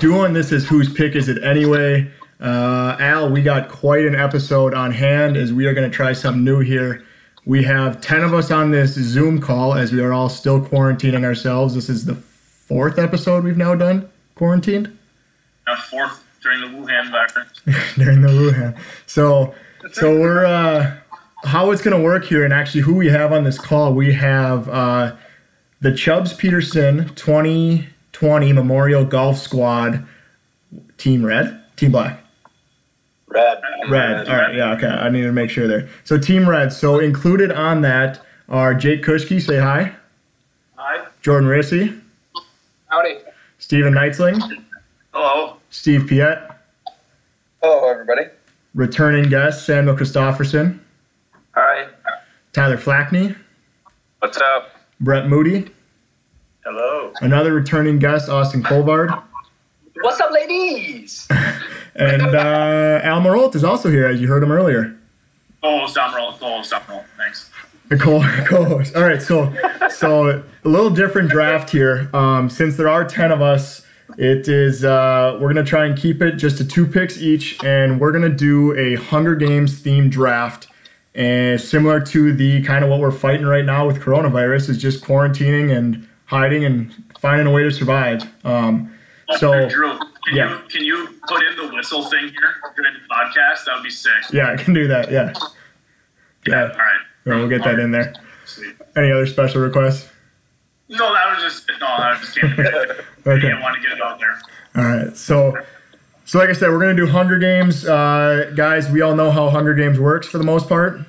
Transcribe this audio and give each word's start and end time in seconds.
doing? 0.00 0.32
This 0.32 0.52
is 0.52 0.64
Whose 0.68 0.92
Pick 0.92 1.16
Is 1.16 1.28
It 1.28 1.42
Anyway? 1.42 2.08
Uh, 2.40 2.96
Al, 3.00 3.30
we 3.30 3.42
got 3.42 3.68
quite 3.68 4.04
an 4.06 4.14
episode 4.14 4.72
on 4.72 4.92
hand 4.92 5.36
as 5.36 5.52
we 5.52 5.66
are 5.66 5.74
going 5.74 5.90
to 5.90 5.94
try 5.94 6.12
something 6.12 6.44
new 6.44 6.60
here. 6.60 7.04
We 7.46 7.64
have 7.64 8.00
10 8.00 8.22
of 8.22 8.32
us 8.32 8.52
on 8.52 8.70
this 8.70 8.94
Zoom 8.94 9.40
call 9.40 9.74
as 9.74 9.92
we 9.92 10.00
are 10.00 10.12
all 10.12 10.28
still 10.28 10.60
quarantining 10.60 11.24
ourselves. 11.24 11.74
This 11.74 11.88
is 11.88 12.04
the 12.04 12.14
fourth 12.14 12.96
episode 12.96 13.42
we've 13.42 13.56
now 13.56 13.74
done 13.74 14.08
quarantined. 14.36 14.96
A 15.66 15.76
fourth 15.76 16.22
during 16.42 16.60
the 16.60 16.78
Wuhan 16.78 17.10
virus. 17.10 17.94
during 17.96 18.20
the 18.20 18.28
Wuhan. 18.28 18.78
So, 19.06 19.52
so 19.92 20.16
we're 20.16 20.46
uh, 20.46 20.94
how 21.42 21.72
it's 21.72 21.82
gonna 21.82 22.00
work 22.00 22.24
here, 22.24 22.44
and 22.44 22.54
actually 22.54 22.82
who 22.82 22.94
we 22.94 23.08
have 23.08 23.32
on 23.32 23.42
this 23.42 23.58
call. 23.58 23.92
We 23.94 24.12
have 24.14 24.68
uh, 24.68 25.16
the 25.80 25.92
Chubbs 25.92 26.34
Peterson 26.34 27.08
2020 28.18 28.52
Memorial 28.52 29.04
Golf 29.04 29.38
Squad 29.38 30.04
Team 30.96 31.24
Red, 31.24 31.62
Team 31.76 31.92
Black. 31.92 32.18
Red. 33.28 33.62
Red. 33.88 34.28
All 34.28 34.36
right. 34.36 34.54
Yeah. 34.54 34.72
Okay. 34.72 34.88
I 34.88 35.08
need 35.08 35.22
to 35.22 35.30
make 35.30 35.50
sure 35.50 35.68
there. 35.68 35.88
So 36.02 36.18
Team 36.18 36.48
Red. 36.48 36.72
So 36.72 36.98
included 36.98 37.52
on 37.52 37.82
that 37.82 38.20
are 38.48 38.74
Jake 38.74 39.04
Kushke. 39.04 39.40
Say 39.40 39.58
hi. 39.58 39.92
Hi. 40.74 41.06
Jordan 41.22 41.48
Rissy. 41.48 42.00
Howdy. 42.88 43.18
Stephen 43.60 43.94
Knightsling. 43.94 44.40
Hello. 45.12 45.56
Steve 45.70 46.06
Piet. 46.08 46.38
Hello, 47.62 47.88
everybody. 47.88 48.22
Returning 48.74 49.28
guest 49.30 49.64
Samuel 49.64 49.94
Christofferson. 49.94 50.80
Hi. 51.54 51.86
Tyler 52.52 52.78
Flackney. 52.78 53.36
What's 54.18 54.38
up? 54.38 54.72
Brett 55.00 55.28
Moody. 55.28 55.70
Hello. 56.64 56.97
Another 57.20 57.52
returning 57.52 57.98
guest 57.98 58.28
Austin 58.28 58.62
Colvard. 58.62 59.10
What's 60.02 60.20
up, 60.20 60.30
ladies? 60.32 61.26
And 62.00 62.22
uh, 62.22 63.00
Al 63.02 63.20
Marolt 63.20 63.56
is 63.56 63.64
also 63.64 63.90
here, 63.90 64.06
as 64.06 64.20
you 64.20 64.28
heard 64.28 64.40
him 64.44 64.52
earlier. 64.52 64.94
Oh, 65.64 65.84
stop 65.88 66.14
roll. 66.14 66.32
Oh, 66.40 66.62
stop 66.62 66.88
roll. 66.88 67.04
Thanks. 67.16 67.50
The 67.88 67.96
co- 67.96 68.20
co-host. 68.46 68.94
All 68.94 69.02
right, 69.02 69.20
so 69.20 69.52
so 69.90 70.44
a 70.64 70.68
little 70.68 70.90
different 70.90 71.28
draft 71.28 71.70
here. 71.70 72.08
Um, 72.14 72.48
since 72.50 72.76
there 72.76 72.88
are 72.88 73.04
ten 73.04 73.32
of 73.32 73.42
us, 73.42 73.84
it 74.16 74.46
is 74.46 74.84
uh, 74.84 75.38
we're 75.40 75.48
gonna 75.52 75.64
try 75.64 75.86
and 75.86 75.98
keep 75.98 76.22
it 76.22 76.36
just 76.36 76.58
to 76.58 76.64
two 76.64 76.86
picks 76.86 77.20
each, 77.20 77.58
and 77.64 78.00
we're 78.00 78.12
gonna 78.12 78.28
do 78.28 78.76
a 78.78 78.94
Hunger 78.94 79.34
Games 79.34 79.82
themed 79.82 80.10
draft, 80.10 80.68
and 81.16 81.60
similar 81.60 82.00
to 82.00 82.32
the 82.32 82.62
kind 82.62 82.84
of 82.84 82.90
what 82.90 83.00
we're 83.00 83.10
fighting 83.10 83.46
right 83.46 83.64
now 83.64 83.88
with 83.88 83.98
coronavirus 84.00 84.68
is 84.68 84.78
just 84.80 85.02
quarantining 85.02 85.76
and 85.76 86.07
hiding 86.28 86.64
and 86.64 86.94
finding 87.18 87.46
a 87.46 87.50
way 87.50 87.64
to 87.64 87.70
survive. 87.70 88.22
Um, 88.44 88.94
so 89.38 89.68
Drew, 89.68 89.98
can 90.26 90.36
yeah. 90.36 90.52
you 90.52 90.68
can 90.68 90.84
you 90.84 91.08
put 91.26 91.42
in 91.42 91.56
the 91.56 91.74
whistle 91.74 92.04
thing 92.04 92.28
here 92.28 92.54
during 92.76 92.94
the 92.94 93.14
podcast? 93.14 93.64
That 93.64 93.74
would 93.76 93.84
be 93.84 93.90
sick. 93.90 94.12
yeah, 94.32 94.52
I 94.52 94.56
can 94.56 94.72
do 94.72 94.86
that. 94.86 95.10
Yeah, 95.10 95.32
yeah. 96.46 96.62
All 96.62 96.68
right. 96.68 97.00
We'll 97.24 97.48
get 97.48 97.64
that 97.64 97.78
in 97.78 97.90
there. 97.90 98.14
Sweet. 98.46 98.74
Any 98.96 99.10
other 99.10 99.26
special 99.26 99.60
requests? 99.60 100.08
No, 100.88 101.12
that 101.12 101.34
was 101.34 101.42
just 101.42 101.68
no. 101.80 101.86
That 101.86 102.20
was 102.20 102.34
just. 102.34 103.00
Okay. 103.26 103.52
I 103.52 103.60
want 103.60 103.76
to 103.76 103.82
get 103.82 103.92
it 103.92 104.02
out 104.02 104.18
there. 104.18 104.38
All 104.74 104.84
right. 104.84 105.14
So, 105.14 105.54
so 106.24 106.38
like 106.38 106.48
I 106.48 106.54
said, 106.54 106.70
we're 106.70 106.78
gonna 106.78 106.94
do 106.94 107.06
Hunger 107.06 107.38
Games, 107.38 107.86
uh, 107.86 108.52
guys. 108.56 108.88
We 108.88 109.02
all 109.02 109.14
know 109.14 109.30
how 109.30 109.50
Hunger 109.50 109.74
Games 109.74 110.00
works 110.00 110.26
for 110.26 110.38
the 110.38 110.44
most 110.44 110.66
part. 110.66 111.00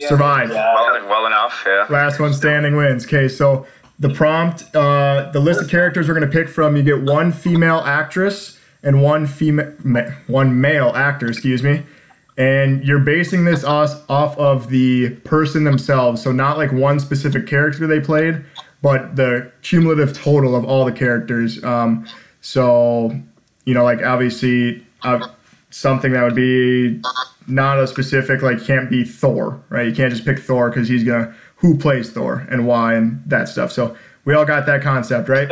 Survive. 0.00 0.50
Well, 0.50 1.08
well 1.08 1.26
enough, 1.26 1.62
yeah. 1.66 1.86
Last 1.88 2.20
one 2.20 2.32
standing 2.34 2.76
wins. 2.76 3.04
Okay. 3.06 3.28
So 3.28 3.66
the 3.98 4.10
prompt, 4.10 4.64
uh, 4.74 5.30
the 5.32 5.40
list 5.40 5.60
of 5.62 5.68
characters 5.68 6.08
we're 6.08 6.14
gonna 6.14 6.26
pick 6.26 6.48
from. 6.48 6.76
You 6.76 6.82
get 6.82 7.02
one 7.02 7.32
female 7.32 7.78
actress 7.78 8.58
and 8.82 9.02
one 9.02 9.26
female, 9.26 9.72
ma- 9.84 10.10
one 10.26 10.60
male 10.60 10.92
actor. 10.94 11.28
Excuse 11.28 11.62
me. 11.62 11.82
And 12.36 12.84
you're 12.84 12.98
basing 12.98 13.44
this 13.44 13.62
off, 13.62 14.08
off 14.10 14.36
of 14.38 14.68
the 14.68 15.10
person 15.24 15.62
themselves. 15.62 16.20
So 16.22 16.32
not 16.32 16.58
like 16.58 16.72
one 16.72 16.98
specific 16.98 17.46
character 17.46 17.86
they 17.86 18.00
played, 18.00 18.44
but 18.82 19.14
the 19.14 19.52
cumulative 19.62 20.18
total 20.18 20.56
of 20.56 20.64
all 20.64 20.84
the 20.84 20.92
characters. 20.92 21.62
Um, 21.62 22.08
so, 22.42 23.16
you 23.64 23.72
know, 23.72 23.84
like 23.84 24.02
obviously 24.02 24.84
uh, 25.04 25.28
something 25.70 26.10
that 26.12 26.24
would 26.24 26.34
be 26.34 27.00
not 27.46 27.78
a 27.78 27.86
specific, 27.86 28.42
like 28.42 28.64
can't 28.64 28.88
be 28.90 29.04
Thor, 29.04 29.60
right? 29.68 29.86
You 29.86 29.94
can't 29.94 30.12
just 30.12 30.24
pick 30.24 30.38
Thor 30.38 30.70
because 30.70 30.88
he's 30.88 31.04
gonna 31.04 31.34
who 31.56 31.76
plays 31.78 32.10
Thor 32.10 32.46
and 32.50 32.66
why 32.66 32.94
and 32.94 33.22
that 33.26 33.48
stuff. 33.48 33.72
So 33.72 33.96
we 34.24 34.34
all 34.34 34.44
got 34.44 34.66
that 34.66 34.82
concept, 34.82 35.28
right? 35.28 35.50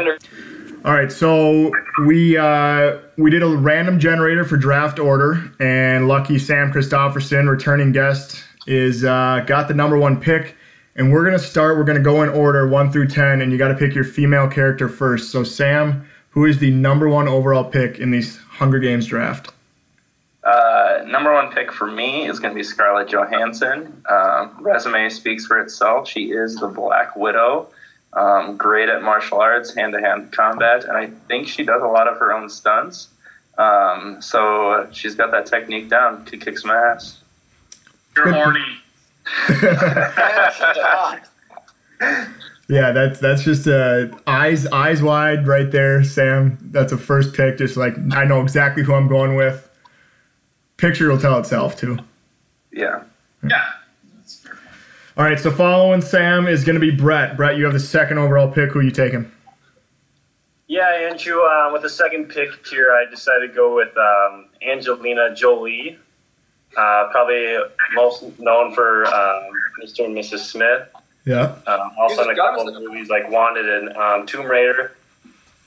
All 0.85 0.93
right, 0.93 1.13
so 1.13 1.71
we 2.07 2.37
uh, 2.37 2.99
we 3.17 3.31
did 3.31 3.43
a 3.43 3.47
random 3.47 4.01
generator 4.01 4.45
for 4.45 4.57
draft 4.57 4.99
order, 4.99 5.53
and 5.61 6.09
lucky 6.09 6.41
Sam 6.41 6.73
Christofferson, 6.73 7.49
returning 7.49 7.93
guest, 7.93 8.43
is 8.67 9.05
uh, 9.05 9.45
got 9.47 9.69
the 9.69 9.75
number 9.75 9.97
one 9.97 10.21
pick. 10.21 10.57
And 10.97 11.13
we're 11.13 11.25
gonna 11.25 11.39
start. 11.39 11.77
We're 11.77 11.85
gonna 11.85 12.01
go 12.01 12.23
in 12.23 12.29
order 12.31 12.67
one 12.67 12.91
through 12.91 13.09
ten, 13.09 13.43
and 13.43 13.53
you 13.53 13.59
got 13.59 13.69
to 13.69 13.75
pick 13.75 13.95
your 13.95 14.05
female 14.05 14.49
character 14.49 14.89
first. 14.89 15.31
So 15.31 15.45
Sam, 15.45 16.05
who 16.31 16.47
is 16.47 16.59
the 16.59 16.71
number 16.73 17.09
one 17.09 17.29
overall 17.29 17.65
pick 17.65 18.01
in 18.01 18.11
these 18.11 18.39
Hunger 18.39 18.81
Games 18.81 19.07
draft? 19.07 19.53
Uh, 20.45 21.05
number 21.07 21.33
one 21.33 21.51
pick 21.53 21.73
for 21.73 21.87
me 21.87 22.27
is 22.29 22.39
going 22.41 22.53
to 22.53 22.59
be 22.59 22.65
Scarlett 22.65 23.09
Johansson. 23.09 24.03
Um, 24.09 24.57
resume 24.61 25.09
speaks 25.09 25.47
for 25.47 25.61
itself. 25.61 26.09
She 26.09 26.33
is 26.33 26.57
the 26.57 26.67
Black 26.69 27.15
Widow. 27.17 27.69
Um, 28.15 28.57
great 28.57 28.89
at 28.89 29.03
martial 29.03 29.41
arts, 29.41 29.73
hand 29.75 29.93
to 29.95 30.01
hand 30.01 30.33
combat, 30.33 30.85
and 30.85 30.97
I 30.97 31.07
think 31.29 31.49
she 31.49 31.63
does 31.65 31.83
a 31.83 31.87
lot 31.87 32.09
of 32.09 32.19
her 32.19 32.33
own 32.33 32.49
stunts. 32.51 33.09
Um, 33.57 34.21
so 34.21 34.89
she's 34.93 35.15
got 35.15 35.31
that 35.31 35.47
technique 35.47 35.89
down. 35.89 36.25
Could 36.27 36.41
kick 36.43 36.59
some 36.59 36.73
ass. 36.73 37.21
You're 38.17 38.27
Good. 38.27 38.35
horny. 38.35 38.65
Yeah, 42.69 42.93
that's 42.93 43.21
that's 43.21 43.43
just 43.43 43.67
uh, 43.67 44.07
eyes 44.27 44.67
eyes 44.69 45.03
wide 45.03 45.47
right 45.47 45.71
there, 45.71 46.03
Sam. 46.05 46.57
That's 46.71 46.93
a 46.93 46.97
first 46.97 47.35
pick. 47.35 47.59
Just 47.59 47.77
like 47.77 47.95
I 48.13 48.25
know 48.25 48.41
exactly 48.41 48.83
who 48.83 48.95
I'm 48.95 49.09
going 49.09 49.35
with. 49.35 49.69
Picture 50.83 51.09
will 51.09 51.19
tell 51.19 51.39
itself 51.39 51.77
too. 51.77 51.97
Yeah. 52.73 53.05
Yeah. 53.49 53.65
All 55.17 55.25
right, 55.25 55.39
so 55.39 55.53
following 55.53 56.01
Sam 56.01 56.49
is 56.49 56.65
going 56.65 56.75
to 56.75 56.81
be 56.81 56.91
Brett. 56.91 57.37
Brett, 57.37 57.57
you 57.57 57.63
have 57.67 57.73
the 57.73 57.79
second 57.79 58.19
overall 58.19 58.51
pick. 58.51 58.73
Who 58.73 58.81
are 58.81 58.83
you 58.83 58.91
taking? 58.91 59.31
Yeah, 60.67 60.89
Andrew, 61.09 61.41
uh, 61.41 61.71
with 61.73 61.83
the 61.83 61.89
second 61.89 62.31
pick 62.31 62.67
here, 62.67 62.91
I 62.91 63.09
decided 63.09 63.47
to 63.47 63.55
go 63.55 63.77
with 63.77 63.97
um, 63.97 64.47
Angelina 64.61 65.33
Jolie. 65.37 66.01
Uh, 66.77 67.09
probably 67.13 67.59
most 67.95 68.25
known 68.41 68.75
for 68.75 69.07
um, 69.07 69.51
Mr. 69.81 70.05
and 70.05 70.17
Mrs. 70.17 70.41
Smith. 70.41 70.89
Yeah. 71.25 71.55
Um, 71.69 71.93
also 71.97 72.25
in 72.25 72.31
a 72.31 72.35
couple 72.35 72.67
of 72.67 72.83
movies 72.83 73.09
like 73.09 73.31
Wanted 73.31 73.69
and 73.69 73.97
um, 73.97 74.27
Tomb 74.27 74.47
Raider. 74.47 74.97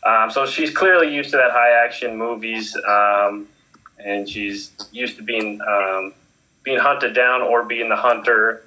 Um, 0.04 0.30
so 0.30 0.46
she's 0.46 0.72
clearly 0.72 1.16
used 1.16 1.30
to 1.32 1.38
that 1.38 1.52
high 1.52 1.72
action 1.86 2.18
movies, 2.18 2.76
um, 2.86 3.48
and 4.00 4.28
she's 4.28 4.72
used 4.92 5.18
to 5.18 5.24
being 5.24 5.60
um, 5.62 6.14
being 6.64 6.80
hunted 6.80 7.14
down 7.14 7.42
or 7.42 7.64
being 7.64 7.90
the 7.90 7.96
hunter. 7.96 8.64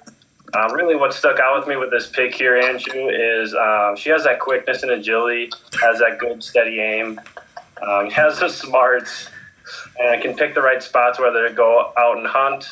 Um, 0.53 0.73
really, 0.73 0.95
what 0.95 1.13
stuck 1.13 1.39
out 1.39 1.59
with 1.59 1.67
me 1.67 1.75
with 1.75 1.91
this 1.91 2.09
pick 2.09 2.33
here, 2.33 2.57
Andrew, 2.57 3.09
is 3.09 3.53
um, 3.53 3.95
she 3.95 4.09
has 4.09 4.23
that 4.23 4.39
quickness 4.39 4.81
and 4.81 4.91
agility, 4.91 5.51
has 5.81 5.99
that 5.99 6.17
good 6.17 6.43
steady 6.43 6.79
aim, 6.79 7.21
um, 7.85 8.09
has 8.11 8.39
the 8.39 8.49
smarts, 8.49 9.29
and 9.99 10.21
can 10.21 10.35
pick 10.35 10.55
the 10.55 10.61
right 10.61 10.81
spots 10.81 11.19
whether 11.19 11.47
to 11.47 11.53
go 11.53 11.93
out 11.97 12.17
and 12.17 12.25
hunt 12.25 12.65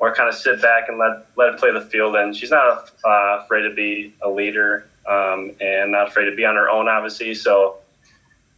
or 0.00 0.14
kind 0.14 0.28
of 0.28 0.34
sit 0.34 0.60
back 0.60 0.88
and 0.88 0.98
let 0.98 1.26
let 1.36 1.54
it 1.54 1.60
play 1.60 1.70
the 1.72 1.82
field. 1.82 2.16
And 2.16 2.34
she's 2.34 2.50
not 2.50 2.90
uh, 3.04 3.42
afraid 3.44 3.62
to 3.62 3.74
be 3.74 4.12
a 4.22 4.28
leader 4.28 4.86
um, 5.06 5.52
and 5.60 5.92
not 5.92 6.08
afraid 6.08 6.24
to 6.24 6.34
be 6.34 6.44
on 6.44 6.56
her 6.56 6.68
own, 6.68 6.88
obviously. 6.88 7.34
So 7.34 7.76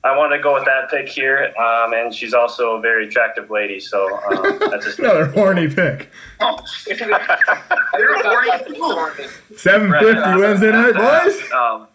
I 0.05 0.17
wanted 0.17 0.37
to 0.39 0.43
go 0.43 0.55
with 0.55 0.65
that 0.65 0.91
pick 0.91 1.09
here. 1.09 1.53
Um, 1.59 1.93
and 1.93 2.13
she's 2.15 2.35
also 2.35 2.77
a 2.77 2.81
very 2.81 3.07
attractive 3.07 3.51
lady. 3.51 3.79
So 3.79 4.19
um, 4.27 4.59
that's 4.59 4.85
just 4.85 4.99
Another 5.01 5.27
horny 5.27 5.69
pick. 5.69 6.11
Oh, 6.41 6.59
you're 6.89 8.23
horny. 8.23 9.29
Seven 9.57 9.93
fifty 9.93 10.41
Wednesday 10.41 10.73
night, 10.73 10.95
boys. 10.95 11.41
Um, 11.53 11.87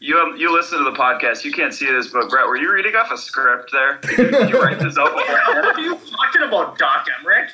you 0.00 0.18
um, 0.18 0.36
you 0.36 0.52
listen 0.54 0.78
to 0.78 0.84
the 0.84 0.96
podcast. 0.96 1.44
You 1.44 1.52
can't 1.52 1.72
see 1.72 1.86
this, 1.86 2.08
but 2.08 2.28
Brett, 2.28 2.46
were 2.46 2.56
you 2.56 2.72
reading 2.72 2.94
off 2.96 3.10
a 3.10 3.16
script 3.16 3.70
there? 3.72 3.98
Did 4.02 4.18
you, 4.18 4.30
did 4.30 4.50
you 4.50 4.60
write 4.60 4.78
this 4.78 4.98
out 4.98 5.14
What 5.14 5.26
beforehand? 5.26 5.66
are 5.66 5.80
you 5.80 5.94
talking 5.96 6.42
about, 6.42 6.76
Doc 6.78 7.06
Emmerich? 7.20 7.50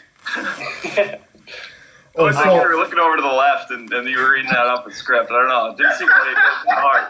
Oh, 2.17 2.27
I 2.27 2.33
think 2.33 2.47
you 2.47 2.69
were 2.69 2.77
looking 2.77 2.99
over 2.99 3.17
to 3.17 3.23
the 3.23 3.29
left 3.29 3.71
and, 3.71 3.91
and 3.93 4.09
you 4.09 4.19
were 4.19 4.33
reading 4.33 4.51
that 4.51 4.67
off 4.67 4.87
a 4.87 4.93
script. 4.93 5.31
I 5.31 5.35
don't 5.35 5.49
know. 5.49 5.71
It 5.71 5.79
didn't 5.79 5.95
seem 5.95 6.09
really 6.09 6.35
hard. 6.69 7.09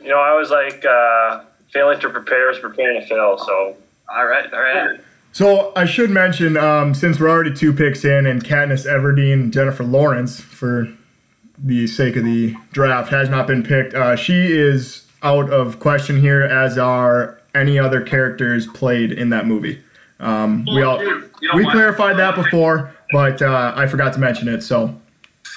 You 0.00 0.08
know, 0.08 0.18
I 0.20 0.34
was 0.34 0.50
like, 0.50 0.84
uh, 0.84 1.44
failing 1.72 2.00
to 2.00 2.08
prepare 2.10 2.50
is 2.50 2.58
preparing 2.58 3.00
to 3.00 3.06
fail. 3.06 3.38
So 3.38 3.76
All 4.14 4.26
right, 4.26 4.52
all 4.52 4.60
right. 4.60 5.00
so 5.32 5.72
I 5.76 5.84
should 5.84 6.10
mention 6.10 6.56
um, 6.56 6.94
since 6.94 7.20
we're 7.20 7.28
already 7.30 7.54
two 7.54 7.72
picks 7.72 8.04
in, 8.04 8.26
and 8.26 8.44
Katniss 8.44 8.86
Everdeen, 8.86 9.50
Jennifer 9.52 9.84
Lawrence, 9.84 10.40
for 10.40 10.88
the 11.58 11.86
sake 11.86 12.16
of 12.16 12.24
the 12.24 12.54
draft, 12.72 13.10
has 13.10 13.28
not 13.28 13.46
been 13.46 13.62
picked. 13.62 13.94
Uh, 13.94 14.16
she 14.16 14.52
is 14.52 15.06
out 15.22 15.50
of 15.50 15.80
question 15.80 16.20
here, 16.20 16.42
as 16.42 16.78
are 16.78 17.40
any 17.54 17.78
other 17.78 18.00
characters 18.00 18.66
played 18.68 19.10
in 19.12 19.30
that 19.30 19.46
movie. 19.46 19.82
Um, 20.20 20.64
we 20.74 20.82
all 20.82 20.98
Dude, 20.98 21.30
we 21.54 21.64
what? 21.64 21.72
clarified 21.72 22.16
that 22.18 22.34
before, 22.34 22.94
but 23.12 23.40
uh, 23.42 23.72
I 23.76 23.86
forgot 23.86 24.12
to 24.14 24.18
mention 24.20 24.48
it. 24.48 24.62
So 24.62 24.86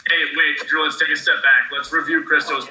Hey, 0.10 0.24
wait, 0.36 0.68
Drew, 0.68 0.84
let's 0.84 1.00
take 1.00 1.10
a 1.10 1.16
step 1.16 1.36
back. 1.44 1.72
Let's 1.72 1.92
review 1.94 2.24
Christo's. 2.24 2.68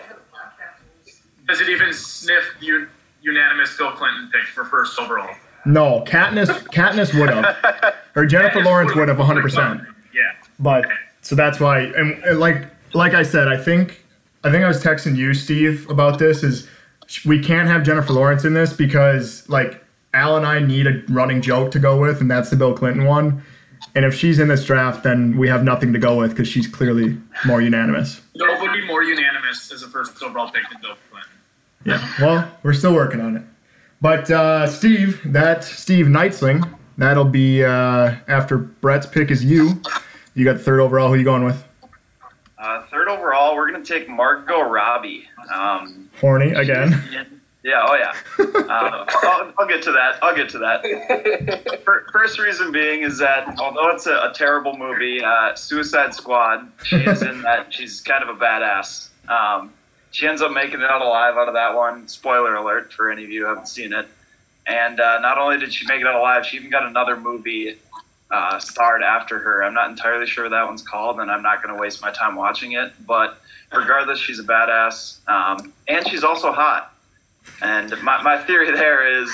Does 1.49 1.61
it 1.61 1.69
even 1.69 1.93
sniff 1.93 2.45
the 2.61 2.87
unanimous 3.23 3.77
Bill 3.77 3.93
Clinton 3.93 4.31
pick 4.33 4.47
for 4.49 4.65
first 4.65 4.99
overall? 4.99 5.35
no, 5.67 6.03
Katniss 6.07 6.49
Katniss 6.69 7.19
would 7.19 7.29
have, 7.29 7.95
or 8.17 8.25
Jennifer 8.35 8.63
Lawrence 8.63 8.95
would 8.95 9.09
have 9.09 9.19
100. 9.19 9.43
percent 9.43 9.83
Yeah. 10.15 10.23
But 10.59 10.87
so 11.23 11.35
that's 11.35 11.61
why, 11.61 11.81
and, 11.81 12.23
and 12.25 12.41
like 12.41 12.67
like 12.95 13.15
I 13.15 13.23
said, 13.23 13.49
I 13.49 13.57
think 13.57 14.03
I 14.45 14.51
think 14.51 14.65
I 14.65 14.69
was 14.69 14.83
texting 14.83 15.17
you, 15.17 15.35
Steve, 15.35 15.89
about 15.91 16.19
this. 16.19 16.43
Is 16.43 16.67
we 17.27 17.43
can't 17.43 17.69
have 17.69 17.83
Jennifer 17.83 18.13
Lawrence 18.13 18.45
in 18.45 18.55
this 18.55 18.73
because 18.73 19.49
like 19.49 19.85
Al 20.15 20.37
and 20.37 20.47
I 20.47 20.61
need 20.61 20.87
a 20.87 21.03
running 21.09 21.43
joke 21.43 21.71
to 21.73 21.79
go 21.79 22.01
with, 22.01 22.21
and 22.21 22.31
that's 22.31 22.51
the 22.51 22.57
Bill 22.57 22.75
Clinton 22.75 23.05
one. 23.05 23.43
And 23.95 24.05
if 24.05 24.15
she's 24.15 24.39
in 24.39 24.49
this 24.49 24.65
draft, 24.65 25.03
then 25.03 25.37
we 25.37 25.49
have 25.49 25.65
nothing 25.65 25.93
to 25.93 25.99
go 25.99 26.17
with 26.17 26.31
because 26.31 26.47
she's 26.49 26.67
clearly 26.69 27.19
more 27.45 27.61
unanimous. 27.61 28.21
Nobody 28.35 28.85
more 28.87 29.03
unanimous 29.03 29.73
as 29.73 29.83
a 29.83 29.89
first 29.89 30.23
overall 30.23 30.51
pick 30.51 30.63
than 30.71 30.81
Bill 30.81 30.95
Clinton. 30.95 31.10
Yeah. 31.85 32.07
Well, 32.21 32.51
we're 32.63 32.73
still 32.73 32.95
working 32.95 33.21
on 33.21 33.37
it. 33.37 33.43
But 34.01 34.31
uh, 34.31 34.67
Steve, 34.67 35.21
that 35.33 35.65
Steve 35.65 36.07
Knightsling, 36.07 36.69
that'll 36.99 37.25
be 37.25 37.65
uh, 37.65 38.15
after 38.29 38.59
Brett's 38.59 39.07
pick 39.07 39.31
is 39.31 39.45
you. 39.45 39.81
You 40.35 40.45
got 40.45 40.61
third 40.61 40.81
overall. 40.81 41.09
Who 41.09 41.17
you 41.17 41.25
going 41.25 41.45
with? 41.45 41.63
Uh, 42.59 42.83
third 42.91 43.09
overall, 43.09 43.57
we're 43.57 43.71
gonna 43.71 43.85
take 43.85 44.09
Margot 44.09 44.63
Robbie. 44.63 45.27
Um, 45.53 46.11
Horny 46.21 46.53
again. 46.53 47.03
yeah, 47.65 47.85
oh 47.87 47.95
yeah. 47.95 48.15
Uh, 48.71 49.05
I'll, 49.23 49.53
I'll 49.59 49.67
get 49.67 49.83
to 49.83 49.93
that. 49.93 50.19
I'll 50.23 50.37
get 50.37 50.49
to 50.51 50.59
that. 50.59 51.83
First 52.13 52.39
reason 52.39 52.71
being 52.71 53.03
is 53.03 53.19
that 53.19 53.59
although 53.59 53.91
it's 53.91 54.07
a, 54.07 54.13
a 54.13 54.33
terrible 54.35 54.77
movie, 54.77 55.23
uh, 55.25 55.55
Suicide 55.55 56.15
Squad, 56.15 56.71
she 56.85 56.97
is 56.97 57.23
in 57.23 57.43
that. 57.43 57.73
She's 57.75 58.01
kind 58.01 58.23
of 58.23 58.29
a 58.35 58.39
badass. 58.39 59.09
Um, 59.29 59.73
she 60.11 60.27
ends 60.27 60.43
up 60.43 60.53
making 60.53 60.81
it 60.81 60.91
out 60.91 61.03
alive 61.03 61.37
out 61.37 61.49
of 61.49 61.55
that 61.55 61.75
one. 61.75 62.09
Spoiler 62.09 62.55
alert 62.57 62.93
for 62.93 63.11
any 63.11 63.25
of 63.25 63.31
you 63.31 63.43
who 63.43 63.47
haven't 63.49 63.69
seen 63.69 63.93
it. 63.93 64.07
And 64.67 65.01
uh, 65.01 65.21
not 65.21 65.39
only 65.39 65.59
did 65.59 65.73
she 65.73 65.87
make 65.87 66.01
it 66.01 66.07
out 66.07 66.17
alive, 66.17 66.45
she 66.47 66.57
even 66.57 66.71
got 66.71 66.85
another 66.85 67.17
movie 67.17 67.79
uh, 68.31 68.59
starred 68.59 69.03
after 69.03 69.39
her. 69.39 69.65
I'm 69.65 69.75
not 69.75 69.91
entirely 69.91 70.27
sure 70.27 70.45
what 70.45 70.51
that 70.51 70.67
one's 70.67 70.83
called, 70.83 71.21
and 71.21 71.31
I'm 71.31 71.43
not 71.43 71.63
going 71.63 71.75
to 71.75 71.81
waste 71.81 72.03
my 72.03 72.13
time 72.13 72.37
watching 72.37 72.73
it. 72.73 72.93
But 73.07 73.41
regardless, 73.73 74.21
she's 74.21 74.39
a 74.39 74.45
badass, 74.45 75.27
um, 75.29 75.73
and 75.89 76.07
she's 76.07 76.25
also 76.25 76.53
hot. 76.53 76.95
And 77.63 77.91
my, 78.03 78.23
my 78.23 78.39
theory 78.39 78.71
there 78.71 79.23
is, 79.23 79.31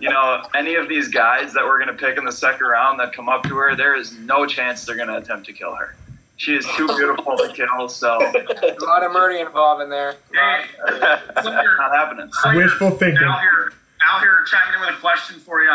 you 0.00 0.08
know, 0.08 0.42
any 0.54 0.74
of 0.74 0.88
these 0.88 1.08
guys 1.08 1.52
that 1.52 1.64
we're 1.64 1.78
going 1.78 1.96
to 1.96 2.06
pick 2.06 2.18
in 2.18 2.24
the 2.24 2.32
second 2.32 2.66
round 2.66 2.98
that 3.00 3.12
come 3.12 3.28
up 3.28 3.42
to 3.44 3.56
her, 3.56 3.76
there 3.76 3.94
is 3.96 4.12
no 4.18 4.46
chance 4.46 4.84
they're 4.84 4.96
going 4.96 5.08
to 5.08 5.16
attempt 5.16 5.46
to 5.46 5.52
kill 5.52 5.74
her. 5.74 5.94
She 6.40 6.54
is 6.54 6.64
too 6.74 6.86
beautiful 6.86 7.36
to 7.36 7.52
kill, 7.52 7.86
so 7.90 8.14
A 8.18 8.84
lot 8.86 9.04
of 9.04 9.12
murder 9.12 9.46
involved 9.46 9.82
in 9.82 9.90
there. 9.90 10.14
Hey, 10.32 10.64
not 10.86 11.92
happening. 11.94 12.30
Wishful 12.54 12.92
thinking. 12.92 13.22
Al 13.22 13.38
here, 13.40 13.72
Al 14.10 14.20
here 14.20 14.42
chiming 14.50 14.80
in 14.80 14.80
with 14.80 14.96
a 14.96 15.00
question 15.02 15.38
for 15.38 15.60
you. 15.62 15.70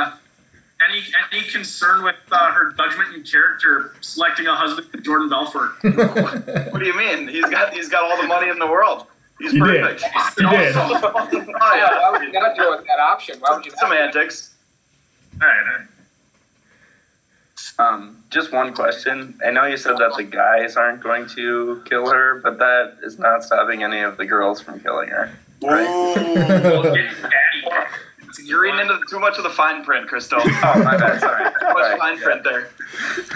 Any 0.90 1.04
any 1.32 1.48
concern 1.52 2.04
with 2.04 2.16
uh, 2.32 2.52
her 2.52 2.72
judgment 2.72 3.14
and 3.14 3.32
character 3.32 3.94
selecting 4.02 4.48
a 4.48 4.56
husband 4.56 4.92
to 4.92 4.98
Jordan 5.02 5.30
Belfort? 5.30 5.74
What 6.72 6.80
do 6.80 6.86
you 6.88 6.98
mean? 6.98 7.28
He's 7.28 7.46
got 7.46 7.72
he's 7.72 7.88
got 7.88 8.04
all 8.10 8.20
the 8.20 8.28
money 8.28 8.50
in 8.50 8.58
the 8.58 8.66
world. 8.66 9.06
He's 9.40 9.52
He 9.52 9.60
did. 9.60 9.82
perfect. 9.84 10.02
He 10.36 10.48
did. 10.48 10.76
Oh, 10.76 11.30
Yeah, 11.76 12.00
why 12.02 12.10
would 12.12 12.22
you 12.24 12.32
not 12.32 12.58
go 12.58 12.72
with 12.76 12.88
that 12.88 13.00
option? 13.00 13.38
Why 13.40 13.56
would 13.56 13.66
you 13.66 13.72
not? 13.72 13.80
Semantics. 13.82 14.56
All 15.40 15.48
right, 15.48 15.58
all 15.60 15.66
right. 15.78 15.88
Um, 17.77 18.24
just 18.30 18.51
one 18.54 18.74
question. 18.74 19.38
I 19.45 19.51
know 19.51 19.66
you 19.66 19.77
said 19.77 19.98
that 19.98 20.13
the 20.16 20.24
guys 20.24 20.77
aren't 20.77 21.01
going 21.04 21.27
to 21.30 21.81
kill 21.86 22.10
her, 22.10 22.39
but 22.42 22.57
that 22.60 22.98
is 23.04 23.19
not 23.19 23.44
stopping 23.44 23.83
any 23.83 24.00
of 24.00 24.18
the 24.18 24.25
girls 24.25 24.62
from 24.62 24.80
killing 24.80 25.10
her. 25.10 25.31
Right? 25.62 25.86
Well. 25.86 26.95
You're 28.44 28.62
reading 28.62 28.80
into 28.80 29.00
too 29.10 29.19
much 29.19 29.38
of 29.38 29.44
the 29.44 29.50
fine 29.50 29.83
print, 29.83 30.07
Crystal. 30.07 30.39
Oh, 30.44 30.81
my 30.83 30.98
bad. 30.98 31.19
Sorry. 31.19 31.44
much 31.44 31.54
Sorry. 31.62 31.98
fine 31.98 32.18
print 32.19 32.44
there. 32.44 32.69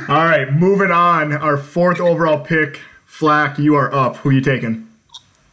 All 0.07 0.23
right, 0.23 0.51
moving 0.53 0.91
on. 0.91 1.33
Our 1.33 1.57
fourth 1.57 1.99
overall 1.99 2.39
pick, 2.39 2.79
Flack. 3.05 3.57
You 3.57 3.75
are 3.75 3.93
up. 3.93 4.17
Who 4.17 4.29
are 4.29 4.33
you 4.33 4.41
taking? 4.41 4.87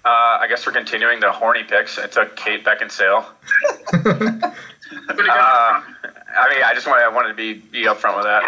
Uh, 0.05 0.39
I 0.41 0.47
guess 0.49 0.67
we're 0.67 0.73
continuing 0.73 1.21
the 1.21 1.33
horny 1.33 1.65
picks. 1.65 1.99
I 1.99 2.07
took 2.07 2.37
Kate 2.37 2.65
Beckinsale. 2.65 3.25
Uh, 4.89 5.83
I 6.39 6.49
mean, 6.49 6.63
I 6.63 6.73
just 6.73 6.87
wanted, 6.87 7.03
I 7.03 7.09
wanted 7.09 7.29
to 7.31 7.35
be 7.35 7.55
be 7.55 7.87
upfront 7.87 8.15
with 8.17 8.25
that. 8.25 8.45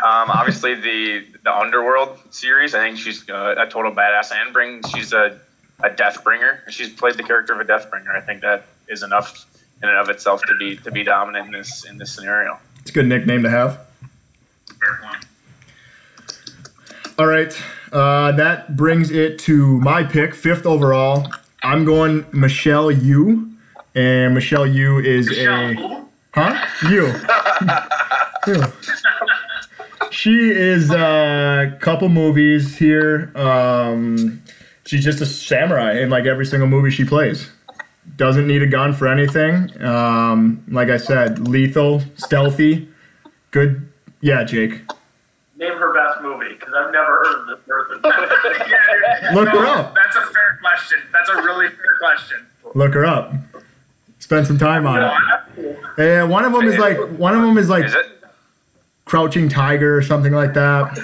Um, 0.00 0.30
obviously, 0.30 0.74
the 0.74 1.26
the 1.44 1.54
Underworld 1.54 2.18
series. 2.30 2.74
I 2.74 2.84
think 2.84 2.98
she's 2.98 3.28
uh, 3.28 3.54
a 3.58 3.66
total 3.68 3.92
badass 3.92 4.32
and 4.32 4.52
brings. 4.52 4.90
She's 4.90 5.12
a 5.12 5.38
a 5.82 5.90
death 5.90 6.24
bringer. 6.24 6.62
She's 6.70 6.90
played 6.90 7.16
the 7.16 7.22
character 7.22 7.52
of 7.52 7.60
a 7.60 7.64
death 7.64 7.90
bringer. 7.90 8.12
I 8.12 8.20
think 8.20 8.40
that 8.42 8.64
is 8.88 9.02
enough 9.02 9.46
in 9.82 9.88
and 9.88 9.98
of 9.98 10.08
itself 10.08 10.42
to 10.42 10.56
be 10.56 10.76
to 10.78 10.90
be 10.90 11.04
dominant 11.04 11.46
in 11.46 11.52
this 11.52 11.84
in 11.84 11.98
this 11.98 12.12
scenario. 12.12 12.58
It's 12.80 12.90
a 12.90 12.94
good 12.94 13.06
nickname 13.06 13.42
to 13.42 13.50
have. 13.50 13.80
All 17.18 17.26
right, 17.26 17.56
uh, 17.92 18.32
that 18.32 18.76
brings 18.76 19.10
it 19.10 19.38
to 19.40 19.78
my 19.80 20.02
pick, 20.02 20.34
fifth 20.34 20.66
overall. 20.66 21.30
I'm 21.62 21.84
going 21.84 22.24
Michelle 22.32 22.90
Yu, 22.90 23.52
and 23.94 24.34
Michelle 24.34 24.66
Yu 24.66 24.98
is 24.98 25.28
a 25.38 25.74
Michelle, 25.74 26.08
huh? 26.32 26.66
You. 26.88 27.12
Who? 30.12 30.16
she 30.16 30.50
is 30.50 30.90
a 30.90 31.76
couple 31.80 32.08
movies 32.08 32.76
here. 32.76 33.32
Um, 33.34 34.42
she's 34.84 35.04
just 35.04 35.20
a 35.20 35.26
samurai 35.26 36.00
in 36.00 36.10
like 36.10 36.26
every 36.26 36.46
single 36.46 36.68
movie 36.68 36.90
she 36.90 37.04
plays. 37.04 37.50
Doesn't 38.16 38.46
need 38.46 38.62
a 38.62 38.66
gun 38.66 38.92
for 38.92 39.08
anything. 39.08 39.70
Um, 39.82 40.62
like 40.68 40.90
I 40.90 40.96
said, 40.96 41.48
lethal, 41.48 42.02
stealthy, 42.16 42.88
good. 43.50 43.88
Yeah, 44.20 44.44
Jake. 44.44 44.80
Name 45.56 45.72
her 45.78 45.94
best 45.94 46.20
movie 46.22 46.54
because 46.54 46.74
I've 46.74 46.92
never 46.92 47.06
heard 47.06 47.40
of 47.40 47.46
this 47.46 47.66
person. 47.66 48.00
yeah, 48.04 49.20
dude. 49.22 49.34
Look 49.34 49.48
her 49.48 49.66
up. 49.66 49.94
That's 49.94 50.16
a 50.16 50.20
fair 50.32 50.58
question. 50.60 50.98
That's 51.12 51.28
a 51.28 51.36
really 51.36 51.68
fair 51.68 51.96
question. 52.00 52.46
Look 52.74 52.94
her 52.94 53.04
up. 53.04 53.32
Spend 54.18 54.46
some 54.46 54.58
time 54.58 54.86
on 54.86 55.02
it. 55.02 55.78
And 55.98 56.30
one 56.30 56.44
of 56.44 56.52
them 56.52 56.66
is 56.66 56.78
like 56.78 56.96
one 57.18 57.34
of 57.34 57.42
them 57.42 57.58
is 57.58 57.68
like 57.68 57.84
Is 57.84 57.94
it? 57.94 58.21
Crouching 59.12 59.46
Tiger 59.50 59.94
or 59.94 60.00
something 60.00 60.32
like 60.32 60.54
that. 60.54 60.96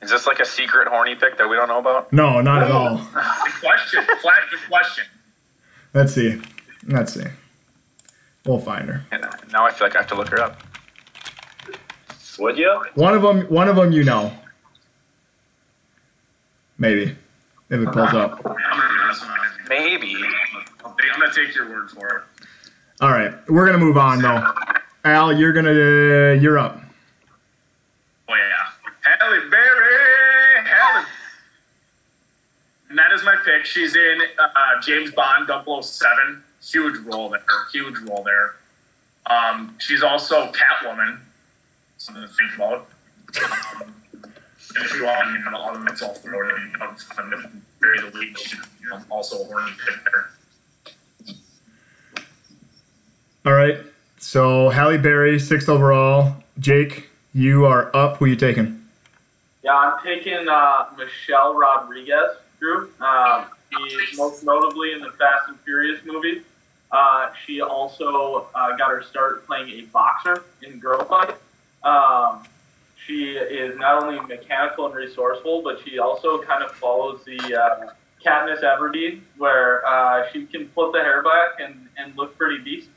Is 0.00 0.10
this 0.10 0.28
like 0.28 0.38
a 0.38 0.44
secret 0.44 0.86
horny 0.86 1.16
pick 1.16 1.36
that 1.38 1.48
we 1.50 1.56
don't 1.56 1.66
know 1.66 1.80
about? 1.80 2.12
No, 2.12 2.40
not 2.40 2.62
at 2.62 2.70
all. 2.70 2.98
Good 2.98 3.52
question. 3.60 4.04
Flat 4.22 4.38
good 4.48 4.60
question. 4.68 5.04
Let's 5.92 6.14
see. 6.14 6.40
Let's 6.86 7.14
see. 7.14 7.24
We'll 8.44 8.60
find 8.60 8.88
her. 8.88 9.04
And 9.10 9.26
now 9.50 9.66
I 9.66 9.72
feel 9.72 9.88
like 9.88 9.96
I 9.96 10.02
have 10.02 10.06
to 10.10 10.14
look 10.14 10.28
her 10.28 10.40
up. 10.40 10.62
Would 12.38 12.58
you? 12.58 12.84
One 12.94 13.14
of 13.16 13.22
them. 13.22 13.40
One 13.52 13.66
of 13.66 13.74
them 13.74 13.90
you 13.90 14.04
know. 14.04 14.32
Maybe 16.78 17.06
if 17.70 17.80
it 17.80 17.86
pulls 17.86 18.14
up. 18.14 18.40
I'm 18.46 18.52
gonna 18.52 18.54
be 18.54 18.62
honest 19.02 19.22
with 19.22 19.30
you. 19.32 19.68
Maybe. 19.68 20.14
I'll 20.84 20.94
take- 20.94 21.12
I'm 21.12 21.18
gonna 21.18 21.32
take 21.34 21.56
your 21.56 21.68
word 21.70 21.90
for 21.90 22.08
it. 22.18 22.22
All 23.00 23.10
right, 23.10 23.34
we're 23.48 23.66
gonna 23.66 23.78
move 23.78 23.96
on 23.96 24.22
though. 24.22 24.46
Al, 25.04 25.32
you're 25.32 25.52
gonna 25.52 25.70
uh, 25.72 26.32
you're 26.40 26.56
up. 26.56 26.82
Halle 29.18 29.50
Berry, 29.50 30.64
Halle. 30.64 31.06
And 32.88 32.98
that 32.98 33.12
is 33.12 33.24
my 33.24 33.36
pick. 33.44 33.64
She's 33.64 33.96
in 33.96 34.20
uh, 34.38 34.80
James 34.82 35.10
Bond 35.12 35.48
007. 35.48 36.42
Huge 36.62 36.98
role 37.04 37.28
there. 37.30 37.42
Huge 37.72 37.98
role 38.08 38.22
there. 38.22 38.56
Um, 39.26 39.74
she's 39.78 40.02
also 40.02 40.52
Catwoman. 40.52 41.18
Something 41.98 42.22
to 42.22 42.28
think 42.28 42.54
about. 42.54 42.88
Um, 43.74 43.94
and 44.76 44.84
if 44.84 44.94
you 44.94 45.04
want, 45.04 45.30
you 45.32 45.50
know, 45.50 45.58
all 45.58 46.14
throw 46.14 46.48
it 46.48 46.54
in. 46.54 46.70
You 46.70 46.78
know, 46.78 46.92
from 47.14 47.30
the 47.30 47.50
very 47.80 48.00
the 48.00 48.18
you 48.80 48.88
know, 48.90 49.00
also 49.10 49.42
a 49.42 49.44
horny 49.46 49.72
pick 49.84 49.96
there. 50.12 51.36
All 53.44 53.52
right. 53.52 53.78
So 54.18 54.70
Halle 54.70 54.98
Berry, 54.98 55.38
sixth 55.38 55.68
overall. 55.68 56.36
Jake, 56.58 57.08
you 57.32 57.64
are 57.64 57.94
up. 57.94 58.16
Who 58.16 58.24
are 58.24 58.28
you 58.28 58.36
taking? 58.36 58.85
Yeah, 59.66 59.74
I'm 59.74 60.00
taking 60.04 60.48
uh, 60.48 60.90
Michelle 60.96 61.56
Rodriguez, 61.56 62.36
Drew. 62.60 62.88
Um, 63.00 63.46
she's 63.88 64.16
most 64.16 64.44
notably 64.44 64.92
in 64.92 65.00
the 65.00 65.10
Fast 65.10 65.48
and 65.48 65.58
Furious 65.62 66.04
movies. 66.04 66.42
Uh, 66.92 67.30
she 67.44 67.60
also 67.60 68.46
uh, 68.54 68.76
got 68.76 68.92
her 68.92 69.02
start 69.02 69.44
playing 69.44 69.68
a 69.70 69.82
boxer 69.86 70.44
in 70.62 70.78
Girl 70.78 71.04
Fight. 71.04 71.34
Um, 71.82 72.44
she 73.04 73.32
is 73.32 73.76
not 73.76 74.04
only 74.04 74.20
mechanical 74.20 74.86
and 74.86 74.94
resourceful, 74.94 75.62
but 75.62 75.80
she 75.84 75.98
also 75.98 76.40
kind 76.42 76.62
of 76.62 76.70
follows 76.70 77.24
the 77.24 77.60
uh, 77.60 77.90
Katniss 78.24 78.62
Everdeen, 78.62 79.22
where 79.36 79.84
uh, 79.84 80.30
she 80.32 80.46
can 80.46 80.68
flip 80.68 80.92
the 80.92 81.00
hair 81.00 81.24
back 81.24 81.58
and, 81.58 81.88
and 81.96 82.16
look 82.16 82.38
pretty 82.38 82.62
decent. 82.62 82.94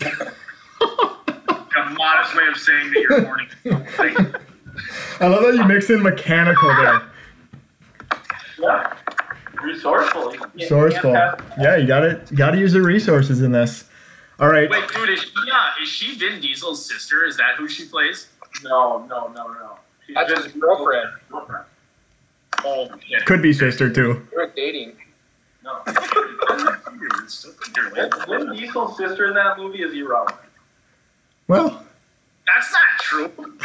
A 0.80 1.90
modest 1.90 2.34
way 2.34 2.46
of 2.48 2.56
saying 2.56 2.92
that 2.94 3.00
you're 3.02 3.26
horny. 3.26 4.38
Like, 4.78 5.20
I 5.22 5.26
love 5.26 5.42
that 5.42 5.54
you 5.54 5.64
mix 5.64 5.90
in 5.90 6.02
mechanical 6.02 6.68
there. 6.76 7.02
Yeah. 8.58 8.92
Resourceful. 9.62 10.32
You 10.32 10.38
can't- 10.38 10.52
you 10.54 10.68
can't 10.68 10.82
Resourceful. 10.84 11.12
Yeah, 11.60 11.76
you 11.76 11.86
gotta 11.86 12.20
gotta 12.34 12.58
use 12.58 12.72
the 12.72 12.82
resources 12.82 13.42
in 13.42 13.52
this. 13.52 13.84
All 14.40 14.48
right. 14.48 14.70
wait, 14.70 14.88
dude, 14.94 15.08
is 15.10 15.20
she, 15.20 15.32
uh, 15.52 15.82
is 15.82 15.88
she 15.88 16.16
Vin 16.16 16.40
Diesel's 16.40 16.84
sister? 16.86 17.24
Is 17.24 17.36
that 17.38 17.56
who 17.56 17.68
she 17.68 17.86
plays? 17.86 18.28
No, 18.62 19.04
no, 19.10 19.26
no, 19.28 19.48
no. 19.48 19.78
She's 20.06 20.14
That's 20.14 20.30
just 20.30 20.44
his 20.44 20.52
girlfriend. 20.62 21.10
girlfriend. 21.28 21.64
Oh, 22.64 22.88
yeah. 23.08 23.18
Could 23.24 23.42
be 23.42 23.52
sister 23.52 23.90
too. 23.92 24.26
They're 24.34 24.46
dating. 24.54 24.96
No. 25.64 25.80
Vin 28.28 28.52
Diesel's 28.52 28.96
sister 28.96 29.26
in 29.26 29.34
that 29.34 29.58
movie 29.58 29.82
is 29.82 29.92
irrelevant. 29.92 30.38
Well, 31.48 31.82
That's 32.46 32.72
not 32.72 32.82
true. 33.00 33.32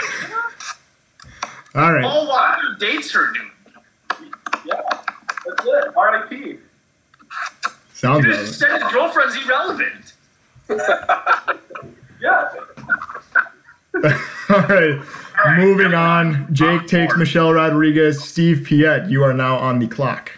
all 1.76 1.92
right. 1.94 2.04
Oh, 2.06 2.28
wow, 2.28 2.58
dates 2.80 3.12
her, 3.14 3.32
dude? 3.34 4.32
Yeah. 4.66 4.82
That's 5.46 5.66
it. 5.66 5.98
R.I.P. 5.98 6.58
Sounds 7.94 8.24
You 8.26 8.32
relevant. 8.32 8.48
just 8.48 8.60
said 8.60 8.82
his 8.82 8.92
girlfriend's 8.92 9.36
irrelevant. 9.46 10.14
Yeah. 12.22 12.50
All 14.50 14.62
right. 14.62 14.98
Moving 15.58 15.94
on. 15.94 16.48
Jake 16.54 16.88
takes 16.88 17.18
Michelle 17.18 17.52
Rodriguez. 17.52 18.24
Steve 18.24 18.64
Piet, 18.66 19.10
you 19.10 19.22
are 19.24 19.34
now 19.34 19.58
on 19.58 19.80
the 19.80 19.88
clock. 19.88 20.32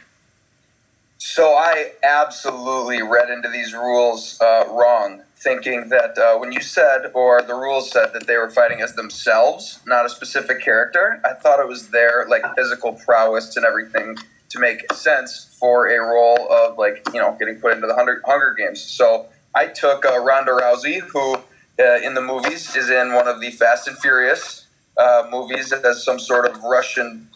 So 1.19 1.53
I 1.53 1.91
absolutely 2.01 3.03
read 3.03 3.29
into 3.29 3.49
these 3.49 3.73
rules 3.73 4.41
uh, 4.41 4.65
wrong, 4.71 5.21
thinking 5.45 5.89
that 5.89 6.17
uh, 6.17 6.37
when 6.37 6.51
you 6.51 6.59
said, 6.59 7.11
or 7.13 7.41
the 7.43 7.53
rules 7.53 7.91
said 7.91 8.07
that 8.13 8.25
they 8.25 8.35
were 8.35 8.49
fighting 8.49 8.81
as 8.81 8.95
themselves, 8.95 9.79
not 9.85 10.03
a 10.03 10.09
specific 10.09 10.59
character, 10.59 11.21
I 11.23 11.33
thought 11.33 11.59
it 11.59 11.67
was 11.67 11.89
their 11.89 12.25
like 12.27 12.43
physical 12.55 12.93
prowess 12.93 13.55
and 13.55 13.65
everything 13.65 14.17
to 14.49 14.59
make 14.59 14.91
sense 14.91 15.55
for 15.59 15.87
a 15.87 15.99
role 15.99 16.51
of 16.51 16.77
like 16.77 17.07
you 17.13 17.21
know 17.21 17.35
getting 17.39 17.59
put 17.59 17.73
into 17.73 17.87
the 17.87 17.93
Hunger, 17.95 18.55
Games. 18.57 18.81
So 18.81 19.27
I 19.53 19.67
took 19.67 20.03
uh, 20.03 20.19
Ronda 20.19 20.51
Rousey, 20.51 20.99
who 20.99 21.35
uh, 21.35 21.99
in 22.03 22.15
the 22.15 22.21
movies 22.21 22.75
is 22.75 22.89
in 22.89 23.13
one 23.13 23.27
of 23.27 23.39
the 23.39 23.51
Fast 23.51 23.87
and 23.87 23.97
Furious 23.99 24.65
uh, 24.97 25.27
movies 25.31 25.71
as 25.71 26.03
some 26.03 26.19
sort 26.19 26.49
of 26.49 26.61
Russian 26.63 27.29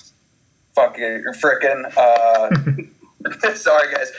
fucking 0.73 1.25
frickin' 1.41 1.81
uh, 1.95 3.53
sorry 3.55 3.93
guys 3.93 4.11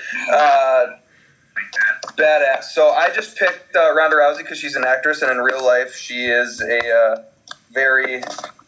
uh, 1.63 2.13
badass 2.13 2.65
so 2.65 2.91
i 2.91 3.11
just 3.11 3.37
picked 3.37 3.75
uh, 3.77 3.93
ronda 3.95 4.17
rousey 4.17 4.39
because 4.39 4.59
she's 4.59 4.77
an 4.77 4.85
actress 4.85 5.23
and 5.23 5.31
in 5.31 5.39
real 5.39 5.65
life 5.65 5.95
she 5.95 6.27
is 6.27 6.61
a 6.61 6.95
uh, 6.95 7.23
very 7.73 8.23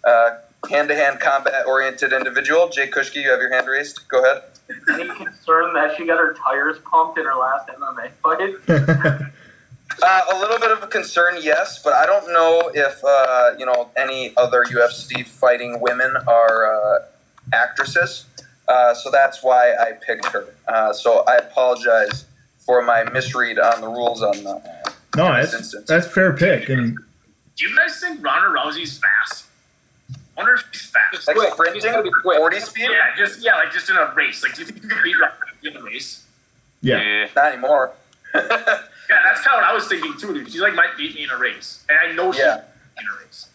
uh, 0.05 0.39
hand-to-hand 0.71 1.21
combat 1.21 1.67
oriented 1.67 2.13
individual 2.13 2.69
jake 2.69 2.93
kushki 2.93 3.23
you 3.23 3.31
have 3.31 3.41
your 3.41 3.53
hand 3.53 3.67
raised 3.67 4.09
go 4.09 4.23
ahead 4.23 4.43
Any 4.89 5.09
concern 5.09 5.75
that 5.75 5.95
she 5.97 6.07
got 6.07 6.19
her 6.19 6.35
tires 6.35 6.79
pumped 6.91 7.19
in 7.19 7.25
her 7.25 7.35
last 7.35 7.69
MMA 7.69 8.11
fight? 8.23 9.29
Uh, 10.01 10.23
a 10.33 10.39
little 10.39 10.59
bit 10.59 10.71
of 10.71 10.83
a 10.83 10.87
concern, 10.87 11.35
yes, 11.41 11.83
but 11.83 11.93
I 11.93 12.07
don't 12.07 12.27
know 12.33 12.71
if 12.75 13.05
uh, 13.05 13.51
you 13.59 13.67
know 13.67 13.91
any 13.97 14.33
other 14.37 14.65
UFC 14.65 15.27
fighting 15.27 15.81
women 15.81 16.17
are 16.27 16.75
uh, 16.75 17.03
actresses. 17.53 18.25
Uh, 18.69 18.95
so 18.95 19.11
that's 19.11 19.43
why 19.43 19.75
I 19.79 19.93
picked 19.93 20.27
her. 20.27 20.55
Uh, 20.67 20.93
so 20.93 21.25
I 21.29 21.37
apologize 21.37 22.25
for 22.73 22.81
my 22.83 23.05
misread 23.13 23.59
on 23.59 23.83
the 23.83 23.87
rules 23.89 24.23
on 24.23 24.35
uh, 24.47 24.59
No, 25.15 25.37
this 25.37 25.51
that's 25.51 25.55
instance. 25.55 25.87
that's 25.87 26.07
fair 26.07 26.33
pick. 26.33 26.71
And 26.71 26.97
Do 27.57 27.69
you 27.69 27.77
guys 27.77 28.01
think 28.01 28.25
Ronda 28.25 28.59
Rousey's 28.59 28.99
fast? 28.99 29.45
I 30.11 30.15
wonder 30.39 30.55
if 30.55 30.65
she's 30.73 30.87
fast. 30.91 31.29
like 31.29 31.37
Quick, 31.37 31.53
sprinting, 31.53 31.83
gonna 31.83 32.03
be 32.03 32.11
quick. 32.23 32.39
forty 32.39 32.61
speed. 32.61 32.89
Yeah, 32.91 33.15
just 33.19 33.45
yeah, 33.45 33.57
like 33.57 33.71
just 33.73 33.91
in 33.91 33.97
a 33.97 34.11
race. 34.17 34.43
Like, 34.43 34.55
do 34.55 34.63
you 34.63 34.67
think 34.69 34.83
you 34.83 34.89
could 34.89 35.03
beat 35.05 35.17
Ronda 35.19 35.37
in 35.65 35.77
a 35.77 35.83
race? 35.83 36.25
yeah. 36.81 37.29
Not 37.37 37.53
anymore. 37.53 37.93
Yeah, 39.11 39.19
that's 39.25 39.43
kind 39.43 39.57
of 39.59 39.63
what 39.63 39.71
I 39.71 39.75
was 39.75 39.89
thinking 39.89 40.15
too, 40.19 40.33
dude. 40.33 40.51
She 40.51 40.59
like 40.61 40.75
might 40.75 40.97
beat 40.97 41.15
me 41.17 41.25
in 41.25 41.31
a 41.31 41.37
race, 41.37 41.85
and 41.91 41.99
I 41.99 42.15
know 42.15 42.33
she 42.33 42.39
Yeah. 42.39 42.63
in 42.99 43.07
a 43.07 43.19
race. 43.21 43.49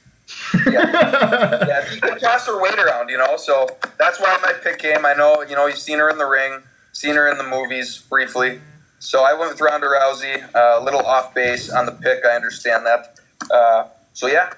yeah, 0.71 1.79
if 1.83 1.95
you 1.95 2.01
can 2.01 2.19
toss 2.19 2.45
her 2.45 2.62
weight 2.62 2.77
around, 2.77 3.09
you 3.09 3.17
know. 3.17 3.38
So 3.38 3.67
that's 3.97 4.19
why 4.19 4.38
my 4.43 4.53
pick 4.62 4.77
came. 4.77 5.03
I 5.05 5.13
know, 5.13 5.41
you 5.43 5.55
know, 5.55 5.65
you've 5.65 5.79
seen 5.79 5.97
her 5.97 6.09
in 6.12 6.17
the 6.19 6.25
ring, 6.27 6.62
seen 6.91 7.15
her 7.15 7.27
in 7.31 7.38
the 7.39 7.43
movies 7.45 7.97
briefly. 8.09 8.59
So 9.00 9.24
I 9.24 9.34
went 9.34 9.51
with 9.51 9.62
Ronda 9.62 9.88
Rousey, 9.88 10.44
uh, 10.56 10.80
a 10.80 10.84
little 10.84 11.01
off 11.01 11.34
base 11.34 11.70
on 11.70 11.86
the 11.86 11.92
pick. 11.92 12.25
I 12.25 12.36
understand 12.36 12.86
that. 12.86 13.20
Uh, 13.51 13.88
so 14.13 14.27
yeah, 14.27 14.51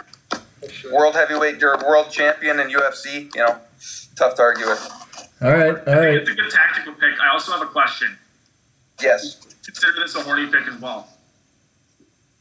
world 0.91 1.15
heavyweight, 1.15 1.59
you're 1.59 1.77
world 1.85 2.09
champion 2.09 2.59
in 2.59 2.69
UFC. 2.69 3.33
You 3.35 3.41
know, 3.41 3.57
tough 4.15 4.35
to 4.35 4.41
argue 4.41 4.67
with. 4.67 4.91
All 5.41 5.51
right, 5.51 5.67
all 5.67 5.73
right. 5.73 5.87
I 5.87 6.01
think 6.03 6.21
it's 6.21 6.29
a 6.29 6.33
good 6.33 6.51
tactical 6.51 6.93
pick. 6.93 7.19
I 7.21 7.31
also 7.33 7.51
have 7.51 7.61
a 7.61 7.67
question. 7.67 8.17
Yes. 9.01 9.39
Consider 9.65 9.93
this 9.99 10.15
a 10.15 10.21
horny 10.21 10.47
pick 10.47 10.67
as 10.67 10.81
well. 10.81 11.07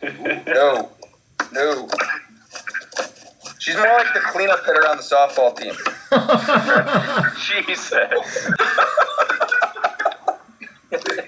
No. 0.02 0.90
No. 1.52 1.88
She's 3.58 3.76
more 3.76 3.86
like 3.86 4.14
the 4.14 4.20
cleanup 4.20 4.64
hitter 4.64 4.88
on 4.88 4.96
the 4.96 5.02
softball 5.02 5.56
team. 5.56 5.74
Jesus. 7.66 8.50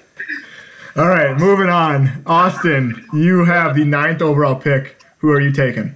All 1.01 1.09
right. 1.09 1.35
Moving 1.35 1.69
on. 1.69 2.21
Austin, 2.27 3.07
you 3.11 3.43
have 3.43 3.75
the 3.75 3.83
ninth 3.83 4.21
overall 4.21 4.53
pick. 4.53 5.01
Who 5.17 5.31
are 5.31 5.41
you 5.41 5.51
taking? 5.51 5.95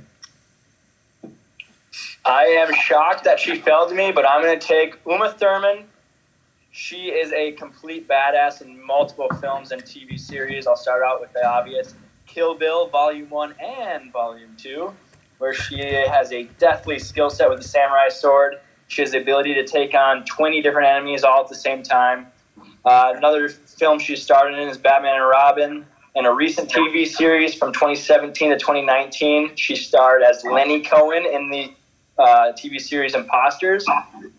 I 2.25 2.45
am 2.45 2.73
shocked 2.73 3.23
that 3.25 3.39
she 3.39 3.55
failed 3.55 3.93
me, 3.93 4.11
but 4.11 4.27
I'm 4.27 4.41
going 4.41 4.59
to 4.59 4.67
take 4.67 4.95
Uma 5.05 5.31
Thurman. 5.31 5.83
She 6.71 7.09
is 7.09 7.31
a 7.33 7.51
complete 7.51 8.07
badass 8.07 8.63
in 8.63 8.83
multiple 8.83 9.29
films 9.39 9.71
and 9.71 9.83
TV 9.83 10.19
series. 10.19 10.65
I'll 10.65 10.75
start 10.75 11.03
out 11.03 11.21
with 11.21 11.31
the 11.33 11.47
obvious 11.47 11.93
Kill 12.25 12.55
Bill 12.55 12.87
Volume 12.87 13.29
1 13.29 13.53
and 13.63 14.11
Volume 14.11 14.55
2, 14.57 14.91
where 15.37 15.53
she 15.53 15.81
has 15.81 16.31
a 16.31 16.45
deathly 16.57 16.97
skill 16.97 17.29
set 17.29 17.47
with 17.47 17.61
the 17.61 17.67
samurai 17.67 18.09
sword. 18.09 18.55
She 18.87 19.03
has 19.03 19.11
the 19.11 19.21
ability 19.21 19.53
to 19.53 19.67
take 19.67 19.93
on 19.93 20.25
20 20.25 20.63
different 20.63 20.87
enemies 20.87 21.23
all 21.23 21.43
at 21.43 21.49
the 21.49 21.53
same 21.53 21.83
time. 21.83 22.25
Uh, 22.85 23.13
another 23.15 23.49
film 23.49 23.97
she 23.97 24.15
starred 24.15 24.53
in 24.53 24.59
is 24.69 24.77
Batman 24.77 25.15
and 25.15 25.27
Robin. 25.27 25.85
In 26.15 26.25
a 26.25 26.33
recent 26.33 26.69
TV 26.69 27.05
series 27.05 27.53
from 27.55 27.73
2017 27.73 28.51
to 28.51 28.57
2019, 28.57 29.55
she 29.55 29.75
starred 29.75 30.21
as 30.21 30.43
Lenny 30.45 30.81
Cohen 30.81 31.25
in 31.25 31.49
the 31.49 31.73
uh, 32.17 32.53
TV 32.53 32.79
series 32.79 33.15
Imposters. 33.15 33.85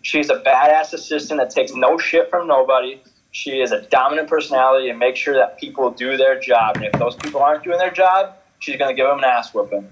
She's 0.01 0.29
a 0.29 0.39
badass 0.39 0.93
assistant 0.93 1.39
that 1.39 1.51
takes 1.51 1.73
no 1.75 1.97
shit 1.97 2.29
from 2.29 2.47
nobody. 2.47 3.01
She 3.31 3.61
is 3.61 3.71
a 3.71 3.81
dominant 3.81 4.27
personality 4.27 4.89
and 4.89 4.97
makes 4.97 5.19
sure 5.19 5.35
that 5.35 5.59
people 5.59 5.91
do 5.91 6.17
their 6.17 6.39
job. 6.39 6.77
And 6.77 6.85
if 6.85 6.93
those 6.93 7.15
people 7.15 7.41
aren't 7.41 7.63
doing 7.63 7.77
their 7.77 7.91
job, 7.91 8.33
she's 8.59 8.77
going 8.77 8.89
to 8.89 8.95
give 8.95 9.07
them 9.07 9.19
an 9.19 9.25
ass 9.25 9.53
whooping. 9.53 9.87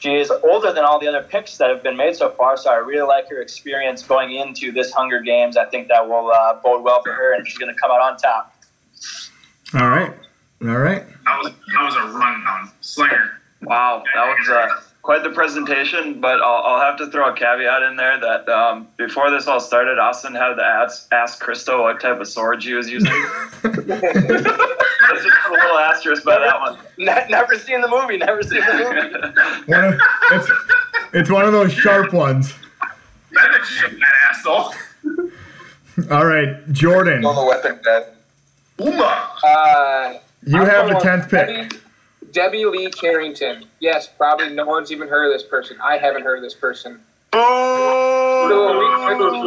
She 0.00 0.14
is 0.14 0.30
older 0.30 0.72
than 0.72 0.84
all 0.84 1.00
the 1.00 1.08
other 1.08 1.22
picks 1.22 1.56
that 1.58 1.70
have 1.70 1.82
been 1.82 1.96
made 1.96 2.14
so 2.14 2.30
far, 2.30 2.56
so 2.56 2.70
I 2.70 2.76
really 2.76 3.06
like 3.06 3.28
her 3.30 3.40
experience 3.42 4.02
going 4.02 4.36
into 4.36 4.70
this 4.70 4.92
Hunger 4.92 5.20
Games. 5.20 5.56
I 5.56 5.64
think 5.66 5.88
that 5.88 6.08
will 6.08 6.30
uh, 6.30 6.60
bode 6.62 6.84
well 6.84 7.02
for 7.02 7.12
her, 7.12 7.34
and 7.34 7.46
she's 7.46 7.58
going 7.58 7.74
to 7.74 7.80
come 7.80 7.90
out 7.90 8.00
on 8.00 8.16
top. 8.16 8.54
All 9.74 9.88
right. 9.88 10.12
All 10.62 10.78
right. 10.78 11.04
That 11.24 11.38
was 11.42 11.52
that 11.52 11.84
was 11.84 11.94
a 11.96 12.18
rundown 12.18 12.70
slinger. 12.80 13.40
Wow, 13.62 14.02
that 14.14 14.26
was 14.26 14.48
uh, 14.48 14.80
quite 15.02 15.22
the 15.22 15.30
presentation. 15.30 16.20
But 16.20 16.40
I'll, 16.40 16.62
I'll 16.64 16.80
have 16.80 16.96
to 16.98 17.10
throw 17.10 17.32
a 17.32 17.34
caveat 17.34 17.82
in 17.82 17.96
there 17.96 18.18
that 18.20 18.48
um, 18.48 18.88
before 18.96 19.30
this 19.30 19.46
all 19.46 19.60
started, 19.60 19.98
Austin 19.98 20.34
had 20.34 20.54
to 20.54 20.62
ask, 20.64 21.08
ask 21.12 21.40
Crystal 21.40 21.82
what 21.82 22.00
type 22.00 22.20
of 22.20 22.28
sword 22.28 22.62
she 22.62 22.74
was 22.74 22.88
using. 22.90 23.12
That's 23.62 25.24
just 25.24 25.36
a 25.48 25.52
little 25.52 25.78
asterisk 25.78 26.24
by 26.24 26.38
that 26.38 26.60
one. 26.60 26.78
Ne- 26.98 27.26
never 27.30 27.56
seen 27.56 27.80
the 27.80 27.88
movie. 27.88 28.18
Never 28.18 28.42
seen 28.42 28.60
the 28.60 28.74
movie. 28.74 29.66
One 29.72 29.84
of, 29.84 30.00
it's 30.32 30.50
it's 31.12 31.30
one 31.30 31.44
of 31.46 31.52
those 31.52 31.72
sharp 31.72 32.12
ones. 32.12 32.54
That 33.32 33.50
bitch 33.50 33.98
that 33.98 34.12
ass. 34.28 34.46
All 36.10 36.26
right, 36.26 36.70
Jordan, 36.72 37.24
On 37.24 37.34
the 37.34 37.44
weapon 37.44 37.80
guy. 37.82 38.04
Uma. 38.78 39.30
Uh, 39.44 40.18
you 40.46 40.60
I'm 40.60 40.66
have 40.68 40.88
the 40.88 40.98
tenth 41.00 41.30
pick. 41.30 41.46
Debbie, 41.46 41.76
Debbie 42.32 42.64
Lee 42.64 42.90
Carrington. 42.90 43.64
Yes, 43.80 44.08
probably 44.08 44.50
no 44.50 44.66
one's 44.66 44.92
even 44.92 45.08
heard 45.08 45.26
of 45.26 45.32
this 45.32 45.48
person. 45.48 45.78
I 45.82 45.98
haven't 45.98 46.22
heard 46.22 46.36
of 46.38 46.42
this 46.42 46.54
person. 46.54 47.00
Little, 47.32 47.44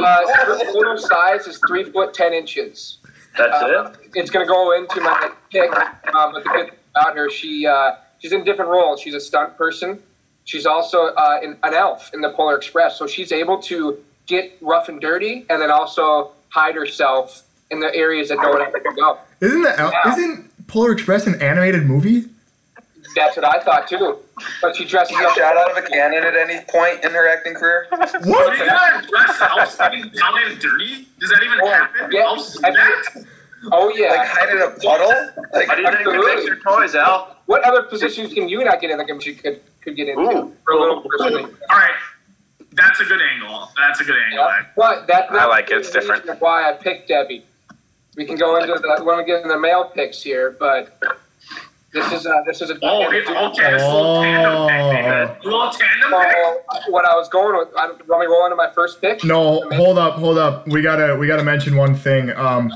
uh, 0.06 0.72
little 0.74 0.98
size 0.98 1.48
is 1.48 1.60
three 1.68 1.84
foot 1.84 2.14
ten 2.14 2.34
inches. 2.34 2.98
That's 3.38 3.54
Uh, 3.54 3.94
it's 4.14 4.30
going 4.30 4.46
to 4.46 4.52
go 4.52 4.74
into 4.78 5.02
my 5.02 5.32
pick. 5.52 5.72
Um, 6.14 6.34
but 6.34 6.44
the 6.44 6.50
good 6.50 6.70
thing 6.70 6.78
about 6.96 7.16
her, 7.16 7.30
she 7.30 7.66
uh, 7.66 7.94
she's 8.20 8.34
in 8.34 8.44
different 8.44 8.70
roles. 8.72 9.00
She's 9.02 9.14
a 9.14 9.20
stunt 9.20 9.58
person. 9.58 10.00
She's 10.46 10.66
also 10.66 11.08
uh, 11.08 11.40
an, 11.42 11.58
an 11.64 11.74
elf 11.74 12.12
in 12.14 12.22
the 12.22 12.30
Polar 12.32 12.58
Express, 12.58 12.98
so 12.98 13.08
she's 13.08 13.32
able 13.32 13.62
to 13.64 13.98
get 14.28 14.58
rough 14.62 14.90
and 14.90 15.00
dirty, 15.00 15.46
and 15.50 15.62
then 15.62 15.72
also 15.72 16.32
hide 16.50 16.76
herself 16.76 17.44
in 17.70 17.80
the 17.80 17.94
areas 17.96 18.30
that 18.30 18.38
no 18.42 18.50
one 18.50 18.62
else 18.62 18.74
can 18.84 18.96
go. 18.96 19.18
Isn't 19.40 19.62
that 19.64 19.94
isn't 20.08 20.68
Polar 20.68 20.92
Express 20.92 21.26
an 21.28 21.42
animated 21.42 21.86
movie? 21.86 22.26
That's 23.16 23.36
what 23.36 23.46
I 23.46 23.60
thought 23.64 23.88
too. 23.88 24.18
But 24.62 24.76
she 24.76 24.86
dresses 24.86 25.18
You 25.18 25.26
up. 25.28 25.36
shot 25.38 25.58
out 25.58 25.72
of 25.72 25.78
a 25.78 25.82
cannon 25.88 26.24
at 26.24 26.36
any 26.36 26.64
point 26.70 27.04
in 27.04 27.12
her 27.12 27.28
acting 27.28 27.54
career? 27.56 27.88
What 27.92 28.50
are 28.50 28.56
you 28.56 28.66
gonna 28.70 29.08
dress 29.08 29.42
Elf 29.42 29.78
getting 29.78 30.10
down 30.10 30.34
and 30.46 30.60
dirty? 30.60 31.08
Does 31.20 31.30
that 31.30 31.44
even 31.44 31.60
happen? 31.68 32.10
yeah, 32.12 32.22
Elf's 32.24 32.64
I 32.64 32.72
that? 32.72 33.26
Oh 33.72 33.90
yeah. 33.96 34.10
Like 34.10 34.28
hide 34.28 34.50
in 34.50 34.62
a 34.62 34.70
puddle? 34.72 35.46
Like, 35.54 35.68
How 35.68 35.76
do 35.76 35.82
you 35.82 36.24
think 36.36 36.46
your 36.48 36.60
toys, 36.62 36.96
Al? 36.96 37.36
What 37.46 37.64
other 37.64 37.84
positions 37.84 38.34
can 38.34 38.50
you 38.50 38.64
not 38.64 38.82
get 38.82 38.92
in? 38.92 38.98
Like 38.98 39.22
she 39.22 39.36
could 39.36 39.62
could 39.82 39.96
get 39.96 40.08
into 40.10 40.22
Ooh. 40.22 40.56
for 40.64 40.74
a 40.74 40.80
little 40.80 41.02
person. 41.02 41.44
All 41.70 41.78
right, 41.78 41.92
that's 42.74 43.00
a 43.02 43.06
good 43.06 43.20
angle. 43.22 43.70
That's 43.78 44.00
a 44.00 44.04
good 44.04 44.16
angle. 44.18 44.46
Yeah. 44.46 44.62
But 44.76 45.08
that 45.08 45.32
I 45.32 45.46
like 45.46 45.70
it, 45.72 45.78
it's 45.80 45.92
different. 45.92 46.40
Why 46.40 46.70
I 46.70 46.74
picked 46.74 47.08
Debbie. 47.10 47.44
We 48.16 48.26
can 48.26 48.36
go 48.38 48.58
into 48.58 48.74
the 48.74 49.04
when 49.04 49.18
we 49.18 49.24
get 49.26 49.38
into 49.38 49.50
the 49.50 49.60
male 49.60 49.86
picks 49.86 50.22
here, 50.22 50.56
but 50.60 50.98
this 51.94 52.12
is 52.14 52.26
a 52.26 52.44
this 52.46 52.62
is 52.62 52.70
a. 52.70 52.78
Oh, 52.82 53.10
it's 53.12 53.30
okay. 53.30 53.72
This 53.72 53.82
little 53.82 54.22
tandem 54.22 54.68
pick, 54.68 55.06
man. 55.06 55.38
Little 55.44 55.70
tandem 55.72 56.22
pick. 56.22 56.32
So, 56.32 56.92
what 56.92 57.06
I 57.06 57.16
was 57.16 57.28
going 57.28 57.58
with, 57.58 57.68
I, 57.76 57.88
want 57.88 58.22
me 58.22 58.26
to 58.26 58.30
roll 58.30 58.46
into 58.46 58.56
my 58.56 58.72
first 58.72 59.02
pick? 59.02 59.24
No, 59.24 59.68
hold 59.72 59.98
up, 59.98 60.16
hold 60.16 60.38
up. 60.38 60.68
We 60.68 60.82
gotta 60.82 61.16
we 61.18 61.28
gotta 61.28 61.44
mention 61.44 61.76
one 61.76 61.96
thing. 61.96 62.32
Um, 62.32 62.72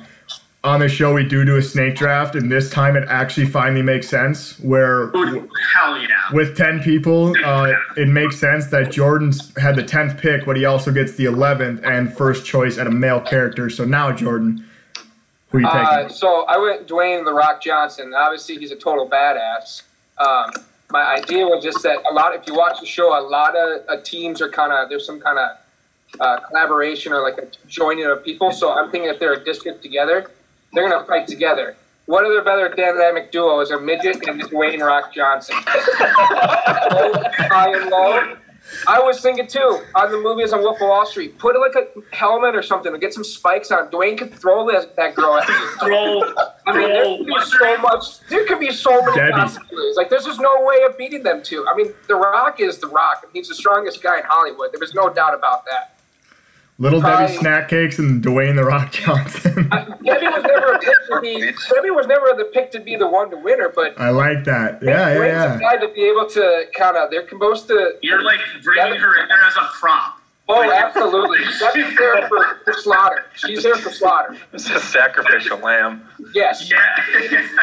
on 0.66 0.80
the 0.80 0.90
show 0.90 1.14
we 1.14 1.24
do 1.24 1.46
do 1.46 1.58
a 1.58 1.62
snake 1.62 1.96
draft, 1.96 2.36
and 2.36 2.52
this 2.52 2.70
time 2.70 2.98
it 2.98 3.08
actually 3.08 3.46
finally 3.46 3.84
makes 3.84 4.10
sense. 4.10 4.60
Where 4.60 5.12
Dude, 5.12 5.48
hell 5.74 5.98
yeah. 6.02 6.08
with 6.34 6.58
ten 6.58 6.82
people, 6.82 7.34
uh, 7.46 7.74
it 7.96 8.08
makes 8.08 8.38
sense 8.38 8.68
that 8.68 8.92
Jordan's 8.92 9.56
had 9.58 9.76
the 9.76 9.84
tenth 9.84 10.20
pick, 10.20 10.46
but 10.46 10.58
he 10.58 10.66
also 10.66 10.92
gets 10.92 11.14
the 11.14 11.26
eleventh 11.26 11.82
and 11.86 12.16
first 12.16 12.46
choice 12.46 12.78
at 12.78 12.88
a 12.88 12.92
male 12.92 13.22
character. 13.22 13.70
So 13.70 13.86
now, 13.86 14.12
Jordan, 14.12 14.66
who 15.56 15.66
you 15.66 15.72
taking? 15.72 16.06
Uh, 16.06 16.10
so 16.10 16.46
I 16.46 16.58
went 16.58 16.88
Dwayne 16.88 17.26
the 17.26 17.34
Rock 17.34 17.62
Johnson. 17.62 18.14
Obviously, 18.14 18.58
he's 18.58 18.72
a 18.72 18.76
total 18.76 19.10
badass. 19.10 19.84
Um, 20.18 20.52
my 20.92 21.16
idea 21.16 21.46
was 21.46 21.64
just 21.64 21.82
that 21.84 21.98
a 22.10 22.14
lot. 22.14 22.36
If 22.36 22.48
you 22.48 22.56
watch 22.56 22.80
the 22.80 22.86
show, 22.86 23.20
a 23.20 23.22
lot 23.22 23.56
of 23.56 23.82
uh, 23.90 23.98
teams 24.04 24.42
are 24.42 24.50
kind 24.50 24.72
of 24.72 24.90
there's 24.90 25.06
some 25.06 25.20
kind 25.20 25.40
of 25.40 25.58
uh, 26.20 26.40
collaboration 26.48 27.12
or 27.12 27.22
like 27.22 27.38
a 27.38 27.48
joining 27.68 28.06
of 28.06 28.24
people. 28.24 28.52
So 28.52 28.72
I'm 28.72 28.92
thinking 28.92 29.10
if 29.10 29.20
they're 29.20 29.34
a 29.34 29.44
district 29.44 29.82
together, 29.82 30.32
they're 30.74 30.90
gonna 30.90 31.06
fight 31.06 31.28
together. 31.28 31.76
What 32.06 32.24
other 32.24 32.44
better 32.44 32.70
dynamic 32.70 33.32
duo 33.32 33.62
is 33.62 33.72
a 33.72 33.80
midget 33.80 34.28
and 34.28 34.40
Dwayne 34.44 34.80
Rock 34.80 35.12
Johnson? 35.12 35.56
high 35.66 37.76
and 37.76 37.90
low. 37.90 38.38
I 38.88 39.00
was 39.00 39.22
thinking 39.22 39.48
too 39.48 39.82
on 39.96 40.12
the 40.12 40.20
movies 40.20 40.54
on 40.54 40.62
Wolf 40.62 40.82
of 40.82 40.88
Wall 40.88 41.06
Street. 41.06 41.38
Put 41.38 41.60
like 41.60 41.76
a 41.76 42.16
helmet 42.16 42.56
or 42.56 42.62
something 42.62 42.92
and 42.92 43.02
get 43.02 43.14
some 43.14 43.24
spikes 43.24 43.72
on. 43.72 43.90
Dwayne 43.90 44.18
could 44.18 44.34
throw 44.34 44.70
that, 44.72 44.96
that 44.96 45.16
girl 45.16 45.36
at 45.38 45.48
you. 45.48 45.56
Throw, 45.80 46.22
I 46.68 46.78
mean, 46.78 46.90
there 46.90 47.18
could 47.18 47.26
be 47.28 47.40
so 47.42 47.78
much. 47.78 48.20
There 48.28 48.46
could 48.46 48.60
be 48.60 48.72
so 48.72 49.02
many 49.02 49.16
Debbie. 49.16 49.32
possibilities. 49.34 49.98
Like, 49.98 50.10
there's 50.10 50.26
just 50.26 50.40
no 50.40 50.64
way 50.64 50.84
of 50.84 50.98
beating 50.98 51.24
them 51.24 51.44
two. 51.44 51.66
I 51.68 51.76
mean, 51.76 51.94
The 52.08 52.16
Rock 52.16 52.60
is 52.60 52.80
The 52.80 52.88
Rock. 52.88 53.26
He's 53.34 53.48
the 53.48 53.56
strongest 53.56 54.02
guy 54.02 54.18
in 54.18 54.24
Hollywood. 54.26 54.72
There 54.72 54.80
was 54.80 54.94
no 54.94 55.10
doubt 55.10 55.34
about 55.34 55.66
that. 55.66 55.95
Little 56.78 57.00
Debbie 57.00 57.16
probably- 57.16 57.38
snack 57.38 57.70
cakes 57.70 58.00
and 58.00 58.24
Dwayne 58.24 58.56
the 58.56 58.66
Rock 58.66 58.92
Johnson. 58.92 59.70
Debbie 59.70 60.28
was 60.28 60.44
never 60.44 60.74
a 60.74 60.80
pick 60.80 60.96
to 61.08 61.20
be. 61.22 61.40
Debbie 61.74 61.92
was 61.92 62.06
never 62.08 62.34
the 62.38 62.50
pick 62.54 62.72
to 62.72 62.80
be 62.80 62.96
the 62.98 63.08
one 63.08 63.30
to 63.30 63.38
win 63.38 63.60
her, 63.60 63.70
but 63.74 64.00
I 64.00 64.10
like 64.10 64.44
that. 64.44 64.84
Yeah, 64.84 65.16
Dwayne's 65.16 65.20
yeah, 65.20 65.48
the 65.56 65.64
yeah. 65.64 65.72
guy 65.72 65.78
to 65.78 65.94
be 65.94 66.02
able 66.04 66.28
to 66.30 66.66
kind 66.76 66.98
of. 66.98 67.12
They're 67.12 67.28
supposed 67.30 67.68
to. 67.68 67.96
You're 68.02 68.24
like 68.24 68.40
bringing 68.64 69.00
her 69.00 69.22
in 69.22 69.28
there 69.30 69.44
as 69.44 69.56
a 69.56 69.70
prop. 69.80 70.20
Oh, 70.48 70.70
absolutely. 70.72 71.40
Debbie's 71.60 71.98
there 71.98 72.28
for, 72.28 72.60
for 72.66 72.74
slaughter. 72.74 73.26
She's 73.36 73.64
there 73.64 73.76
for 73.78 73.90
slaughter. 73.90 74.38
It's 74.54 74.70
a 74.70 74.80
sacrificial 74.80 75.58
lamb. 75.58 76.08
Yes. 76.36 76.70
Yeah. 76.70 77.56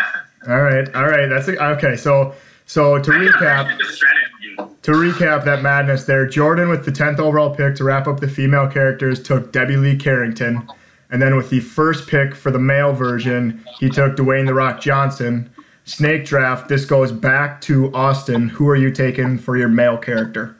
All 0.48 0.60
right, 0.60 0.92
all 0.96 1.06
right. 1.06 1.28
That's 1.28 1.46
a, 1.46 1.64
okay. 1.76 1.94
So, 1.94 2.34
so 2.72 2.98
to 2.98 3.10
recap, 3.10 3.78
Just 3.78 3.98
shred 3.98 4.14
it, 4.16 4.56
dude. 4.56 4.82
to 4.84 4.92
recap 4.92 5.44
that 5.44 5.60
madness 5.60 6.04
there, 6.04 6.26
Jordan 6.26 6.70
with 6.70 6.86
the 6.86 6.90
10th 6.90 7.18
overall 7.18 7.54
pick 7.54 7.74
to 7.74 7.84
wrap 7.84 8.06
up 8.06 8.20
the 8.20 8.28
female 8.28 8.66
characters 8.66 9.22
took 9.22 9.52
Debbie 9.52 9.76
Lee 9.76 9.94
Carrington. 9.94 10.66
And 11.10 11.20
then 11.20 11.36
with 11.36 11.50
the 11.50 11.60
first 11.60 12.08
pick 12.08 12.34
for 12.34 12.50
the 12.50 12.58
male 12.58 12.94
version, 12.94 13.62
he 13.78 13.90
took 13.90 14.16
Dwayne 14.16 14.46
The 14.46 14.54
Rock 14.54 14.80
Johnson. 14.80 15.50
Snake 15.84 16.24
draft, 16.24 16.70
this 16.70 16.86
goes 16.86 17.12
back 17.12 17.60
to 17.62 17.92
Austin. 17.94 18.48
Who 18.48 18.66
are 18.70 18.76
you 18.76 18.90
taking 18.90 19.36
for 19.36 19.58
your 19.58 19.68
male 19.68 19.98
character? 19.98 20.56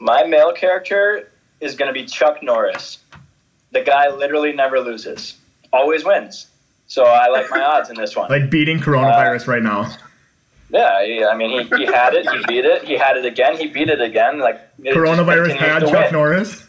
My 0.00 0.24
male 0.24 0.52
character 0.52 1.30
is 1.60 1.76
going 1.76 1.86
to 1.86 1.92
be 1.92 2.06
Chuck 2.06 2.42
Norris. 2.42 2.98
The 3.70 3.82
guy 3.82 4.08
literally 4.08 4.52
never 4.52 4.80
loses, 4.80 5.36
always 5.72 6.04
wins. 6.04 6.48
So 6.88 7.04
I 7.04 7.28
like 7.28 7.48
my 7.50 7.60
odds 7.62 7.88
in 7.88 7.94
this 7.94 8.16
one. 8.16 8.28
Like 8.28 8.50
beating 8.50 8.80
coronavirus 8.80 9.46
uh, 9.46 9.52
right 9.52 9.62
now. 9.62 9.94
Yeah, 10.72 11.04
he, 11.04 11.24
I 11.24 11.36
mean, 11.36 11.50
he, 11.50 11.76
he 11.76 11.84
had 11.84 12.14
it, 12.14 12.28
he 12.28 12.38
beat 12.46 12.64
it, 12.64 12.84
he 12.84 12.96
had 12.96 13.16
it 13.16 13.24
again, 13.24 13.56
he 13.56 13.66
beat 13.66 13.88
it 13.88 14.00
again. 14.00 14.38
Like 14.38 14.60
Coronavirus 14.78 15.56
had 15.56 15.80
Chuck 15.80 15.92
win. 15.92 16.12
Norris. 16.12 16.64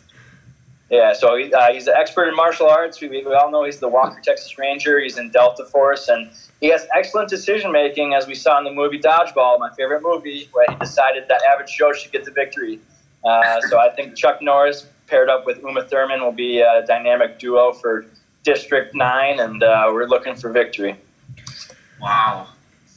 Yeah, 0.89 1.13
so 1.13 1.37
he, 1.37 1.53
uh, 1.53 1.71
he's 1.71 1.87
an 1.87 1.93
expert 1.95 2.27
in 2.27 2.35
martial 2.35 2.67
arts. 2.67 2.99
We, 2.99 3.07
we 3.07 3.33
all 3.33 3.49
know 3.49 3.63
he's 3.63 3.79
the 3.79 3.87
Walker 3.87 4.19
Texas 4.21 4.57
Ranger. 4.57 4.99
He's 4.99 5.17
in 5.17 5.29
Delta 5.29 5.63
Force, 5.63 6.09
and 6.09 6.29
he 6.59 6.67
has 6.67 6.85
excellent 6.93 7.29
decision 7.29 7.71
making, 7.71 8.13
as 8.13 8.27
we 8.27 8.35
saw 8.35 8.57
in 8.57 8.65
the 8.65 8.73
movie 8.73 8.99
Dodgeball, 8.99 9.59
my 9.59 9.69
favorite 9.77 10.01
movie, 10.01 10.49
where 10.51 10.65
he 10.67 10.75
decided 10.75 11.29
that 11.29 11.41
Average 11.43 11.77
Joe 11.77 11.93
should 11.93 12.11
get 12.11 12.25
the 12.25 12.31
victory. 12.31 12.79
Uh, 13.23 13.61
so 13.69 13.79
I 13.79 13.89
think 13.89 14.17
Chuck 14.17 14.41
Norris 14.41 14.85
paired 15.07 15.29
up 15.29 15.45
with 15.45 15.61
Uma 15.61 15.83
Thurman 15.83 16.21
will 16.21 16.31
be 16.31 16.59
a 16.59 16.83
dynamic 16.85 17.39
duo 17.39 17.71
for 17.71 18.05
District 18.43 18.93
Nine, 18.93 19.39
and 19.39 19.63
uh, 19.63 19.89
we're 19.93 20.07
looking 20.07 20.35
for 20.35 20.51
victory. 20.51 20.97
Wow. 22.01 22.47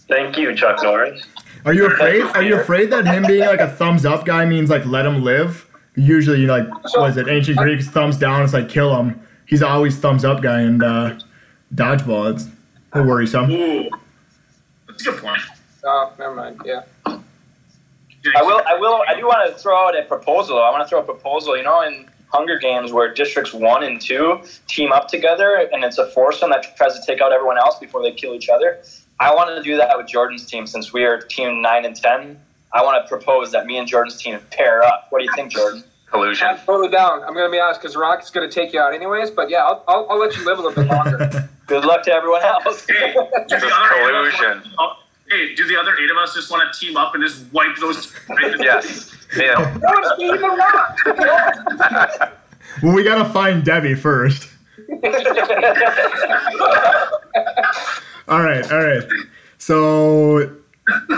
Thank 0.08 0.36
you, 0.36 0.54
Chuck 0.54 0.82
Norris. 0.82 1.22
Are 1.64 1.72
you 1.72 1.86
afraid? 1.86 2.22
Are 2.22 2.42
you 2.42 2.56
afraid 2.60 2.90
that 2.90 3.06
him 3.06 3.24
being 3.26 3.46
like 3.46 3.60
a 3.60 3.70
thumbs 3.70 4.04
up 4.04 4.24
guy 4.24 4.44
means 4.44 4.68
like 4.68 4.84
let 4.84 5.06
him 5.06 5.22
live? 5.22 5.66
Usually, 5.96 6.40
you 6.40 6.46
like 6.46 6.68
what 6.94 7.10
is 7.10 7.16
it? 7.16 7.28
Ancient 7.28 7.56
Greeks 7.56 7.88
thumbs 7.88 8.18
down. 8.18 8.42
It's 8.42 8.52
like 8.52 8.68
kill 8.68 8.94
him. 8.96 9.20
He's 9.46 9.62
always 9.62 9.98
thumbs 9.98 10.24
up 10.24 10.42
guy 10.42 10.60
and 10.60 10.82
uh, 10.82 11.18
dodgeball. 11.74 12.34
It's 12.34 12.44
a 12.92 12.98
little 12.98 13.10
worrisome. 13.10 13.50
Ooh. 13.50 13.88
That's 14.86 15.06
a 15.06 15.10
good 15.10 15.22
point. 15.22 15.40
Oh, 15.84 16.12
never 16.18 16.34
mind. 16.34 16.60
Yeah. 16.64 16.82
I 17.06 18.42
will. 18.42 18.62
I 18.66 18.74
will. 18.78 19.02
I 19.08 19.14
do 19.14 19.26
want 19.26 19.50
to 19.50 19.58
throw 19.58 19.76
out 19.86 19.98
a 19.98 20.02
proposal. 20.02 20.62
I 20.62 20.70
want 20.70 20.82
to 20.82 20.88
throw 20.88 21.00
a 21.00 21.04
proposal. 21.04 21.56
You 21.56 21.62
know, 21.62 21.82
in 21.82 22.08
Hunger 22.28 22.58
Games, 22.58 22.92
where 22.92 23.12
districts 23.12 23.52
one 23.52 23.84
and 23.84 24.00
two 24.00 24.40
team 24.66 24.92
up 24.92 25.08
together, 25.08 25.68
and 25.72 25.84
it's 25.84 25.98
a 25.98 26.10
foursome 26.10 26.50
that 26.50 26.76
tries 26.76 26.98
to 26.98 27.06
take 27.06 27.20
out 27.20 27.32
everyone 27.32 27.58
else 27.58 27.78
before 27.78 28.02
they 28.02 28.12
kill 28.12 28.34
each 28.34 28.48
other. 28.48 28.80
I 29.20 29.34
want 29.34 29.56
to 29.56 29.62
do 29.62 29.76
that 29.76 29.96
with 29.96 30.06
Jordan's 30.08 30.44
team 30.46 30.66
since 30.66 30.92
we 30.92 31.04
are 31.04 31.20
team 31.20 31.62
nine 31.62 31.84
and 31.84 31.94
ten. 31.96 32.38
I 32.72 32.82
want 32.82 33.02
to 33.04 33.08
propose 33.08 33.52
that 33.52 33.66
me 33.66 33.78
and 33.78 33.86
Jordan's 33.86 34.16
team 34.20 34.38
pair 34.50 34.82
up. 34.82 35.06
What 35.10 35.20
do 35.20 35.24
you 35.24 35.30
think, 35.36 35.52
Jordan? 35.52 35.84
Collusion. 36.10 36.46
I'm 36.48 36.58
totally 36.58 36.88
down. 36.90 37.22
I'm 37.24 37.32
going 37.34 37.46
to 37.46 37.52
be 37.52 37.60
honest 37.60 37.80
because 37.80 37.96
Rock 37.96 38.22
is 38.22 38.30
going 38.30 38.48
to 38.48 38.52
take 38.54 38.72
you 38.72 38.80
out 38.80 38.92
anyways. 38.94 39.30
But 39.30 39.48
yeah, 39.50 39.64
I'll, 39.64 39.84
I'll, 39.88 40.06
I'll 40.10 40.18
let 40.18 40.36
you 40.36 40.44
live 40.44 40.58
a 40.58 40.62
little 40.62 40.82
bit 40.82 40.90
longer. 40.90 41.48
Good 41.66 41.84
luck 41.84 42.02
to 42.04 42.12
everyone 42.12 42.42
else. 42.42 42.84
Hey, 42.86 43.12
do 43.14 43.20
the 43.30 43.44
This 43.48 43.62
is 43.62 43.72
other 43.72 43.94
eight 43.94 44.14
of 44.14 44.26
us 44.26 44.34
collusion. 44.34 44.62
wanna- 44.62 44.74
oh, 44.78 44.96
Hey, 45.30 45.54
do 45.54 45.66
the 45.66 45.76
other 45.80 45.96
eight 45.98 46.10
of 46.10 46.16
us 46.18 46.34
just 46.34 46.50
want 46.50 46.70
to 46.72 46.78
team 46.78 46.96
up 46.98 47.14
and 47.14 47.24
just 47.24 47.50
wipe 47.52 47.74
those? 47.80 48.12
Yes. 48.58 49.14
Yeah. 49.36 49.54
no, 49.82 49.90
it's 49.96 50.18
me, 50.18 50.28
the 50.28 50.48
Rock. 52.18 52.32
Well, 52.82 52.94
we 52.94 53.02
gotta 53.02 53.24
find 53.32 53.64
Debbie 53.64 53.94
first. 53.94 54.48
All 58.28 58.42
right, 58.42 58.70
all 58.72 58.84
right. 58.84 59.02
So 59.58 60.56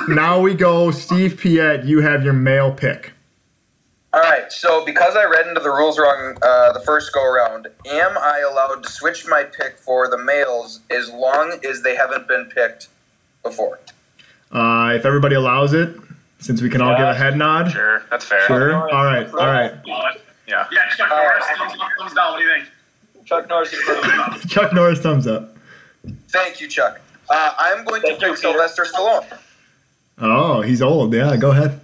now 0.09 0.41
we 0.41 0.55
go. 0.55 0.91
Steve 0.91 1.39
Piet, 1.39 1.85
you 1.85 2.01
have 2.01 2.25
your 2.25 2.33
male 2.33 2.73
pick. 2.73 3.13
All 4.13 4.23
right, 4.23 4.51
so 4.51 4.85
because 4.85 5.15
I 5.15 5.25
read 5.25 5.47
into 5.47 5.61
the 5.61 5.69
rules 5.71 5.99
wrong 5.99 6.39
uh, 6.41 6.73
the 6.73 6.81
first 6.81 7.13
go 7.13 7.23
around, 7.23 7.67
am 7.87 8.17
I 8.17 8.43
allowed 8.51 8.83
to 8.83 8.91
switch 8.91 9.27
my 9.29 9.45
pick 9.45 9.77
for 9.77 10.09
the 10.09 10.17
males 10.17 10.81
as 10.91 11.11
long 11.11 11.61
as 11.69 11.83
they 11.83 11.95
haven't 11.95 12.27
been 12.27 12.47
picked 12.47 12.89
before? 13.43 13.79
Uh, 14.51 14.95
if 14.95 15.05
everybody 15.05 15.35
allows 15.35 15.75
it, 15.75 15.95
since 16.39 16.63
we 16.63 16.71
can 16.71 16.81
all 16.81 16.97
give 16.97 17.07
a 17.07 17.15
head 17.15 17.37
nod. 17.37 17.71
Sure. 17.71 18.05
That's 18.11 18.25
fair. 18.25 18.47
Sure. 18.47 18.75
All 18.75 19.05
right. 19.05 19.29
All 19.29 19.37
right. 19.37 19.75
Yeah. 20.47 20.67
Yeah, 20.73 20.89
Chuck 20.97 21.11
Norris, 21.11 21.45
thumbs 21.99 22.17
up. 22.17 22.31
What 22.31 22.39
do 22.39 22.45
you 22.45 22.51
think? 22.55 23.27
Chuck 23.27 23.49
Norris 23.49 23.73
is 23.73 23.83
good. 23.83 24.49
Chuck 24.49 24.73
Norris, 24.73 25.01
thumbs 25.01 25.27
up. 25.27 25.56
Thank 26.29 26.61
you, 26.61 26.69
Chuck. 26.69 27.01
Uh, 27.29 27.55
I'm 27.59 27.85
going 27.85 28.03
to 28.03 28.09
Thank 28.09 28.21
you, 28.21 28.29
pick 28.29 28.37
Peter. 28.37 28.53
Sylvester 28.53 28.85
Stallone. 28.85 29.39
Oh, 30.19 30.63
he's 30.63 30.83
old. 30.83 31.13
Yeah, 31.15 31.37
go 31.37 31.51
ahead. 31.51 31.81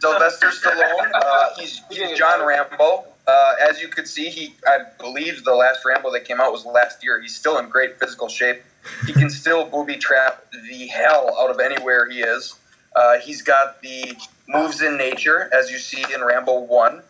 Sylvester 0.00 0.48
Stallone. 0.48 1.10
Uh, 1.14 1.48
he's, 1.58 1.80
he's 1.90 2.18
John 2.18 2.44
Rambo. 2.46 3.04
Uh, 3.26 3.54
as 3.70 3.80
you 3.80 3.88
could 3.88 4.06
see, 4.06 4.28
he 4.28 4.54
I 4.66 4.80
believe 4.98 5.44
the 5.44 5.54
last 5.54 5.84
Rambo 5.84 6.12
that 6.12 6.26
came 6.26 6.40
out 6.40 6.52
was 6.52 6.66
last 6.66 7.02
year. 7.02 7.20
He's 7.22 7.34
still 7.34 7.58
in 7.58 7.70
great 7.70 7.98
physical 7.98 8.28
shape. 8.28 8.62
He 9.06 9.14
can 9.14 9.30
still 9.42 9.64
booby 9.64 9.96
trap 9.96 10.44
the 10.68 10.86
hell 10.88 11.34
out 11.40 11.50
of 11.50 11.58
anywhere 11.58 12.08
he 12.10 12.20
is. 12.20 12.54
Uh, 12.94 13.18
he's 13.20 13.40
got 13.40 13.80
the 13.80 14.14
moves 14.48 14.82
in 14.82 14.96
nature, 14.98 15.48
as 15.54 15.70
you 15.70 15.78
see 15.78 16.04
in 16.12 16.22
Rambo 16.22 16.60
One, 16.60 17.02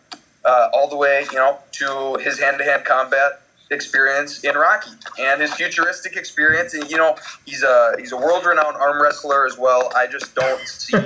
uh, 0.44 0.68
all 0.72 0.88
the 0.88 0.96
way, 0.96 1.26
you 1.30 1.36
know, 1.36 1.58
to 1.72 2.16
his 2.22 2.38
hand-to-hand 2.38 2.84
combat 2.84 3.42
experience 3.70 4.44
in 4.44 4.54
Rocky 4.54 4.90
and 5.20 5.40
his 5.40 5.52
futuristic 5.54 6.16
experience. 6.16 6.74
And 6.74 6.90
you 6.90 6.96
know, 6.96 7.16
he's 7.44 7.62
a 7.62 7.94
he's 7.98 8.12
a 8.12 8.16
world-renowned 8.16 8.76
arm 8.76 9.02
wrestler 9.02 9.46
as 9.46 9.58
well. 9.58 9.90
I 9.96 10.06
just 10.06 10.34
don't 10.34 10.60
see 10.68 10.96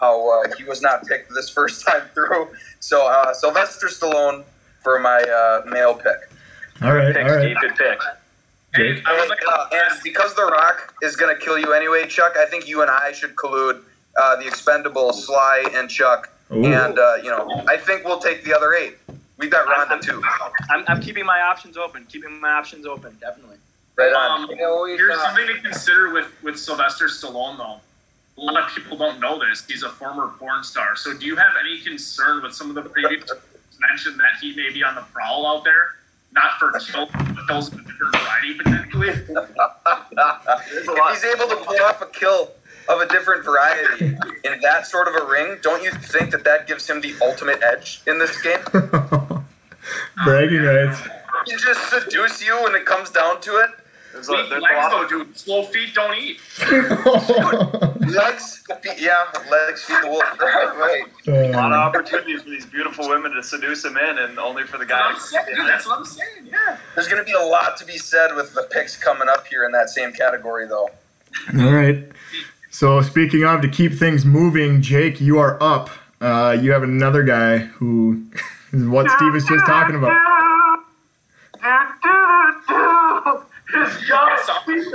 how 0.00 0.42
uh, 0.42 0.54
he 0.56 0.64
was 0.64 0.82
not 0.82 1.06
picked 1.06 1.30
this 1.34 1.50
first 1.50 1.86
time 1.86 2.02
through. 2.14 2.48
So 2.80 3.06
uh, 3.06 3.32
Sylvester 3.34 3.86
Stallone 3.86 4.44
for 4.82 4.98
my 4.98 5.20
uh, 5.22 5.68
male 5.68 5.94
pick. 5.94 6.30
All 6.82 6.92
right, 6.92 7.14
Pick, 7.14 7.24
all 7.24 7.36
right. 7.36 7.56
Good 7.60 7.76
pick. 7.76 7.98
Jake. 8.74 9.06
I 9.06 9.18
would 9.18 9.28
to 9.28 9.48
Uh, 9.48 9.68
and 9.72 10.00
because 10.02 10.34
The 10.34 10.44
Rock 10.44 10.94
is 11.02 11.16
going 11.16 11.34
to 11.34 11.40
kill 11.40 11.58
you 11.58 11.72
anyway, 11.72 12.06
Chuck, 12.08 12.36
I 12.36 12.46
think 12.46 12.68
you 12.68 12.82
and 12.82 12.90
I 12.90 13.12
should 13.12 13.36
collude 13.36 13.80
uh, 14.20 14.36
the 14.36 14.46
expendable 14.46 15.12
Sly 15.12 15.64
and 15.74 15.88
Chuck. 15.88 16.30
Ooh. 16.52 16.64
And, 16.64 16.98
uh, 16.98 17.14
you 17.22 17.30
know, 17.30 17.64
I 17.68 17.76
think 17.76 18.04
we'll 18.04 18.18
take 18.18 18.44
the 18.44 18.54
other 18.54 18.74
eight. 18.74 18.98
We've 19.38 19.50
got 19.50 19.66
Ronda 19.66 20.04
too. 20.04 20.22
I'm, 20.70 20.84
I'm 20.86 21.00
keeping 21.02 21.26
my 21.26 21.40
options 21.40 21.76
open. 21.76 22.04
Keeping 22.08 22.40
my 22.40 22.50
options 22.50 22.86
open, 22.86 23.16
definitely. 23.20 23.56
Right 23.96 24.12
on. 24.12 24.44
Um, 24.44 24.50
You 24.50 24.56
know, 24.56 24.84
here's 24.84 25.16
uh, 25.18 25.22
something 25.24 25.46
to 25.46 25.60
consider 25.60 26.12
with 26.12 26.26
with 26.42 26.58
Sylvester 26.58 27.06
Stallone, 27.06 27.58
though. 27.58 27.80
A 28.36 28.40
lot 28.40 28.56
of 28.62 28.74
people 28.74 28.96
don't 28.96 29.20
know 29.20 29.38
this. 29.38 29.64
He's 29.66 29.82
a 29.84 29.90
former 29.90 30.28
porn 30.38 30.64
star. 30.64 30.96
So, 30.96 31.16
do 31.16 31.26
you 31.26 31.36
have 31.36 31.52
any 31.60 31.80
concern 31.80 32.42
with 32.42 32.54
some 32.54 32.68
of 32.68 32.74
the 32.74 32.82
previous 32.82 33.30
mentioned 33.88 34.18
that 34.18 34.38
he 34.40 34.54
may 34.56 34.70
be 34.72 34.82
on 34.82 34.94
the 34.94 35.04
prowl 35.12 35.46
out 35.46 35.64
there? 35.64 35.96
Not 36.32 36.58
for 36.58 36.72
kills, 36.72 37.08
but 37.12 37.46
kills 37.46 37.68
of 37.72 37.74
a 37.74 37.82
different 37.82 38.16
variety 38.16 38.54
potentially. 38.54 39.08
if 39.08 39.26
he's 39.28 41.24
able 41.24 41.48
to 41.48 41.56
pull 41.64 41.80
off 41.82 42.02
a 42.02 42.06
kill 42.06 42.50
of 42.88 43.00
a 43.00 43.06
different 43.08 43.44
variety 43.44 44.06
in 44.44 44.60
that 44.62 44.86
sort 44.86 45.08
of 45.08 45.14
a 45.14 45.24
ring, 45.26 45.56
don't 45.62 45.82
you 45.82 45.90
think 45.90 46.30
that 46.32 46.44
that 46.44 46.66
gives 46.66 46.88
him 46.88 47.00
the 47.00 47.14
ultimate 47.22 47.62
edge 47.62 48.02
in 48.06 48.18
this 48.18 48.40
game? 48.42 48.58
Bragging 50.24 50.62
rights. 50.62 51.00
He 51.46 51.52
just 51.56 51.90
seduce 51.90 52.44
you 52.44 52.62
when 52.62 52.74
it 52.74 52.86
comes 52.86 53.10
down 53.10 53.40
to 53.42 53.56
it. 53.58 53.70
There's 54.12 54.28
a, 54.28 54.32
Weak 54.32 54.48
there's 54.48 54.60
a 54.62 54.62
legs, 54.62 54.74
lot 54.76 54.90
though, 54.90 55.02
of, 55.02 55.08
dude. 55.26 55.36
Slow 55.36 55.62
feet 55.64 55.92
don't 55.92 56.16
eat. 56.16 56.38
Legs, 58.14 58.62
feet, 58.82 58.92
yeah, 58.98 59.24
legs 59.50 59.82
feed 59.84 59.96
the 60.02 60.08
wolf. 60.08 60.24
Right. 60.76 61.02
a 61.26 61.30
lot 61.50 61.72
of 61.72 61.72
Um, 61.72 61.72
opportunities 61.72 62.42
for 62.42 62.50
these 62.50 62.66
beautiful 62.66 63.08
women 63.08 63.32
to 63.32 63.42
seduce 63.42 63.84
him 63.84 63.96
in, 63.96 64.18
and 64.18 64.38
only 64.38 64.64
for 64.64 64.78
the 64.78 64.86
guy. 64.86 65.12
That's 65.12 65.32
what 65.32 65.48
I'm. 65.58 65.66
That's 65.66 65.86
what 65.86 65.98
I'm 65.98 66.04
saying. 66.04 66.28
Yeah. 66.50 66.76
There's 66.94 67.08
going 67.08 67.20
to 67.20 67.24
be 67.24 67.32
a 67.32 67.44
lot 67.44 67.76
to 67.78 67.84
be 67.84 67.96
said 67.98 68.34
with 68.36 68.54
the 68.54 68.68
picks 68.70 68.96
coming 68.96 69.28
up 69.28 69.46
here 69.46 69.64
in 69.64 69.72
that 69.72 69.88
same 69.90 70.12
category, 70.12 70.66
though. 70.68 70.90
all 71.58 71.72
right. 71.72 72.04
So 72.74 73.00
speaking 73.02 73.44
of 73.44 73.60
to 73.60 73.68
keep 73.68 73.92
things 73.92 74.24
moving, 74.24 74.82
Jake, 74.82 75.20
you 75.20 75.38
are 75.38 75.62
up. 75.62 75.90
Uh, 76.20 76.58
you 76.60 76.72
have 76.72 76.82
another 76.82 77.22
guy 77.22 77.58
who 77.58 78.26
is 78.72 78.84
what 78.88 79.08
Steve 79.12 79.32
was 79.32 79.44
just 79.44 79.64
talking 79.64 79.94
about. 79.94 80.10
John 84.08 84.38
Cena. 84.66 84.90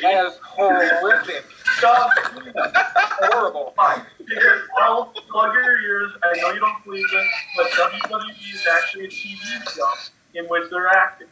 that 0.00 0.24
is 0.24 0.38
horrific. 0.42 1.44
John 1.82 2.08
Cena. 2.32 2.72
Horrible. 3.20 3.74
Because 4.16 4.62
I'll 4.78 5.12
plug 5.30 5.52
your 5.52 5.82
ears. 5.82 6.12
I 6.22 6.40
know 6.40 6.52
you 6.54 6.60
don't 6.60 6.82
believe 6.82 7.04
this, 7.12 7.28
but 7.58 7.66
WWE 7.72 8.54
is 8.54 8.66
actually 8.74 9.04
a 9.04 9.08
TV 9.08 9.70
show 9.70 9.92
in 10.34 10.46
which 10.46 10.70
they're 10.70 10.88
acting. 10.88 11.28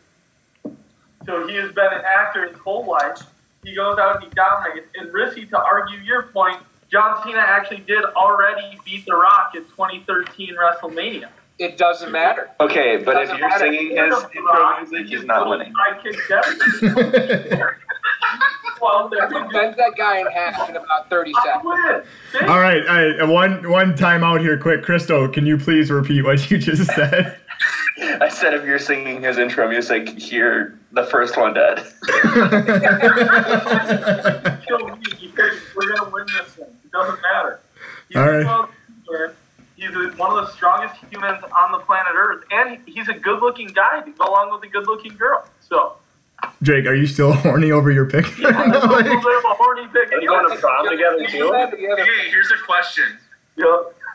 So 1.24 1.46
he 1.48 1.54
has 1.54 1.72
been 1.72 1.90
an 1.90 2.02
actor 2.04 2.46
his 2.46 2.58
whole 2.58 2.84
life. 2.86 3.22
He 3.64 3.74
goes 3.74 3.98
out 3.98 4.16
and 4.16 4.24
he 4.24 4.30
dominates. 4.30 4.88
And 4.96 5.10
Rissy, 5.12 5.48
to 5.50 5.58
argue 5.58 5.98
your 5.98 6.24
point, 6.24 6.56
John 6.90 7.22
Cena 7.22 7.38
actually 7.38 7.80
did 7.80 8.04
already 8.04 8.78
beat 8.84 9.06
The 9.06 9.14
Rock 9.14 9.52
at 9.54 9.68
2013 9.70 10.56
WrestleMania. 10.56 11.28
It 11.58 11.76
doesn't 11.76 12.10
matter. 12.10 12.50
Okay, 12.58 12.96
but 12.96 13.22
if 13.22 13.28
you're 13.28 13.48
matter. 13.48 13.66
singing 13.66 13.90
his 13.90 14.14
intro 14.34 14.80
music, 14.80 15.06
he's 15.06 15.24
not 15.24 15.48
winning. 15.48 15.72
I 15.78 16.00
Devin. 16.00 17.60
well, 18.80 19.10
there 19.10 19.24
you 19.24 19.30
go. 19.30 19.48
Bend 19.50 19.74
that 19.76 19.92
guy 19.94 20.20
in 20.20 20.26
half 20.28 20.70
in 20.70 20.76
about 20.76 21.10
30 21.10 21.34
seconds. 21.44 22.06
All 22.48 22.60
right, 22.60 22.86
all 22.86 22.96
right. 22.96 23.28
One 23.28 23.68
one 23.68 23.94
time 23.94 24.24
out 24.24 24.40
here, 24.40 24.56
quick. 24.56 24.82
Christo, 24.82 25.28
can 25.28 25.44
you 25.44 25.58
please 25.58 25.90
repeat 25.90 26.22
what 26.22 26.50
you 26.50 26.56
just 26.56 26.90
said? 26.92 27.38
I 28.22 28.30
said 28.30 28.54
if 28.54 28.64
you're 28.64 28.78
singing 28.78 29.22
his 29.22 29.36
intro 29.36 29.68
music, 29.68 30.32
you're 30.32 30.79
the 30.92 31.04
first 31.04 31.36
one 31.36 31.54
dead. 31.54 31.78
kill 34.66 34.96
me 34.96 35.02
we're 35.76 35.96
gonna 35.96 36.10
win 36.10 36.26
this 36.26 36.54
thing. 36.54 36.66
It 36.84 36.90
doesn't 36.92 37.20
matter. 37.22 37.60
He's, 38.08 38.16
All 38.16 38.30
right. 38.30 38.44
well, 38.44 38.68
he's 39.76 39.90
one 40.16 40.36
of 40.36 40.46
the 40.46 40.52
strongest 40.52 41.00
humans 41.10 41.42
on 41.56 41.72
the 41.72 41.78
planet 41.78 42.12
Earth, 42.14 42.44
and 42.50 42.78
he's 42.86 43.08
a 43.08 43.14
good-looking 43.14 43.68
guy 43.68 44.00
to 44.02 44.10
go 44.12 44.24
along 44.26 44.52
with 44.52 44.62
a 44.64 44.68
good-looking 44.68 45.16
girl. 45.16 45.46
So, 45.68 45.94
Jake, 46.62 46.86
are 46.86 46.94
you 46.94 47.06
still 47.06 47.32
horny 47.32 47.70
over 47.70 47.90
your 47.90 48.06
pick? 48.06 48.26
yeah, 48.38 48.50
that's 48.50 48.84
a 48.84 48.88
little 48.88 49.02
bit 49.02 49.16
of 49.16 49.44
a 49.44 49.54
horny 49.54 49.86
pick. 49.92 50.12
Are 50.12 50.20
you 50.20 50.28
going 50.28 50.50
to 50.50 50.56
prom 50.56 50.88
together 50.88 51.26
too? 51.26 51.50
that 51.52 51.70
together. 51.70 52.02
Okay, 52.02 52.30
here's 52.30 52.50
a 52.50 52.64
question. 52.66 53.04
Yeah. 53.56 53.64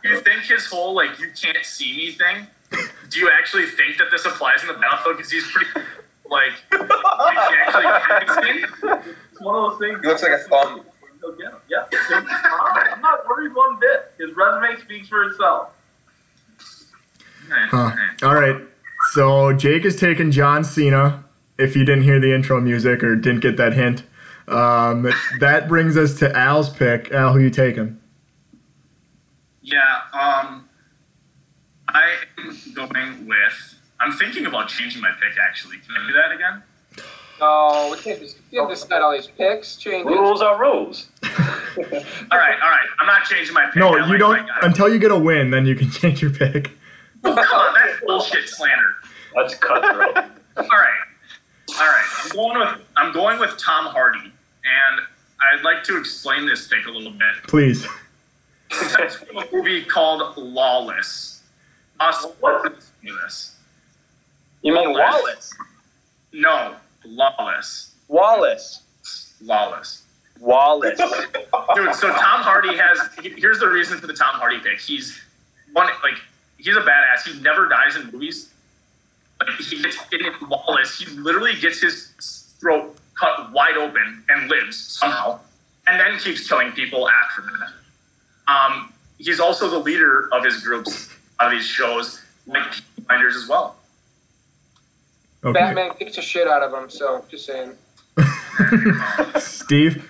You 0.03 0.19
think 0.21 0.43
his 0.43 0.67
whole 0.67 0.93
like 0.93 1.19
you 1.19 1.31
can't 1.41 1.57
see 1.63 1.95
me 1.97 2.11
thing? 2.11 2.45
Do 3.09 3.19
you 3.19 3.31
actually 3.31 3.65
think 3.65 3.97
that 3.97 4.11
this 4.11 4.25
applies 4.25 4.61
in 4.61 4.67
the 4.67 4.73
battlefield? 4.73 5.17
Because 5.17 5.31
he's 5.31 5.49
pretty 5.51 5.69
like 6.29 6.51
actually. 6.71 8.65
It's 9.31 9.41
one 9.41 9.55
of 9.55 9.71
those 9.71 9.79
things. 9.79 9.99
He 10.01 10.07
looks 10.07 10.23
like 10.23 10.31
a 10.31 10.38
thumb. 10.39 10.85
Go 11.21 11.31
get 11.35 11.51
him. 11.51 11.59
Yeah. 11.69 11.85
I'm 12.11 13.01
not 13.01 13.27
worried 13.27 13.55
one 13.55 13.79
bit. 13.79 14.11
His 14.19 14.35
resume 14.35 14.81
speaks 14.81 15.07
for 15.07 15.23
itself. 15.23 15.71
Huh. 17.49 17.91
All 18.23 18.35
right. 18.35 18.61
So 19.11 19.53
Jake 19.53 19.85
is 19.85 19.95
taking 19.99 20.31
John 20.31 20.63
Cena. 20.63 21.23
If 21.57 21.75
you 21.75 21.85
didn't 21.85 22.03
hear 22.03 22.19
the 22.19 22.33
intro 22.33 22.59
music 22.59 23.03
or 23.03 23.15
didn't 23.15 23.39
get 23.41 23.55
that 23.57 23.73
hint, 23.73 24.03
um, 24.47 25.09
that 25.39 25.67
brings 25.67 25.95
us 25.95 26.19
to 26.19 26.35
Al's 26.38 26.69
pick. 26.69 27.11
Al, 27.11 27.33
who 27.33 27.39
you 27.39 27.49
taking? 27.49 27.99
Yeah. 29.61 30.01
Um, 30.13 30.67
I 31.88 32.15
am 32.38 32.57
going 32.73 33.27
with. 33.27 33.74
I'm 33.99 34.12
thinking 34.13 34.45
about 34.45 34.67
changing 34.67 35.01
my 35.01 35.12
pick. 35.12 35.38
Actually, 35.39 35.77
can 35.77 35.95
I 35.97 36.08
do 36.08 36.13
that 36.13 36.31
again? 36.31 36.63
No, 37.39 37.89
we 37.91 37.97
can't 38.01 38.19
just, 38.19 38.38
we 38.51 38.58
can't 38.58 38.69
decide 38.69 39.01
all 39.01 39.12
these 39.12 39.27
picks. 39.27 39.75
Change 39.75 40.05
it. 40.05 40.10
Rules 40.10 40.41
are 40.41 40.60
rules. 40.60 41.10
All 41.77 41.84
right, 42.39 42.58
all 42.63 42.69
right. 42.69 42.88
I'm 43.01 43.05
not 43.05 43.25
changing 43.25 43.53
my 43.53 43.65
pick. 43.65 43.75
No, 43.75 43.89
I 43.89 44.05
you 44.05 44.12
like 44.13 44.19
don't 44.19 44.49
until 44.62 44.88
you 44.88 44.97
get 44.97 45.12
a 45.12 45.19
win. 45.19 45.51
Then 45.51 45.65
you 45.65 45.75
can 45.75 45.89
change 45.91 46.21
your 46.21 46.31
pick. 46.31 46.71
Oh, 47.25 47.36
come 47.36 47.60
on, 47.60 47.73
that's 47.73 47.99
bullshit 48.05 48.47
slander. 48.47 48.95
Let's 49.36 49.55
cutthroat. 49.55 50.15
All 50.15 50.23
right, 50.63 51.01
all 51.77 51.86
right. 51.86 52.05
I'm 52.23 52.29
going 52.31 52.60
with 52.60 52.81
I'm 52.95 53.13
going 53.13 53.39
with 53.39 53.58
Tom 53.58 53.88
Hardy, 53.88 54.19
and 54.23 55.01
I'd 55.41 55.63
like 55.65 55.84
to 55.84 55.97
explain 55.97 56.45
this 56.45 56.69
pick 56.69 56.86
a 56.86 56.91
little 56.91 57.12
bit. 57.12 57.43
Please. 57.47 57.86
That's 58.97 59.15
from 59.15 59.38
a 59.38 59.45
movie 59.51 59.84
called 59.84 60.38
Lawless. 60.38 61.43
Us, 61.99 62.25
what's 62.39 62.91
this? 63.03 63.55
You 64.65 64.73
mean 64.73 64.93
Wallace? 64.93 65.54
No, 66.34 66.75
Lawless. 67.06 67.93
Wallace. 68.08 68.82
Lawless. 69.39 70.01
Wallace. 70.39 70.97
Dude, 71.75 71.93
so 71.93 72.10
Tom 72.10 72.41
Hardy 72.41 72.75
has. 72.75 72.99
he- 73.21 73.30
Here's 73.39 73.60
the 73.60 73.69
reason 73.69 73.99
for 73.99 74.08
the 74.08 74.13
Tom 74.15 74.34
Hardy 74.39 74.58
pick. 74.58 74.80
He's 74.80 75.21
one 75.73 75.86
like 76.04 76.15
he's 76.58 76.75
a 76.75 76.80
badass. 76.82 77.28
He 77.32 77.39
never 77.41 77.69
dies 77.69 77.95
in 77.95 78.10
movies. 78.12 78.49
Like 79.39 79.49
he 79.60 79.84
gets 79.84 79.97
in 80.12 80.21
Lawless. 80.49 80.97
He 80.97 81.06
literally 81.12 81.54
gets 81.62 81.80
his 81.80 82.56
throat 82.60 82.97
cut 83.19 83.51
wide 83.51 83.78
open 83.78 84.23
and 84.30 84.49
lives 84.49 84.78
somehow, 84.78 85.39
and 85.86 85.99
then 85.99 86.17
keeps 86.17 86.47
killing 86.49 86.71
people 86.71 87.08
after 87.08 87.43
that. 87.43 88.51
Um, 88.51 88.91
he's 89.19 89.39
also 89.39 89.69
the 89.69 89.80
leader 89.80 90.28
of 90.34 90.43
his 90.43 90.63
groups 90.63 91.10
of 91.39 91.51
these 91.51 91.65
shows, 91.67 92.19
like 92.47 92.63
Blinders 93.08 93.36
as 93.36 93.47
well. 93.47 93.75
Okay. 95.45 95.60
Batman 95.60 95.91
kicks 95.97 96.15
the 96.15 96.23
shit 96.23 96.47
out 96.47 96.63
of 96.63 96.73
him, 96.73 96.89
so 96.89 97.23
just 97.29 97.45
saying. 97.45 97.73
Steve. 99.39 100.10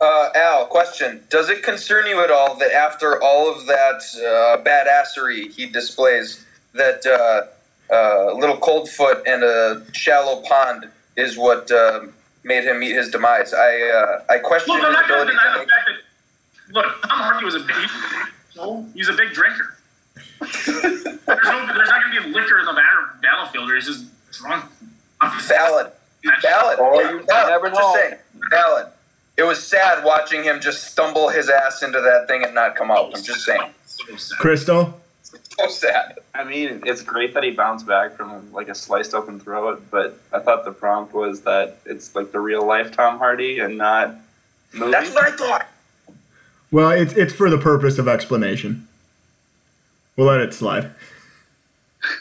Uh, 0.00 0.28
Al, 0.36 0.66
question: 0.66 1.24
Does 1.28 1.48
it 1.50 1.64
concern 1.64 2.06
you 2.06 2.22
at 2.22 2.30
all 2.30 2.54
that 2.58 2.70
after 2.70 3.20
all 3.20 3.50
of 3.52 3.66
that 3.66 4.00
uh, 4.16 4.62
badassery 4.62 5.50
he 5.50 5.66
displays, 5.66 6.44
that 6.74 7.04
uh, 7.04 7.92
uh, 7.92 8.32
little 8.34 8.58
cold 8.58 8.88
foot 8.88 9.26
and 9.26 9.42
a 9.42 9.82
shallow 9.92 10.40
pond 10.42 10.86
is 11.16 11.36
what 11.36 11.68
uh, 11.72 12.02
made 12.44 12.62
him 12.62 12.78
meet 12.78 12.94
his 12.94 13.10
demise? 13.10 13.52
I 13.52 13.80
uh, 13.80 14.22
I 14.32 14.38
question 14.38 14.74
Look, 14.76 14.84
I'm 14.84 14.92
his 14.92 15.00
not 15.00 15.08
going 15.08 15.26
to 15.26 15.32
ability 15.32 15.32
deny 15.32 15.42
to 15.42 15.52
the 15.52 15.58
make. 15.58 15.68
fact 15.68 15.88
that 15.88 16.74
look, 16.74 17.02
Tom 17.02 17.18
Hardy 17.18 17.44
was 17.44 17.54
a 17.56 17.60
big, 17.60 18.94
he's 18.94 19.08
a 19.08 19.14
big 19.14 19.32
drinker. 19.32 19.77
There's 20.40 21.04
no, 21.04 21.66
there's 21.74 21.88
not 21.88 22.02
going 22.02 22.14
to 22.16 22.22
be 22.24 22.30
liquor 22.34 22.58
in 22.58 22.66
the 22.66 22.72
battle, 22.72 23.04
battlefield, 23.22 23.70
or 23.70 23.74
he's 23.74 23.86
just 23.86 24.06
drunk. 24.32 24.64
Valid, 25.20 25.92
valid. 26.42 26.78
Oh, 26.80 27.00
Yeah, 27.00 27.10
you 27.12 27.22
valid. 27.24 27.48
never 27.50 27.68
Just 27.68 27.80
know. 27.80 27.94
saying, 27.94 28.14
valid. 28.50 28.86
It 29.36 29.42
was 29.44 29.62
sad 29.64 30.04
watching 30.04 30.42
him 30.42 30.60
just 30.60 30.84
stumble 30.90 31.28
his 31.28 31.48
ass 31.48 31.82
into 31.82 32.00
that 32.00 32.26
thing 32.28 32.42
and 32.44 32.54
not 32.54 32.74
come 32.76 32.90
out. 32.90 33.06
I'm 33.16 33.22
just 33.22 33.44
saying. 33.44 33.70
So. 33.84 34.34
Crystal. 34.36 35.00
So 35.22 35.66
sad. 35.68 36.18
I 36.34 36.44
mean, 36.44 36.82
it's 36.86 37.02
great 37.02 37.34
that 37.34 37.42
he 37.44 37.50
bounced 37.50 37.86
back 37.86 38.16
from 38.16 38.52
like 38.52 38.68
a 38.68 38.74
sliced 38.74 39.14
open 39.14 39.38
throat, 39.40 39.84
but 39.90 40.18
I 40.32 40.38
thought 40.40 40.64
the 40.64 40.72
prompt 40.72 41.12
was 41.14 41.42
that 41.42 41.78
it's 41.84 42.14
like 42.14 42.32
the 42.32 42.40
real 42.40 42.64
life 42.66 42.92
Tom 42.92 43.18
Hardy 43.18 43.58
and 43.58 43.76
not 43.76 44.16
movie. 44.72 44.90
That's 44.92 45.12
what 45.14 45.24
I 45.24 45.36
thought. 45.36 45.66
Well, 46.70 46.90
it's 46.90 47.12
it's 47.14 47.32
for 47.32 47.50
the 47.50 47.58
purpose 47.58 47.98
of 47.98 48.06
explanation. 48.08 48.86
We'll 50.18 50.26
let 50.26 50.40
it 50.40 50.52
slide. 50.52 50.90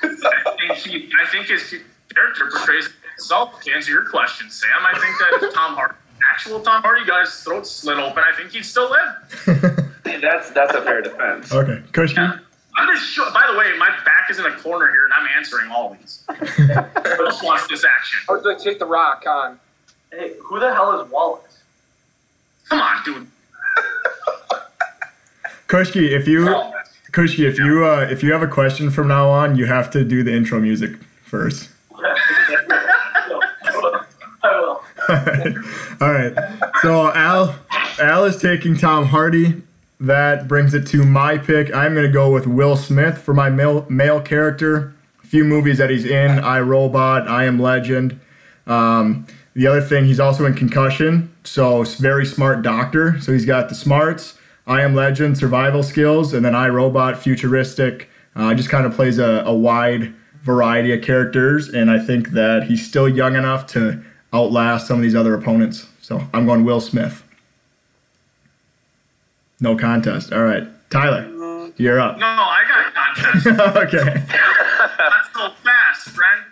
I 0.04 0.56
think, 0.60 0.74
he, 0.78 1.10
I 1.20 1.26
think 1.32 1.48
his 1.48 1.74
character 2.14 2.48
portrays 2.52 2.90
himself. 3.16 3.60
To 3.64 3.72
answer 3.74 3.92
your 3.92 4.06
question, 4.06 4.52
Sam, 4.52 4.70
I 4.84 4.92
think 5.00 5.18
that 5.18 5.48
if 5.48 5.54
Tom 5.56 5.74
Hardy, 5.74 5.96
actual 6.32 6.60
Tom 6.60 6.84
Hardy, 6.84 7.08
got 7.08 7.26
his 7.26 7.34
throat 7.42 7.66
slit 7.66 7.98
open, 7.98 8.24
I 8.24 8.38
think 8.38 8.52
he'd 8.52 8.66
still 8.66 8.92
live. 8.92 9.90
that's 10.22 10.52
that's 10.52 10.76
a 10.76 10.82
fair 10.84 11.02
defense. 11.02 11.52
Okay, 11.52 11.82
Kushki. 11.92 12.18
Yeah. 12.18 12.38
I'm 12.76 12.96
just 12.96 13.10
sure. 13.10 13.32
By 13.32 13.48
the 13.52 13.58
way, 13.58 13.76
my 13.80 13.90
back 14.06 14.30
is 14.30 14.38
in 14.38 14.46
a 14.46 14.56
corner 14.58 14.92
here, 14.92 15.06
and 15.06 15.14
I'm 15.16 15.28
answering 15.36 15.72
all 15.72 15.98
these. 16.00 16.24
Who 16.38 17.26
else 17.26 17.42
wants 17.42 17.66
this 17.68 17.84
action? 17.84 18.20
I 18.30 18.34
would 18.34 18.46
like 18.46 18.60
take 18.60 18.78
the 18.78 18.86
rock 18.86 19.24
on. 19.28 19.60
Hey, 20.12 20.34
who 20.44 20.60
the 20.60 20.72
hell 20.72 21.02
is 21.02 21.10
Wallace? 21.10 21.64
Come 22.70 22.80
on, 22.80 23.04
dude. 23.04 23.28
Kushki, 25.68 26.12
if 26.12 26.28
you 26.28 26.48
oh, 26.48 26.74
Kushki, 27.12 27.48
if 27.48 27.58
you 27.58 27.86
uh, 27.86 28.08
if 28.10 28.24
you 28.24 28.32
have 28.34 28.44
a 28.44 28.48
question 28.48 28.92
from 28.92 29.08
now 29.08 29.30
on, 29.30 29.56
you 29.56 29.66
have 29.66 29.90
to 29.92 30.04
do 30.04 30.24
the 30.24 30.34
intro 30.34 30.60
music 30.60 30.98
first. 31.24 31.70
All 35.10 36.12
right. 36.12 36.34
So 36.82 37.12
Al 37.14 37.56
Al 38.00 38.26
is 38.26 38.38
taking 38.42 38.76
Tom 38.78 39.06
Hardy. 39.06 39.62
That 40.00 40.48
brings 40.48 40.74
it 40.74 40.86
to 40.88 41.04
my 41.04 41.38
pick. 41.38 41.74
I'm 41.74 41.94
going 41.96 42.06
to 42.06 42.12
go 42.12 42.32
with 42.32 42.46
Will 42.46 42.76
Smith 42.76 43.18
for 43.18 43.34
my 43.34 43.50
male, 43.50 43.86
male 43.90 44.22
character. 44.22 44.94
A 45.24 45.28
few 45.28 45.44
movies 45.44 45.78
that 45.78 45.90
he's 45.90 46.06
in: 46.06 46.40
I 46.40 46.60
Robot, 46.60 47.28
I 47.28 47.46
Am 47.46 47.60
Legend. 47.60 48.20
Um, 48.68 49.26
the 49.54 49.66
other 49.66 49.82
thing, 49.82 50.06
he's 50.06 50.20
also 50.20 50.46
in 50.46 50.54
Concussion, 50.54 51.34
so 51.44 51.84
very 51.84 52.26
smart 52.28 52.62
doctor. 52.62 53.20
So 53.22 53.32
he's 53.32 53.46
got 53.46 53.70
the 53.70 53.76
smarts, 53.76 54.37
I 54.68 54.82
Am 54.82 54.94
Legend, 54.94 55.38
survival 55.38 55.82
skills, 55.82 56.34
and 56.34 56.44
then 56.44 56.54
I 56.54 56.68
Robot, 56.68 57.18
futuristic. 57.18 58.10
Uh, 58.36 58.54
just 58.54 58.70
kind 58.70 58.86
of 58.86 58.94
plays 58.94 59.18
a, 59.18 59.44
a 59.46 59.54
wide 59.54 60.14
variety 60.44 60.94
of 60.94 61.02
characters, 61.02 61.70
and 61.70 61.90
I 61.90 62.00
think 62.00 62.30
that 62.32 62.64
he's 62.64 62.86
still 62.86 63.08
young 63.08 63.36
enough 63.36 63.66
to 63.68 64.04
outlast 64.34 64.88
some 64.88 64.98
of 64.98 65.04
these 65.04 65.16
other 65.16 65.34
opponents. 65.34 65.88
So 66.02 66.22
I'm 66.34 66.46
going 66.46 66.66
Will 66.66 66.82
Smith. 66.82 67.24
No 69.60 69.76
contest. 69.76 70.34
All 70.34 70.44
right, 70.44 70.68
Tyler, 70.90 71.72
you're 71.78 72.00
up. 72.00 72.18
No, 72.20 72.26
I 72.26 72.64
got 72.68 72.88
a 72.88 73.54
contest. 73.54 73.98
okay. 73.98 74.24
That's 74.98 75.34
so 75.34 75.50
fast, 75.64 76.10
friend. 76.10 76.44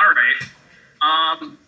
All 0.00 0.08
right. 0.08 0.42
Um, 1.40 1.58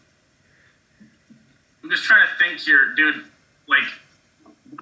I'm 1.83 1.91
just 1.91 2.05
trying 2.05 2.27
to 2.27 2.45
think 2.45 2.61
here, 2.61 2.95
dude. 2.97 3.25
Like, 3.67 3.85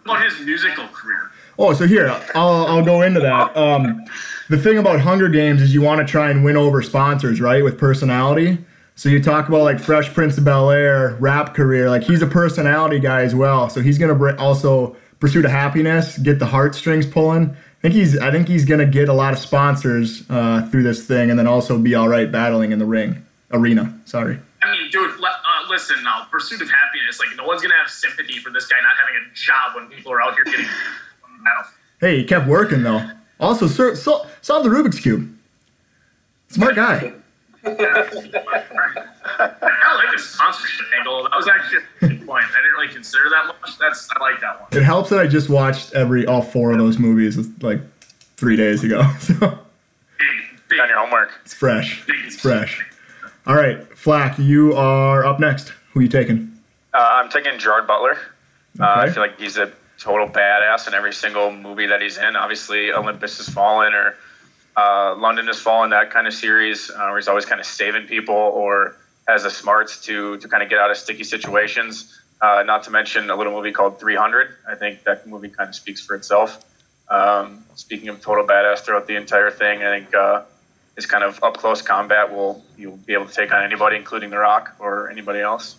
about 0.06 0.24
his 0.24 0.40
musical 0.46 0.86
career? 0.88 1.30
Oh, 1.58 1.72
so 1.72 1.86
here 1.86 2.08
I'll 2.34 2.66
I'll 2.66 2.84
go 2.84 3.02
into 3.02 3.20
that. 3.20 3.56
Um, 3.56 4.04
the 4.48 4.58
thing 4.58 4.78
about 4.78 5.00
Hunger 5.00 5.28
Games 5.28 5.60
is 5.60 5.74
you 5.74 5.82
want 5.82 6.06
to 6.06 6.10
try 6.10 6.30
and 6.30 6.44
win 6.44 6.56
over 6.56 6.82
sponsors, 6.82 7.40
right? 7.40 7.64
With 7.64 7.78
personality. 7.78 8.58
So 8.94 9.08
you 9.08 9.22
talk 9.22 9.48
about 9.48 9.62
like 9.62 9.78
Fresh 9.78 10.14
Prince 10.14 10.38
of 10.38 10.44
Bel 10.44 10.70
Air, 10.70 11.16
rap 11.20 11.54
career. 11.54 11.90
Like 11.90 12.02
he's 12.02 12.22
a 12.22 12.26
personality 12.26 12.98
guy 12.98 13.22
as 13.22 13.34
well. 13.34 13.68
So 13.68 13.80
he's 13.80 13.98
gonna 13.98 14.36
also 14.36 14.96
Pursuit 15.18 15.44
of 15.46 15.50
Happiness, 15.50 16.18
get 16.18 16.38
the 16.38 16.46
heartstrings 16.46 17.06
pulling. 17.06 17.50
I 17.50 17.80
think 17.82 17.94
he's 17.94 18.18
I 18.18 18.30
think 18.30 18.48
he's 18.48 18.64
gonna 18.64 18.86
get 18.86 19.08
a 19.08 19.12
lot 19.12 19.32
of 19.32 19.38
sponsors 19.38 20.24
uh, 20.28 20.68
through 20.70 20.82
this 20.82 21.06
thing, 21.06 21.30
and 21.30 21.38
then 21.38 21.46
also 21.46 21.78
be 21.78 21.94
all 21.94 22.08
right 22.08 22.30
battling 22.30 22.72
in 22.72 22.78
the 22.78 22.84
ring 22.84 23.24
arena. 23.50 23.98
Sorry. 24.04 24.38
I 24.62 24.72
mean, 24.72 24.90
dude, 24.90 25.18
listen 25.68 26.02
now. 26.02 26.26
Pursuit 26.30 26.60
of 26.60 26.68
happiness. 26.70 27.18
Like, 27.20 27.28
no 27.36 27.44
one's 27.44 27.62
gonna 27.62 27.74
have 27.76 27.90
sympathy 27.90 28.38
for 28.38 28.50
this 28.50 28.66
guy 28.66 28.76
not 28.82 28.94
having 28.98 29.16
a 29.16 29.34
job 29.34 29.74
when 29.74 29.88
people 29.88 30.12
are 30.12 30.22
out 30.22 30.34
here 30.34 30.44
getting 30.44 30.66
medals. 31.40 31.66
Hey, 31.98 32.18
he 32.18 32.24
kept 32.24 32.46
working 32.46 32.82
though. 32.82 33.08
Also, 33.40 33.66
sir, 33.66 33.94
sol- 33.94 34.26
solve 34.42 34.64
the 34.64 34.68
Rubik's 34.70 35.00
cube. 35.00 35.34
Smart 36.50 36.74
guy. 36.76 37.10
I 37.64 37.70
like 39.96 40.12
the 40.14 40.18
sponsorship 40.18 40.86
angle. 40.98 41.22
That 41.24 41.32
was 41.36 41.48
actually 41.48 41.78
a 42.02 42.08
good 42.08 42.26
point. 42.26 42.44
I 42.44 42.56
didn't 42.62 42.72
really 42.78 42.92
consider 42.92 43.28
that 43.30 43.46
much. 43.46 43.78
That's 43.78 44.08
I 44.14 44.20
like 44.20 44.40
that 44.42 44.60
one. 44.60 44.68
It 44.72 44.84
helps 44.84 45.08
that 45.10 45.18
I 45.20 45.26
just 45.26 45.48
watched 45.48 45.94
every 45.94 46.26
all 46.26 46.42
four 46.42 46.70
of 46.72 46.78
those 46.78 46.98
movies 46.98 47.38
like 47.62 47.80
three 48.36 48.56
days 48.56 48.84
ago, 48.84 49.02
so 49.20 49.34
Big, 49.38 50.28
big. 50.68 50.78
Done 50.78 50.88
your 50.88 50.98
homework. 50.98 51.30
it's 51.44 51.54
fresh. 51.54 52.04
It's 52.08 52.36
fresh. 52.38 52.84
All 53.46 53.54
right, 53.54 53.80
Flack, 53.96 54.40
you 54.40 54.74
are 54.74 55.24
up 55.24 55.38
next. 55.38 55.68
Who 55.92 56.00
are 56.00 56.02
you 56.02 56.08
taking? 56.08 56.52
Uh, 56.92 56.98
I'm 56.98 57.30
taking 57.30 57.56
Gerard 57.60 57.86
Butler. 57.86 58.18
Uh, 58.80 58.84
I 58.84 59.10
feel 59.10 59.22
like 59.22 59.38
he's 59.38 59.56
a 59.56 59.70
total 60.00 60.26
badass 60.26 60.88
in 60.88 60.94
every 60.94 61.12
single 61.12 61.52
movie 61.52 61.86
that 61.86 62.02
he's 62.02 62.18
in. 62.18 62.34
Obviously, 62.34 62.92
Olympus 62.92 63.38
Has 63.38 63.48
Fallen 63.48 63.94
or 63.94 64.16
uh, 64.76 65.14
London 65.16 65.46
Has 65.46 65.60
Fallen, 65.60 65.90
that 65.90 66.10
kind 66.10 66.26
of 66.26 66.34
series, 66.34 66.90
uh, 66.90 66.96
where 67.06 67.18
he's 67.18 67.28
always 67.28 67.44
kind 67.46 67.60
of 67.60 67.66
saving 67.66 68.08
people 68.08 68.34
or 68.34 68.96
has 69.28 69.44
the 69.44 69.50
smarts 69.50 70.00
to 70.06 70.38
to 70.38 70.48
kind 70.48 70.64
of 70.64 70.68
get 70.68 70.80
out 70.80 70.90
of 70.90 70.96
sticky 70.96 71.22
situations. 71.22 72.20
Uh, 72.42 72.64
not 72.66 72.82
to 72.82 72.90
mention 72.90 73.30
a 73.30 73.36
little 73.36 73.52
movie 73.52 73.70
called 73.70 74.00
300. 74.00 74.48
I 74.68 74.74
think 74.74 75.04
that 75.04 75.24
movie 75.28 75.50
kind 75.50 75.68
of 75.68 75.74
speaks 75.76 76.04
for 76.04 76.16
itself. 76.16 76.64
Um, 77.08 77.64
speaking 77.76 78.08
of 78.08 78.20
total 78.20 78.44
badass 78.44 78.80
throughout 78.80 79.06
the 79.06 79.14
entire 79.14 79.52
thing, 79.52 79.84
I 79.84 80.00
think 80.00 80.14
his 80.96 81.06
kind 81.06 81.22
of 81.22 81.38
up 81.42 81.58
close 81.58 81.82
combat 81.82 82.32
will 82.34 82.64
you'll 82.76 82.96
be 82.96 83.12
able 83.12 83.26
to 83.26 83.32
take 83.34 83.52
on 83.52 83.62
anybody, 83.62 83.96
including 83.96 84.30
The 84.30 84.38
Rock 84.38 84.74
or 84.78 85.10
anybody 85.10 85.40
else. 85.40 85.76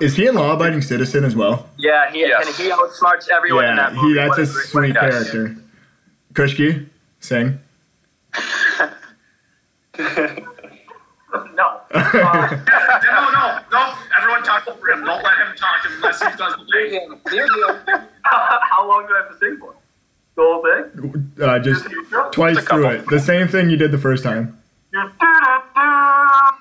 Is 0.00 0.14
he 0.14 0.26
a 0.26 0.32
law-abiding 0.32 0.82
citizen 0.82 1.24
as 1.24 1.34
well? 1.34 1.68
Yeah, 1.78 2.10
he 2.12 2.20
Yes. 2.20 2.46
and 2.46 2.54
he 2.56 2.70
outsmarts 2.70 3.28
everyone 3.30 3.64
in 3.64 3.76
that 3.76 3.94
movie. 3.94 4.08
he, 4.08 4.14
that's 4.14 4.28
What 4.28 4.38
a 4.38 4.46
great- 4.52 4.66
sweet 4.66 4.94
Yes. 4.94 5.30
character. 5.30 5.56
Kushki, 6.34 6.86
sing. 7.20 7.58
No. 11.54 11.80
Uh, 11.92 11.92
no, 13.04 13.30
no, 13.30 13.58
no. 13.72 13.94
Everyone 14.18 14.42
talk 14.42 14.66
over 14.68 14.90
him. 14.90 15.04
Don't 15.04 15.22
let 15.22 15.36
him 15.38 15.54
talk 15.56 15.76
unless 15.96 16.20
he 16.22 16.28
does 16.36 16.54
the 16.56 16.64
thing. 16.72 16.92
him. 16.92 17.20
Near 17.30 17.44
him. 17.44 18.06
how 18.24 18.88
long 18.88 19.06
do 19.06 19.14
I 19.14 19.16
have 19.22 19.32
to 19.32 19.38
sing 19.38 19.56
for? 19.58 19.74
The 20.36 20.42
whole 20.42 20.62
thing? 20.62 21.32
Uh, 21.40 21.58
just 21.58 21.86
Just 22.10 22.32
twice 22.32 22.56
Just 22.56 22.68
through 22.68 22.88
it. 22.88 23.06
The 23.08 23.18
same 23.18 23.48
thing 23.48 23.70
you 23.70 23.76
did 23.76 23.90
the 23.90 23.98
first 23.98 24.22
time. 24.22 24.58
Wow. 24.92 26.52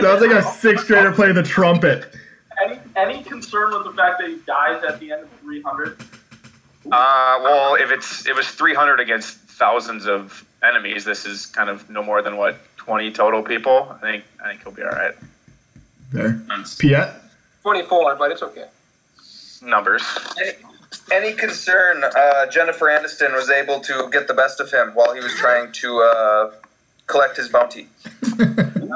Sounds 0.00 0.20
like 0.20 0.30
a 0.30 0.42
sixth 0.42 0.86
grader 0.86 1.12
playing 1.12 1.34
the 1.34 1.42
trumpet. 1.42 2.14
Any 2.64 2.78
any 2.96 3.22
concern 3.22 3.72
with 3.72 3.84
the 3.84 3.92
fact 3.92 4.20
that 4.20 4.28
he 4.28 4.36
dies 4.46 4.82
at 4.84 5.00
the 5.00 5.12
end 5.12 5.22
of 5.22 5.30
300? 5.40 6.00
Uh, 6.00 6.04
well, 7.42 7.74
if 7.74 7.90
it's 7.90 8.26
it 8.26 8.34
was 8.34 8.46
300 8.48 9.00
against 9.00 9.36
thousands 9.36 10.06
of 10.06 10.44
enemies, 10.62 11.04
this 11.04 11.26
is 11.26 11.46
kind 11.46 11.68
of 11.68 11.88
no 11.90 12.02
more 12.02 12.22
than 12.22 12.36
what 12.36 12.56
20 12.76 13.10
total 13.12 13.42
people. 13.42 13.88
I 13.90 13.98
think 13.98 14.24
I 14.42 14.48
think 14.48 14.62
he'll 14.62 14.72
be 14.72 14.82
all 14.82 14.90
right. 14.90 15.14
There. 16.12 16.40
Piet? 16.78 17.08
24, 17.62 18.16
but 18.16 18.30
it's 18.30 18.42
okay. 18.42 18.66
Numbers. 19.64 20.02
Any 21.10 21.32
concern 21.32 22.04
uh, 22.04 22.46
Jennifer 22.46 22.86
Aniston 22.86 23.34
was 23.34 23.50
able 23.50 23.80
to 23.80 24.08
get 24.10 24.28
the 24.28 24.34
best 24.34 24.60
of 24.60 24.70
him 24.70 24.90
while 24.94 25.12
he 25.14 25.20
was 25.20 25.34
trying 25.34 25.72
to 25.72 26.00
uh, 26.00 26.52
collect 27.06 27.36
his 27.36 27.48
bounty? 27.48 27.88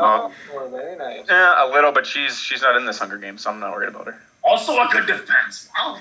Oh, 0.00 0.32
well, 0.54 0.68
very 0.70 0.96
nice. 0.96 1.26
Yeah, 1.28 1.64
a 1.64 1.66
little, 1.72 1.90
but 1.92 2.06
she's 2.06 2.38
she's 2.40 2.62
not 2.62 2.76
in 2.76 2.86
this 2.86 2.98
Hunger 2.98 3.18
Games, 3.18 3.42
so 3.42 3.50
I'm 3.50 3.58
not 3.58 3.72
worried 3.72 3.88
about 3.88 4.06
her. 4.06 4.20
Also 4.44 4.72
a 4.72 4.88
good 4.92 5.06
defense. 5.06 5.68
Wow. 5.76 5.98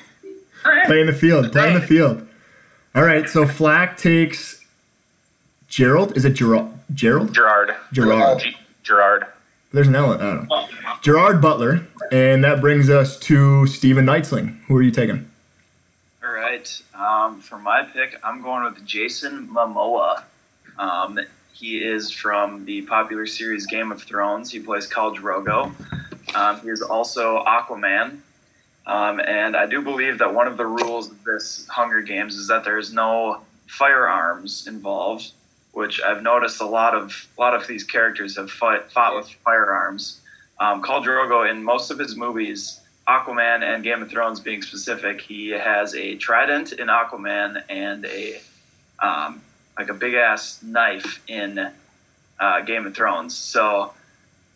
Play 0.85 1.01
in 1.01 1.07
the 1.07 1.13
field. 1.13 1.51
Play 1.51 1.69
in 1.69 1.73
the 1.73 1.81
field. 1.81 2.27
All 2.93 3.03
right, 3.03 3.27
so 3.27 3.47
Flack 3.47 3.97
takes 3.97 4.63
Gerald. 5.67 6.15
Is 6.15 6.25
it 6.25 6.33
Gerald? 6.33 6.73
Gerald? 6.93 7.33
Gerard. 7.33 7.75
Gerard. 7.91 8.39
G- 8.39 8.57
Gerard. 8.83 9.25
There's 9.71 9.87
an 9.87 9.95
L. 9.95 10.13
I 10.13 10.17
don't 10.17 10.49
know. 10.49 10.65
Gerard 11.01 11.41
Butler, 11.41 11.85
and 12.11 12.43
that 12.43 12.61
brings 12.61 12.89
us 12.89 13.19
to 13.19 13.67
Steven 13.67 14.05
Knightsling. 14.05 14.59
Who 14.65 14.77
are 14.77 14.81
you 14.81 14.91
taking? 14.91 15.29
All 16.23 16.31
right. 16.31 16.81
Um, 16.95 17.41
for 17.41 17.57
my 17.57 17.83
pick, 17.83 18.19
I'm 18.23 18.41
going 18.41 18.63
with 18.63 18.85
Jason 18.85 19.47
Momoa. 19.47 20.23
Um, 20.79 21.19
he 21.53 21.79
is 21.79 22.11
from 22.11 22.65
the 22.65 22.83
popular 22.83 23.25
series 23.25 23.65
Game 23.65 23.91
of 23.91 24.01
Thrones. 24.03 24.51
He 24.51 24.59
plays 24.59 24.87
Khal 24.87 25.15
Drogo. 25.15 25.73
Um, 26.35 26.61
he 26.61 26.69
is 26.69 26.81
also 26.81 27.43
Aquaman. 27.43 28.19
Um, 28.85 29.19
and 29.19 29.55
I 29.57 29.65
do 29.65 29.81
believe 29.81 30.17
that 30.19 30.33
one 30.33 30.47
of 30.47 30.55
the 30.55 30.65
rules 30.65 31.11
of 31.11 31.23
this 31.23 31.67
Hunger 31.67 32.01
Games 32.01 32.35
is 32.35 32.47
that 32.47 32.63
there 32.63 32.77
is 32.77 32.93
no 32.93 33.41
firearms 33.67 34.65
involved, 34.67 35.31
which 35.77 36.01
I've 36.01 36.23
noticed 36.23 36.59
a 36.59 36.65
lot 36.65 36.95
of 36.95 37.27
a 37.37 37.39
lot 37.39 37.53
of 37.53 37.67
these 37.67 37.83
characters 37.83 38.35
have 38.35 38.49
fight, 38.49 38.91
fought 38.91 39.15
with 39.15 39.29
firearms. 39.45 40.21
Um, 40.59 40.81
Khal 40.81 41.05
Drogo 41.05 41.47
in 41.47 41.63
most 41.63 41.91
of 41.91 41.99
his 41.99 42.15
movies 42.15 42.79
Aquaman 43.07 43.61
and 43.61 43.83
Game 43.83 44.01
of 44.01 44.09
Thrones 44.09 44.39
being 44.39 44.63
specific, 44.63 45.21
he 45.21 45.49
has 45.49 45.93
a 45.93 46.15
trident 46.15 46.71
in 46.71 46.87
Aquaman 46.87 47.61
and 47.69 48.05
a 48.05 48.41
um, 48.99 49.39
like 49.77 49.89
a 49.89 49.93
big 49.93 50.15
ass 50.15 50.63
knife 50.63 51.21
in 51.27 51.71
uh, 52.39 52.61
Game 52.61 52.87
of 52.87 52.95
Thrones. 52.95 53.35
So 53.35 53.93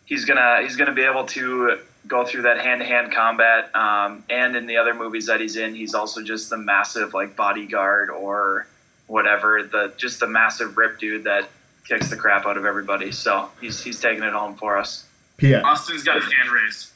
he's 0.04 0.24
gonna 0.24 0.62
he's 0.62 0.74
gonna 0.74 0.92
be 0.92 1.04
able 1.04 1.26
to 1.26 1.78
go 2.08 2.26
through 2.26 2.42
that 2.42 2.58
hand 2.58 2.80
to 2.80 2.84
hand 2.84 3.12
combat. 3.12 3.70
Um, 3.76 4.24
and 4.28 4.56
in 4.56 4.66
the 4.66 4.76
other 4.76 4.92
movies 4.92 5.26
that 5.26 5.40
he's 5.40 5.54
in, 5.54 5.72
he's 5.72 5.94
also 5.94 6.20
just 6.20 6.50
the 6.50 6.58
massive 6.58 7.14
like 7.14 7.36
bodyguard 7.36 8.10
or 8.10 8.66
whatever 9.12 9.62
the 9.62 9.92
just 9.98 10.20
the 10.20 10.26
massive 10.26 10.78
rip 10.78 10.98
dude 10.98 11.24
that 11.24 11.48
kicks 11.86 12.08
the 12.08 12.16
crap 12.16 12.46
out 12.46 12.56
of 12.56 12.64
everybody. 12.64 13.12
So 13.12 13.50
he's 13.60 13.82
he's 13.82 14.00
taking 14.00 14.24
it 14.24 14.32
home 14.32 14.56
for 14.56 14.78
us. 14.78 15.04
P.S. 15.36 15.62
Austin's 15.64 16.02
got 16.02 16.22
his 16.22 16.32
hand 16.32 16.50
raised. 16.50 16.88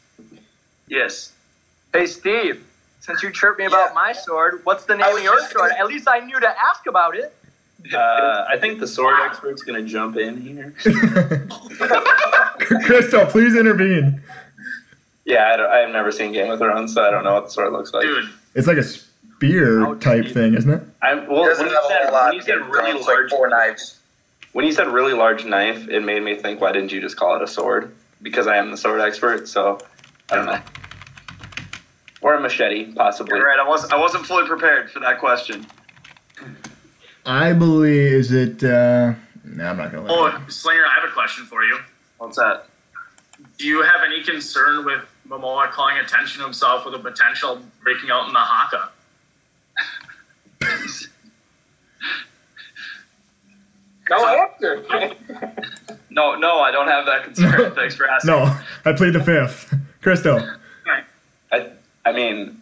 Yes. 0.89 1.33
Hey, 1.93 2.07
Steve, 2.07 2.67
since 3.01 3.23
you 3.23 3.31
chirped 3.31 3.59
me 3.59 3.67
about 3.67 3.95
my 3.95 4.13
sword, 4.13 4.61
what's 4.65 4.85
the 4.85 4.97
name 4.97 5.15
of 5.17 5.23
your 5.23 5.39
just 5.39 5.53
sword? 5.53 5.73
At 5.79 5.87
least 5.87 6.09
I 6.09 6.21
knew 6.21 6.41
to 6.41 6.49
ask 6.49 6.87
about 6.87 7.17
it. 7.17 7.35
Uh, 7.93 8.47
I 8.49 8.57
think 8.59 8.81
the 8.81 8.87
sword 8.87 9.17
expert's 9.21 9.63
gonna 9.63 9.83
jump 9.83 10.17
in 10.17 10.41
here. 10.41 10.75
Crystal, 12.85 13.27
please 13.27 13.55
intervene. 13.55 14.23
Yeah, 15.27 15.51
I 15.53 15.57
don't, 15.57 15.71
I've 15.71 15.91
never 15.91 16.11
seen 16.13 16.33
Game 16.33 16.51
of 16.51 16.59
Thrones, 16.61 16.95
so 16.95 17.07
I 17.07 17.11
don't 17.11 17.25
know 17.25 17.35
what 17.35 17.45
the 17.45 17.51
sword 17.51 17.73
looks 17.73 17.93
like. 17.93 18.03
Dude, 18.05 18.31
It's 18.55 18.67
like 18.67 18.79
a 18.79 18.85
spear 19.37 19.94
type 19.96 20.27
thing, 20.29 20.55
isn't 20.55 20.70
it? 20.70 20.83
I'm, 21.03 21.29
well, 21.29 21.42
He 21.42 21.62
when 21.62 21.70
you 21.70 21.79
said, 21.88 22.11
when 22.11 22.35
you 22.35 22.42
said 22.42 22.55
really 22.70 22.90
It's 22.92 23.07
like 23.07 23.16
large, 23.16 23.31
four 23.31 23.49
knives. 23.49 24.01
when 24.53 24.64
you 24.64 24.72
said 24.72 24.88
really 24.88 25.12
large 25.12 25.44
knife, 25.44 25.88
it 25.88 26.01
made 26.01 26.22
me 26.22 26.35
think, 26.37 26.61
why 26.61 26.72
didn't 26.72 26.92
you 26.92 27.01
just 27.01 27.16
call 27.16 27.37
it 27.37 27.42
a 27.42 27.46
sword? 27.46 27.94
Because 28.22 28.46
I 28.46 28.57
am 28.57 28.70
the 28.70 28.77
sword 28.77 29.01
expert, 29.01 29.46
so 29.49 29.79
I 30.31 30.37
don't 30.37 30.46
know. 30.46 30.61
Or 32.22 32.35
a 32.35 32.40
machete, 32.40 32.92
possibly. 32.92 33.37
You're 33.37 33.46
right. 33.46 33.59
I 33.59 33.68
was 33.68 33.88
I 33.90 33.96
wasn't 33.96 34.27
fully 34.27 34.49
prepared 34.49 34.90
for 34.90 35.01
that 35.01 35.18
question. 35.18 35.66
I 37.27 37.53
believe 37.53 38.12
is 38.12 38.33
it. 38.33 38.64
Uh, 38.64 39.14
no, 39.44 39.66
I'm 39.66 39.77
not 39.77 39.92
gonna. 39.92 40.11
Let 40.11 40.35
oh, 40.35 40.44
Slinger, 40.49 40.85
I 40.85 40.94
have 41.01 41.09
a 41.09 41.12
question 41.12 41.44
for 41.44 41.62
you. 41.62 41.79
What's 42.18 42.37
that? 42.37 42.66
Do 43.59 43.66
you 43.66 43.83
have 43.83 44.01
any 44.05 44.22
concern 44.25 44.85
with 44.85 45.03
Momoa 45.29 45.70
calling 45.70 45.99
attention 45.99 46.38
to 46.38 46.44
himself 46.44 46.85
with 46.87 46.94
a 46.94 46.99
potential 46.99 47.61
breaking 47.83 48.11
out 48.11 48.27
in 48.27 48.33
the 48.33 48.40
haka? 48.40 48.90
No 54.09 54.25
answer. 54.25 54.85
No, 56.11 56.35
no, 56.37 56.61
I 56.61 56.71
don't 56.71 56.88
have 56.88 57.07
that 57.07 57.25
concern. 57.25 57.73
Thanks 57.75 57.97
for 57.97 58.09
asking. 58.09 58.31
No, 58.31 58.57
I 58.85 58.92
plead 58.92 59.12
the 59.12 59.23
fifth. 59.23 59.75
Crystal. 60.03 60.40
I, 61.53 61.71
I 62.05 62.12
mean, 62.12 62.59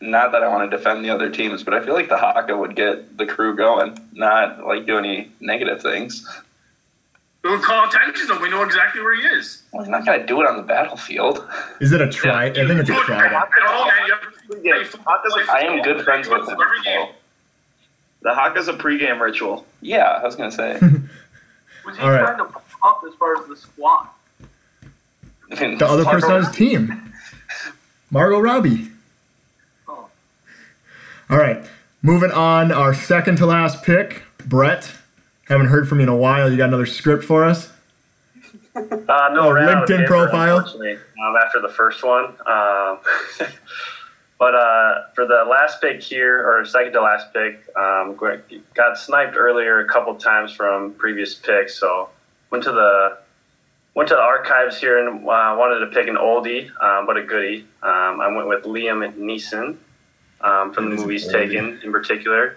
not 0.00 0.32
that 0.32 0.42
I 0.42 0.48
want 0.48 0.70
to 0.70 0.76
defend 0.76 1.04
the 1.04 1.10
other 1.10 1.30
teams, 1.30 1.62
but 1.62 1.74
I 1.74 1.84
feel 1.84 1.94
like 1.94 2.08
the 2.08 2.16
Haka 2.16 2.56
would 2.56 2.76
get 2.76 3.16
the 3.16 3.26
crew 3.26 3.56
going, 3.56 3.98
not 4.12 4.66
like 4.66 4.86
do 4.86 4.98
any 4.98 5.30
negative 5.40 5.82
things. 5.82 6.26
We'll 7.42 7.60
call 7.60 7.88
attention 7.88 8.26
to 8.28 8.36
him. 8.36 8.42
We 8.42 8.48
know 8.48 8.62
exactly 8.62 9.02
where 9.02 9.14
he 9.14 9.22
is. 9.22 9.62
Well, 9.72 9.84
you're 9.84 9.90
not 9.90 10.06
gonna 10.06 10.26
do 10.26 10.40
it 10.40 10.46
on 10.46 10.56
the 10.56 10.62
battlefield. 10.62 11.46
Is 11.80 11.92
it 11.92 12.00
a 12.00 12.08
try? 12.08 12.46
I 12.46 12.52
think 12.52 12.80
it's 12.80 12.88
a 12.88 12.94
try. 12.94 13.26
I 13.26 13.28
don't 13.28 13.64
know, 13.64 13.84
man. 13.84 14.62
You 14.62 14.72
have 14.74 14.90
to 14.92 15.52
I 15.52 15.60
am 15.60 15.82
good 15.82 16.02
friends 16.04 16.28
with 16.28 16.48
him. 16.48 16.58
Every 18.24 18.36
game. 18.36 18.54
so- 18.56 18.62
The 18.62 18.68
Haka's 18.68 18.68
a 18.68 18.72
pregame 18.74 19.20
ritual. 19.20 19.66
Yeah, 19.80 20.04
I 20.22 20.24
was 20.24 20.36
gonna 20.36 20.50
say. 20.50 20.74
Was 21.84 21.96
he 21.96 22.02
All 22.02 22.10
right. 22.10 22.20
trying 22.20 22.38
to 22.38 22.44
pump 22.44 22.64
up 22.82 23.02
as 23.06 23.14
far 23.16 23.36
as 23.40 23.46
the 23.46 23.56
squad? 23.56 24.08
I 25.52 25.60
mean, 25.60 25.76
The 25.78 25.86
other 25.86 26.04
person 26.04 26.32
on 26.32 26.44
his 26.44 26.54
team, 26.54 27.12
Margot 28.10 28.38
Robbie. 28.40 28.90
Oh. 29.86 30.08
All 31.28 31.36
right, 31.38 31.62
moving 32.02 32.30
on. 32.30 32.72
Our 32.72 32.94
second 32.94 33.36
to 33.36 33.46
last 33.46 33.82
pick, 33.82 34.22
Brett. 34.46 34.90
Haven't 35.48 35.66
heard 35.66 35.86
from 35.88 35.98
you 36.00 36.04
in 36.04 36.08
a 36.08 36.16
while. 36.16 36.50
You 36.50 36.56
got 36.56 36.68
another 36.68 36.86
script 36.86 37.22
for 37.24 37.44
us? 37.44 37.70
Uh, 38.74 38.80
no, 39.34 39.48
Oh, 39.48 39.50
ran 39.52 39.68
out 39.68 39.82
of 39.84 39.88
LinkedIn 39.88 39.98
paper, 39.98 40.06
profile? 40.08 40.56
Unfortunately, 40.58 40.94
um, 40.96 41.36
after 41.44 41.60
the 41.60 41.68
first 41.68 42.02
one. 42.02 42.24
Um, 42.46 42.98
but 44.38 44.54
uh, 44.54 45.02
for 45.14 45.26
the 45.26 45.44
last 45.48 45.80
pick 45.80 46.02
here, 46.02 46.46
or 46.46 46.64
second 46.64 46.92
to 46.92 47.00
last 47.00 47.32
pick, 47.32 47.64
um, 47.76 48.18
got 48.74 48.98
sniped 48.98 49.36
earlier 49.36 49.80
a 49.80 49.88
couple 49.88 50.14
times 50.16 50.52
from 50.52 50.92
previous 50.94 51.34
picks. 51.34 51.78
So 51.78 52.10
went 52.50 52.64
to 52.64 52.72
the 52.72 53.18
went 53.94 54.08
to 54.08 54.16
the 54.16 54.20
archives 54.20 54.78
here 54.80 55.06
and 55.06 55.20
uh, 55.20 55.54
wanted 55.56 55.78
to 55.78 55.86
pick 55.86 56.08
an 56.08 56.16
oldie, 56.16 56.68
um, 56.82 57.06
but 57.06 57.16
a 57.16 57.22
goodie. 57.22 57.64
Um, 57.82 58.20
I 58.20 58.28
went 58.34 58.48
with 58.48 58.64
Liam 58.64 59.08
Neeson 59.14 59.76
um, 60.40 60.72
from 60.72 60.90
the 60.90 60.96
movies 60.96 61.28
Taken 61.28 61.80
in 61.84 61.92
particular. 61.92 62.56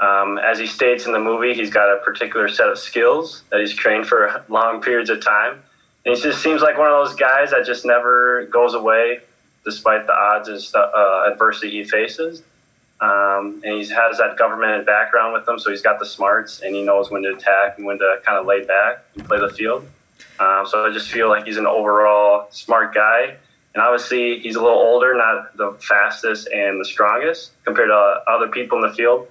Um, 0.00 0.38
as 0.38 0.60
he 0.60 0.66
states 0.68 1.06
in 1.06 1.12
the 1.12 1.18
movie, 1.18 1.54
he's 1.54 1.70
got 1.70 1.92
a 1.92 1.98
particular 2.04 2.48
set 2.48 2.68
of 2.68 2.78
skills 2.78 3.42
that 3.50 3.58
he's 3.58 3.74
trained 3.74 4.06
for 4.06 4.44
long 4.48 4.80
periods 4.80 5.10
of 5.10 5.24
time. 5.24 5.60
And 6.06 6.14
he 6.14 6.22
just 6.22 6.40
seems 6.40 6.62
like 6.62 6.78
one 6.78 6.86
of 6.86 6.92
those 6.92 7.16
guys 7.16 7.50
that 7.50 7.66
just 7.66 7.84
never 7.84 8.46
goes 8.46 8.74
away 8.74 9.20
despite 9.68 10.06
the 10.06 10.14
odds 10.14 10.48
and 10.48 10.60
stu- 10.60 10.78
uh, 10.78 11.30
adversity 11.30 11.70
he 11.70 11.84
faces. 11.84 12.42
Um, 13.00 13.60
and 13.64 13.74
he 13.80 13.86
has 13.88 14.18
that 14.18 14.36
government 14.38 14.86
background 14.86 15.32
with 15.32 15.46
him, 15.46 15.58
so 15.58 15.70
he's 15.70 15.82
got 15.82 16.00
the 16.00 16.06
smarts 16.06 16.62
and 16.62 16.74
he 16.74 16.82
knows 16.82 17.10
when 17.10 17.22
to 17.22 17.34
attack 17.34 17.76
and 17.76 17.86
when 17.86 17.98
to 17.98 18.20
kind 18.24 18.38
of 18.38 18.46
lay 18.46 18.64
back 18.64 19.04
and 19.14 19.24
play 19.24 19.38
the 19.38 19.50
field. 19.50 19.86
Um, 20.40 20.66
so 20.66 20.86
I 20.86 20.92
just 20.92 21.10
feel 21.10 21.28
like 21.28 21.44
he's 21.44 21.58
an 21.58 21.66
overall 21.66 22.48
smart 22.50 22.94
guy. 22.94 23.36
And 23.74 23.82
obviously, 23.82 24.38
he's 24.40 24.56
a 24.56 24.62
little 24.62 24.78
older, 24.78 25.14
not 25.14 25.56
the 25.56 25.72
fastest 25.80 26.48
and 26.48 26.80
the 26.80 26.84
strongest 26.84 27.52
compared 27.64 27.90
to 27.90 28.22
other 28.26 28.48
people 28.48 28.82
in 28.82 28.88
the 28.88 28.94
field. 28.94 29.28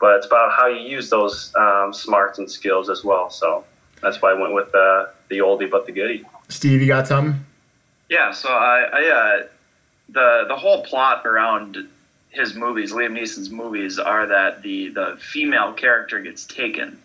But 0.00 0.16
it's 0.16 0.26
about 0.26 0.52
how 0.52 0.66
you 0.66 0.80
use 0.80 1.10
those 1.10 1.52
um, 1.54 1.92
smarts 1.92 2.38
and 2.38 2.50
skills 2.50 2.88
as 2.88 3.04
well. 3.04 3.30
So 3.30 3.64
that's 4.00 4.20
why 4.20 4.30
I 4.30 4.34
went 4.34 4.54
with 4.54 4.72
the, 4.72 5.10
the 5.28 5.38
oldie 5.38 5.70
but 5.70 5.86
the 5.86 5.92
goodie. 5.92 6.24
Steve, 6.48 6.80
you 6.80 6.88
got 6.88 7.06
something? 7.06 7.44
Yeah, 8.08 8.32
so 8.32 8.48
I, 8.48 8.88
I 8.92 9.08
uh, 9.08 9.46
the 10.08 10.44
the 10.48 10.56
whole 10.56 10.84
plot 10.84 11.26
around 11.26 11.88
his 12.30 12.54
movies, 12.54 12.92
Liam 12.92 13.18
Neeson's 13.18 13.50
movies, 13.50 13.98
are 13.98 14.26
that 14.26 14.62
the 14.62 14.88
the 14.88 15.18
female 15.20 15.72
character 15.72 16.20
gets 16.20 16.44
taken. 16.44 16.98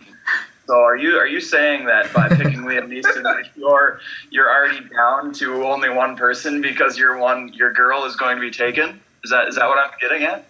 So 0.67 0.75
are 0.75 0.95
you 0.95 1.17
are 1.17 1.27
you 1.27 1.41
saying 1.41 1.85
that 1.85 2.13
by 2.13 2.29
picking 2.29 2.61
Liam 2.61 2.87
Neeson, 2.93 3.49
you're 3.55 4.01
you're 4.29 4.49
already 4.49 4.87
down 4.89 5.33
to 5.33 5.65
only 5.65 5.89
one 5.89 6.15
person 6.15 6.61
because 6.61 6.97
your 6.97 7.17
one 7.17 7.51
your 7.53 7.73
girl 7.73 8.05
is 8.05 8.15
going 8.15 8.35
to 8.35 8.41
be 8.41 8.51
taken? 8.51 8.99
Is 9.23 9.31
that 9.31 9.47
is 9.47 9.55
that 9.55 9.67
what 9.67 9.77
I'm 9.77 9.91
getting 9.99 10.23
at? 10.23 10.45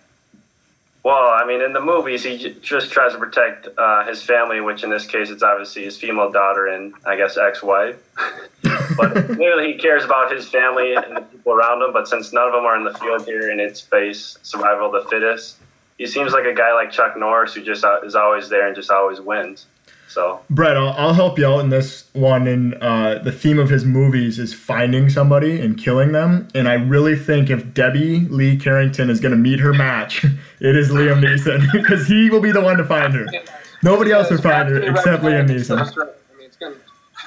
Well, 1.03 1.29
I 1.29 1.45
mean, 1.45 1.61
in 1.61 1.71
the 1.71 1.79
movies, 1.79 2.23
he 2.23 2.53
just 2.61 2.91
tries 2.91 3.13
to 3.13 3.17
protect 3.17 3.69
uh, 3.77 4.05
his 4.05 4.21
family, 4.21 4.59
which 4.59 4.83
in 4.83 4.89
this 4.89 5.05
case, 5.05 5.29
it's 5.29 5.43
obviously 5.43 5.85
his 5.85 5.97
female 5.97 6.29
daughter 6.29 6.67
and 6.67 6.93
I 7.05 7.15
guess 7.15 7.37
ex-wife. 7.37 7.95
but 8.99 9.25
clearly, 9.35 9.73
he 9.73 9.79
cares 9.79 10.03
about 10.03 10.31
his 10.31 10.47
family 10.49 10.93
and 10.93 11.17
the 11.17 11.21
people 11.21 11.53
around 11.53 11.81
him. 11.81 11.93
But 11.93 12.07
since 12.07 12.33
none 12.33 12.47
of 12.47 12.53
them 12.53 12.65
are 12.65 12.75
in 12.75 12.83
the 12.83 12.93
field 12.93 13.25
here, 13.25 13.49
and 13.49 13.59
it's 13.59 13.81
space 13.81 14.37
survival 14.43 14.93
of 14.93 15.03
the 15.03 15.09
fittest, 15.09 15.57
he 15.97 16.05
seems 16.05 16.33
like 16.33 16.45
a 16.45 16.53
guy 16.53 16.73
like 16.73 16.91
Chuck 16.91 17.17
Norris 17.17 17.53
who 17.53 17.63
just 17.63 17.83
uh, 17.83 18.01
is 18.01 18.15
always 18.15 18.49
there 18.49 18.67
and 18.67 18.75
just 18.75 18.91
always 18.91 19.19
wins. 19.19 19.65
So 20.09 20.41
Brett, 20.49 20.75
I'll, 20.75 20.89
I'll 20.89 21.13
help 21.13 21.37
you 21.37 21.45
out 21.45 21.59
in 21.59 21.69
this 21.69 22.09
one. 22.13 22.47
And 22.47 22.73
uh, 22.75 23.19
the 23.19 23.31
theme 23.31 23.59
of 23.59 23.69
his 23.69 23.85
movies 23.85 24.39
is 24.39 24.55
finding 24.55 25.07
somebody 25.07 25.61
and 25.61 25.77
killing 25.77 26.13
them. 26.13 26.47
And 26.55 26.67
I 26.67 26.73
really 26.73 27.15
think 27.15 27.51
if 27.51 27.75
Debbie 27.75 28.21
Lee 28.21 28.57
Carrington 28.57 29.11
is 29.11 29.19
going 29.19 29.33
to 29.33 29.37
meet 29.37 29.59
her 29.59 29.71
match, 29.71 30.23
it 30.59 30.75
is 30.75 30.89
Liam 30.89 31.23
Neeson 31.23 31.71
because 31.73 32.07
he 32.07 32.31
will 32.31 32.41
be 32.41 32.51
the 32.51 32.61
one 32.61 32.77
to 32.77 32.85
find 32.85 33.13
her. 33.13 33.27
Nobody 33.83 34.11
else 34.11 34.31
will 34.31 34.41
find 34.41 34.67
her 34.69 34.81
except 34.81 35.21
Liam 35.23 35.47
Neeson. 35.47 36.11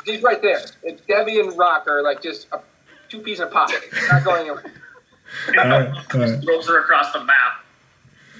So 0.05 0.13
right. 0.13 0.15
I 0.15 0.17
mean, 0.17 0.17
it's 0.17 0.17
gonna, 0.17 0.17
he's 0.17 0.23
right 0.23 0.43
there. 0.43 0.61
It's 0.83 1.01
Debbie 1.07 1.41
and 1.41 1.57
Rock 1.57 1.87
are 1.89 2.03
like 2.03 2.23
just 2.23 2.49
a, 2.53 2.61
two 3.09 3.21
peas 3.21 3.41
in 3.41 3.49
a 3.49 3.51
pod. 3.51 3.71
Not 4.11 4.25
going 4.25 4.41
anywhere. 4.41 4.65
All 5.59 5.67
right, 5.67 5.89
all 6.13 6.21
right. 6.21 6.45
Throws 6.45 6.69
her 6.69 6.81
across 6.81 7.11
the 7.15 7.25
map. 7.25 7.65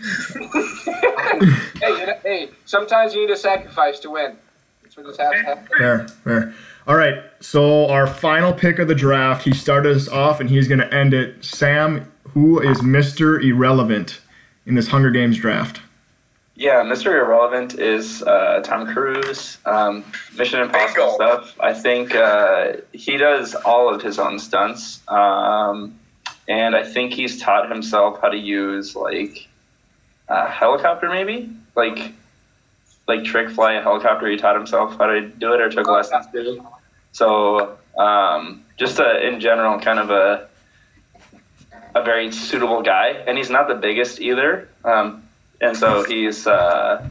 hey, 1.81 1.89
you 1.89 2.07
know, 2.07 2.19
hey, 2.23 2.51
sometimes 2.67 3.15
you 3.15 3.23
need 3.23 3.31
a 3.33 3.37
sacrifice 3.37 3.99
to 4.01 4.11
win. 4.11 4.37
That's 4.83 4.97
what 4.99 5.07
this 5.07 5.17
has 5.17 5.31
to 5.31 5.43
happen. 5.43 5.69
Fair, 5.79 6.09
fair. 6.09 6.55
All 6.87 6.97
right, 6.97 7.23
so 7.41 7.89
our 7.89 8.07
final 8.07 8.53
pick 8.53 8.79
of 8.79 8.89
the 8.89 8.95
draft. 8.95 9.45
He 9.45 9.55
started 9.55 9.97
us 9.97 10.07
off, 10.07 10.41
and 10.41 10.51
he's 10.51 10.69
going 10.69 10.81
to 10.81 10.93
end 10.93 11.15
it. 11.15 11.43
Sam, 11.45 12.13
who 12.29 12.61
is 12.61 12.79
Mr. 12.79 13.43
Irrelevant 13.43 14.21
in 14.67 14.75
this 14.75 14.89
Hunger 14.89 15.11
Games 15.11 15.39
draft? 15.39 15.81
Yeah, 16.55 16.83
Mr. 16.83 17.07
Irrelevant 17.07 17.79
is 17.79 18.23
uh, 18.23 18.61
Tom 18.63 18.87
Cruise. 18.93 19.59
Um, 19.65 20.05
Mission 20.37 20.61
Impossible 20.61 21.17
Bingo. 21.19 21.45
stuff. 21.45 21.57
I 21.61 21.73
think 21.73 22.15
uh, 22.15 22.75
he 22.93 23.17
does 23.17 23.55
all 23.55 23.93
of 23.93 24.03
his 24.03 24.19
own 24.19 24.39
stunts, 24.39 25.01
um, 25.09 25.99
and 26.49 26.77
I 26.77 26.85
think 26.85 27.15
he's 27.15 27.41
taught 27.41 27.71
himself 27.71 28.21
how 28.21 28.29
to 28.29 28.37
use 28.37 28.95
like 28.95 29.49
a 30.29 30.49
helicopter, 30.49 31.09
maybe 31.09 31.51
like 31.75 32.13
like 33.09 33.25
trick 33.25 33.51
fly 33.51 33.73
a 33.73 33.83
helicopter. 33.83 34.29
He 34.29 34.37
taught 34.37 34.55
himself 34.55 34.97
how 34.99 35.07
to 35.07 35.23
do 35.23 35.55
it 35.55 35.61
or 35.61 35.71
took 35.71 35.89
lessons 35.89 36.27
to. 36.33 36.63
So 37.13 37.79
um, 37.99 38.63
just 38.77 38.99
a, 38.99 39.27
in 39.27 39.41
general, 39.41 39.81
kind 39.81 39.99
of 39.99 40.11
a 40.11 40.49
a 41.95 42.03
very 42.03 42.31
suitable 42.31 42.83
guy, 42.83 43.09
and 43.27 43.39
he's 43.39 43.51
not 43.51 43.69
the 43.69 43.75
biggest 43.75 44.21
either. 44.21 44.69
Um, 44.85 45.22
and 45.63 45.77
so 45.77 46.05
he's 46.05 46.47
uh, 46.47 47.09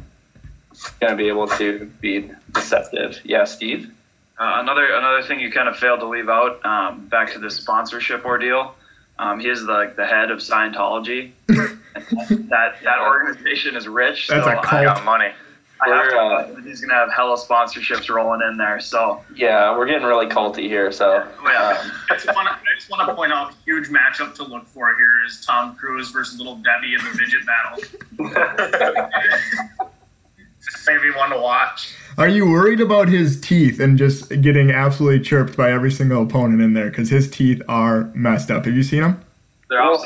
going 1.00 1.12
to 1.12 1.18
be 1.18 1.28
able 1.28 1.48
to 1.48 1.86
be 2.02 2.30
deceptive. 2.52 3.20
Yeah, 3.24 3.46
Steve. 3.46 3.92
Uh, 4.38 4.58
another 4.60 4.94
another 4.94 5.22
thing 5.24 5.40
you 5.40 5.52
kind 5.52 5.70
of 5.70 5.78
failed 5.78 6.00
to 6.02 6.08
leave 6.08 6.30
out. 6.30 6.64
Um, 6.66 7.08
back 7.08 7.32
to 7.34 7.40
the 7.40 7.50
sponsorship 7.50 8.26
ordeal. 8.26 8.76
Um, 9.18 9.40
he 9.40 9.48
is 9.48 9.62
the 9.62 9.94
the 9.96 10.06
head 10.06 10.32
of 10.32 10.40
Scientology. 10.40 11.32
that 11.48 12.76
that 12.84 13.00
organization 13.00 13.76
is 13.76 13.88
rich. 13.88 14.28
That's 14.28 14.46
so 14.46 14.52
a 14.52 14.58
I, 14.58 14.64
cult. 14.64 14.84
Got 14.84 15.06
money. 15.06 15.32
I 15.84 15.90
have 15.90 16.10
to 16.10 16.16
We're, 16.16 16.22
uh, 16.22 16.54
that 16.54 16.64
he's 16.64 16.80
gonna 16.82 16.94
have 16.94 17.12
hella 17.12 17.38
sponsorships 17.38 18.08
rolling 18.14 18.42
in 18.48 18.58
there. 18.58 18.80
So 18.80 19.22
Yeah, 19.36 19.76
we're 19.78 19.88
getting 19.88 20.04
really 20.06 20.28
culty 20.28 20.68
here. 20.68 20.92
So 20.92 21.28
Oh, 21.28 21.52
yeah. 21.52 21.80
um, 21.82 21.92
I 22.10 22.14
just 22.16 22.28
want 22.28 22.48
to 22.48 22.54
I 22.54 22.76
just 22.76 22.90
want 22.90 23.08
to 23.08 23.16
point 23.16 23.34
out 23.34 23.52
a 23.52 23.56
huge 23.66 23.90
matchup 23.90 24.36
to 24.36 24.44
look 24.44 24.68
for 24.68 24.94
here 24.96 25.26
is 25.26 25.44
Tom 25.46 25.76
Cruise 25.76 26.12
versus 26.12 26.38
Little 26.38 26.56
Debbie 26.58 26.94
in 26.94 27.04
the 27.04 27.18
midget 27.18 27.46
battle. 27.48 29.10
Maybe 30.88 31.12
one 31.16 31.30
to 31.32 31.38
watch. 31.40 31.94
Are 32.18 32.28
you 32.28 32.50
worried 32.50 32.82
about 32.82 33.08
his 33.08 33.40
teeth 33.40 33.80
and 33.80 33.98
just 33.98 34.30
getting 34.42 34.72
absolutely 34.72 35.20
chirped 35.22 35.56
by 35.58 35.72
every 35.72 35.92
single 35.92 36.24
opponent 36.24 36.62
in 36.62 36.74
there? 36.74 36.90
Because 36.90 37.10
his 37.10 37.30
teeth 37.30 37.62
are 37.68 38.10
messed 38.14 38.52
up. 38.52 38.66
Have 38.66 38.76
you 38.76 38.84
seen 38.84 39.04
him? 39.04 39.22
They're 39.70 39.82
all 39.82 40.04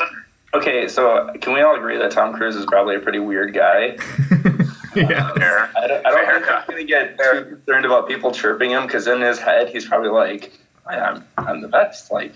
okay, 0.53 0.87
so 0.87 1.33
can 1.41 1.53
we 1.53 1.61
all 1.61 1.75
agree 1.75 1.97
that 1.97 2.11
Tom 2.11 2.33
Cruise 2.33 2.55
is 2.55 2.65
probably 2.65 2.95
a 2.95 2.99
pretty 2.99 3.19
weird 3.19 3.53
guy? 3.53 3.97
yeah. 4.95 5.33
Fair. 5.33 5.71
I 5.77 5.87
don't, 5.87 6.05
I 6.05 6.11
don't 6.11 6.25
think 6.25 6.45
he's 6.45 6.65
going 6.67 6.77
to 6.77 6.85
get 6.85 7.17
too 7.17 7.55
concerned 7.55 7.85
about 7.85 8.07
people 8.07 8.31
chirping 8.31 8.71
him 8.71 8.85
because 8.85 9.07
in 9.07 9.21
his 9.21 9.39
head 9.39 9.69
he's 9.69 9.85
probably 9.85 10.09
like, 10.09 10.57
I, 10.85 10.97
I'm 10.97 11.23
I'm 11.37 11.61
the 11.61 11.67
best. 11.67 12.11
Like 12.11 12.33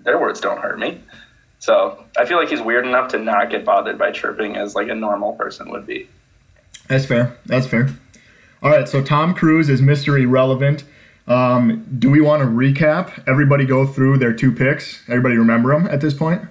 their 0.00 0.18
words 0.18 0.40
don't 0.40 0.60
hurt 0.60 0.78
me. 0.78 1.00
So 1.60 2.04
I 2.16 2.24
feel 2.24 2.38
like 2.38 2.48
he's 2.48 2.60
weird 2.60 2.86
enough 2.86 3.10
to 3.12 3.18
not 3.18 3.50
get 3.50 3.64
bothered 3.64 3.98
by 3.98 4.12
chirping 4.12 4.56
as 4.56 4.74
like 4.74 4.88
a 4.88 4.94
normal 4.94 5.32
person 5.32 5.70
would 5.70 5.86
be. 5.86 6.08
That's 6.88 7.04
fair. 7.04 7.36
That's 7.46 7.66
fair. 7.66 7.90
All 8.62 8.70
right, 8.70 8.88
so 8.88 9.02
Tom 9.02 9.34
Cruise 9.34 9.68
is 9.68 9.80
Mr. 9.80 10.20
Irrelevant. 10.20 10.84
Um, 11.28 11.86
do 11.98 12.10
we 12.10 12.20
want 12.20 12.42
to 12.42 12.48
recap? 12.48 13.22
Everybody 13.28 13.66
go 13.66 13.86
through 13.86 14.18
their 14.18 14.32
two 14.32 14.50
picks. 14.50 15.02
Everybody 15.08 15.36
remember 15.36 15.70
them 15.72 15.86
at 15.86 16.00
this 16.00 16.14
point? 16.14 16.42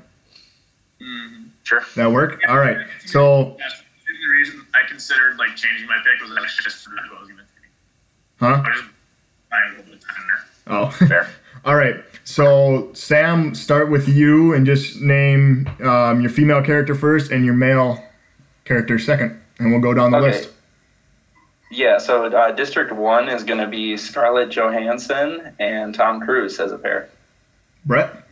Sure. 1.67 1.81
That 1.97 2.13
work? 2.13 2.39
All 2.47 2.59
right. 2.59 2.77
So, 3.05 3.57
That's 4.27 4.47
the 4.49 4.53
reason 4.53 4.67
I 4.73 4.87
considered 4.87 5.37
like 5.37 5.55
changing 5.55 5.87
my 5.87 5.97
pick 5.97 6.21
was 6.21 6.29
that 6.31 6.39
I 6.41 6.45
just 6.63 6.83
forgot 6.83 7.05
who 7.09 7.15
I 7.15 7.19
was 7.19 7.27
going 7.29 7.39
to 7.39 7.43
take. 7.43 7.71
huh? 8.39 8.63
I 8.65 8.73
just 8.75 8.89
buying 9.49 9.63
a 9.65 9.69
little 9.77 9.85
bit 9.85 9.93
of 9.95 10.01
time 10.01 10.25
there. 10.27 10.75
Oh, 10.75 10.89
Fair. 11.07 11.29
All 11.65 11.75
right. 11.75 12.03
So, 12.23 12.89
Sam, 12.93 13.55
start 13.55 13.89
with 13.89 14.07
you 14.07 14.53
and 14.53 14.65
just 14.65 14.99
name 15.01 15.69
um, 15.81 16.21
your 16.21 16.29
female 16.29 16.61
character 16.61 16.93
first 16.95 17.31
and 17.31 17.45
your 17.45 17.53
male 17.53 18.03
character 18.65 18.99
second, 18.99 19.39
and 19.59 19.71
we'll 19.71 19.81
go 19.81 19.93
down 19.93 20.11
the 20.11 20.17
Okay. 20.17 20.27
list. 20.31 20.49
Yeah, 21.69 21.97
so 21.97 22.25
uh, 22.27 22.51
District 22.53 22.91
1 22.93 23.27
is 23.29 23.43
going 23.43 23.59
to 23.59 23.67
be 23.67 23.97
Scarlett 23.97 24.49
Johansson 24.49 25.53
and 25.59 25.93
Tom 25.93 26.21
Cruise 26.21 26.59
as 26.61 26.71
a 26.71 26.77
pair. 26.77 27.09
Brett? 27.85 28.23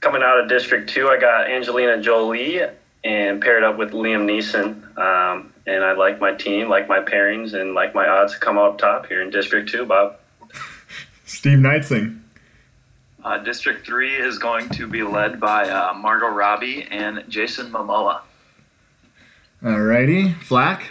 Coming 0.00 0.22
out 0.22 0.40
of 0.40 0.48
District 0.48 0.88
2, 0.90 1.08
I 1.08 1.18
got 1.20 1.48
Angelina 1.48 2.00
Jolie 2.02 2.62
and 3.04 3.40
paired 3.40 3.62
up 3.62 3.76
with 3.78 3.92
Liam 3.92 4.24
Neeson. 4.26 4.96
Um, 4.98 5.52
and 5.66 5.84
I 5.84 5.92
like 5.92 6.20
my 6.20 6.32
team, 6.34 6.68
like 6.68 6.88
my 6.88 7.00
pairings, 7.00 7.54
and 7.54 7.74
like 7.74 7.94
my 7.94 8.06
odds 8.06 8.34
to 8.34 8.38
come 8.40 8.58
out 8.58 8.78
top 8.78 9.06
here 9.06 9.22
in 9.22 9.30
District 9.30 9.68
2, 9.70 9.86
Bob. 9.86 10.16
Steve 11.24 11.58
Knightsing. 11.58 12.18
uh, 13.24 13.38
District 13.38 13.86
Three 13.86 14.16
is 14.16 14.38
going 14.38 14.68
to 14.70 14.86
be 14.86 15.02
led 15.02 15.38
by 15.40 15.68
uh, 15.68 15.94
Margot 15.94 16.28
Robbie 16.28 16.86
and 16.90 17.24
Jason 17.28 17.70
Momoa. 17.70 18.20
All 19.64 19.80
righty. 19.80 20.32
Flack? 20.32 20.90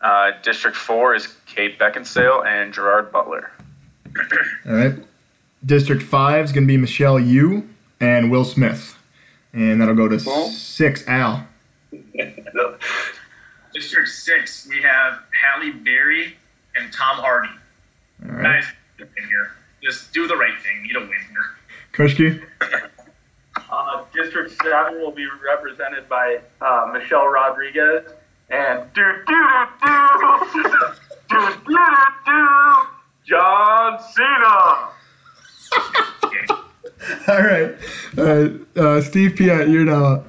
Uh, 0.00 0.32
District 0.42 0.76
Four 0.76 1.14
is 1.14 1.28
Kate 1.46 1.78
Beckinsale 1.78 2.44
and 2.44 2.72
Gerard 2.74 3.10
Butler. 3.10 3.50
All 4.66 4.74
right. 4.74 4.94
District 5.64 6.02
5 6.02 6.44
is 6.44 6.52
going 6.52 6.64
to 6.64 6.68
be 6.68 6.76
Michelle 6.76 7.18
Yeoh 7.18 7.66
and 8.00 8.30
Will 8.30 8.44
Smith. 8.44 8.95
And 9.56 9.80
that'll 9.80 9.94
go 9.94 10.06
to 10.06 10.18
Cool. 10.18 10.50
six. 10.50 11.02
Al. 11.08 11.46
District 13.72 14.08
six, 14.08 14.66
we 14.68 14.80
have 14.82 15.20
Halle 15.42 15.70
Berry 15.72 16.36
and 16.76 16.92
Tom 16.92 17.16
Hardy. 17.18 17.48
All 18.24 18.32
right. 18.36 18.62
Guys, 18.62 18.64
in 19.00 19.06
here, 19.28 19.52
just 19.82 20.12
do 20.12 20.26
the 20.28 20.36
right 20.36 20.54
thing. 20.62 20.84
You 20.84 20.88
need 20.88 20.96
a 20.96 21.00
win 21.00 21.10
here. 21.30 21.46
Kushki? 21.92 22.42
Uh, 23.70 24.04
District 24.14 24.50
7 24.62 25.00
will 25.00 25.10
be 25.10 25.26
represented 25.44 26.08
by 26.08 26.40
uh, 26.60 26.90
Michelle 26.92 27.26
Rodriguez. 27.26 28.04
And 28.50 28.82
do 28.94 29.02
do 29.26 29.34
do 29.82 29.88
do 30.52 30.62
do 31.28 31.38
do 31.66 31.86
do 32.26 32.46
John 33.26 33.98
Cena. 34.14 34.88
All 37.28 37.42
right. 37.42 37.74
Uh, 38.16 38.48
uh, 38.80 39.00
Steve 39.00 39.32
Piat, 39.32 39.70
you're 39.70 39.84
now. 39.84 40.24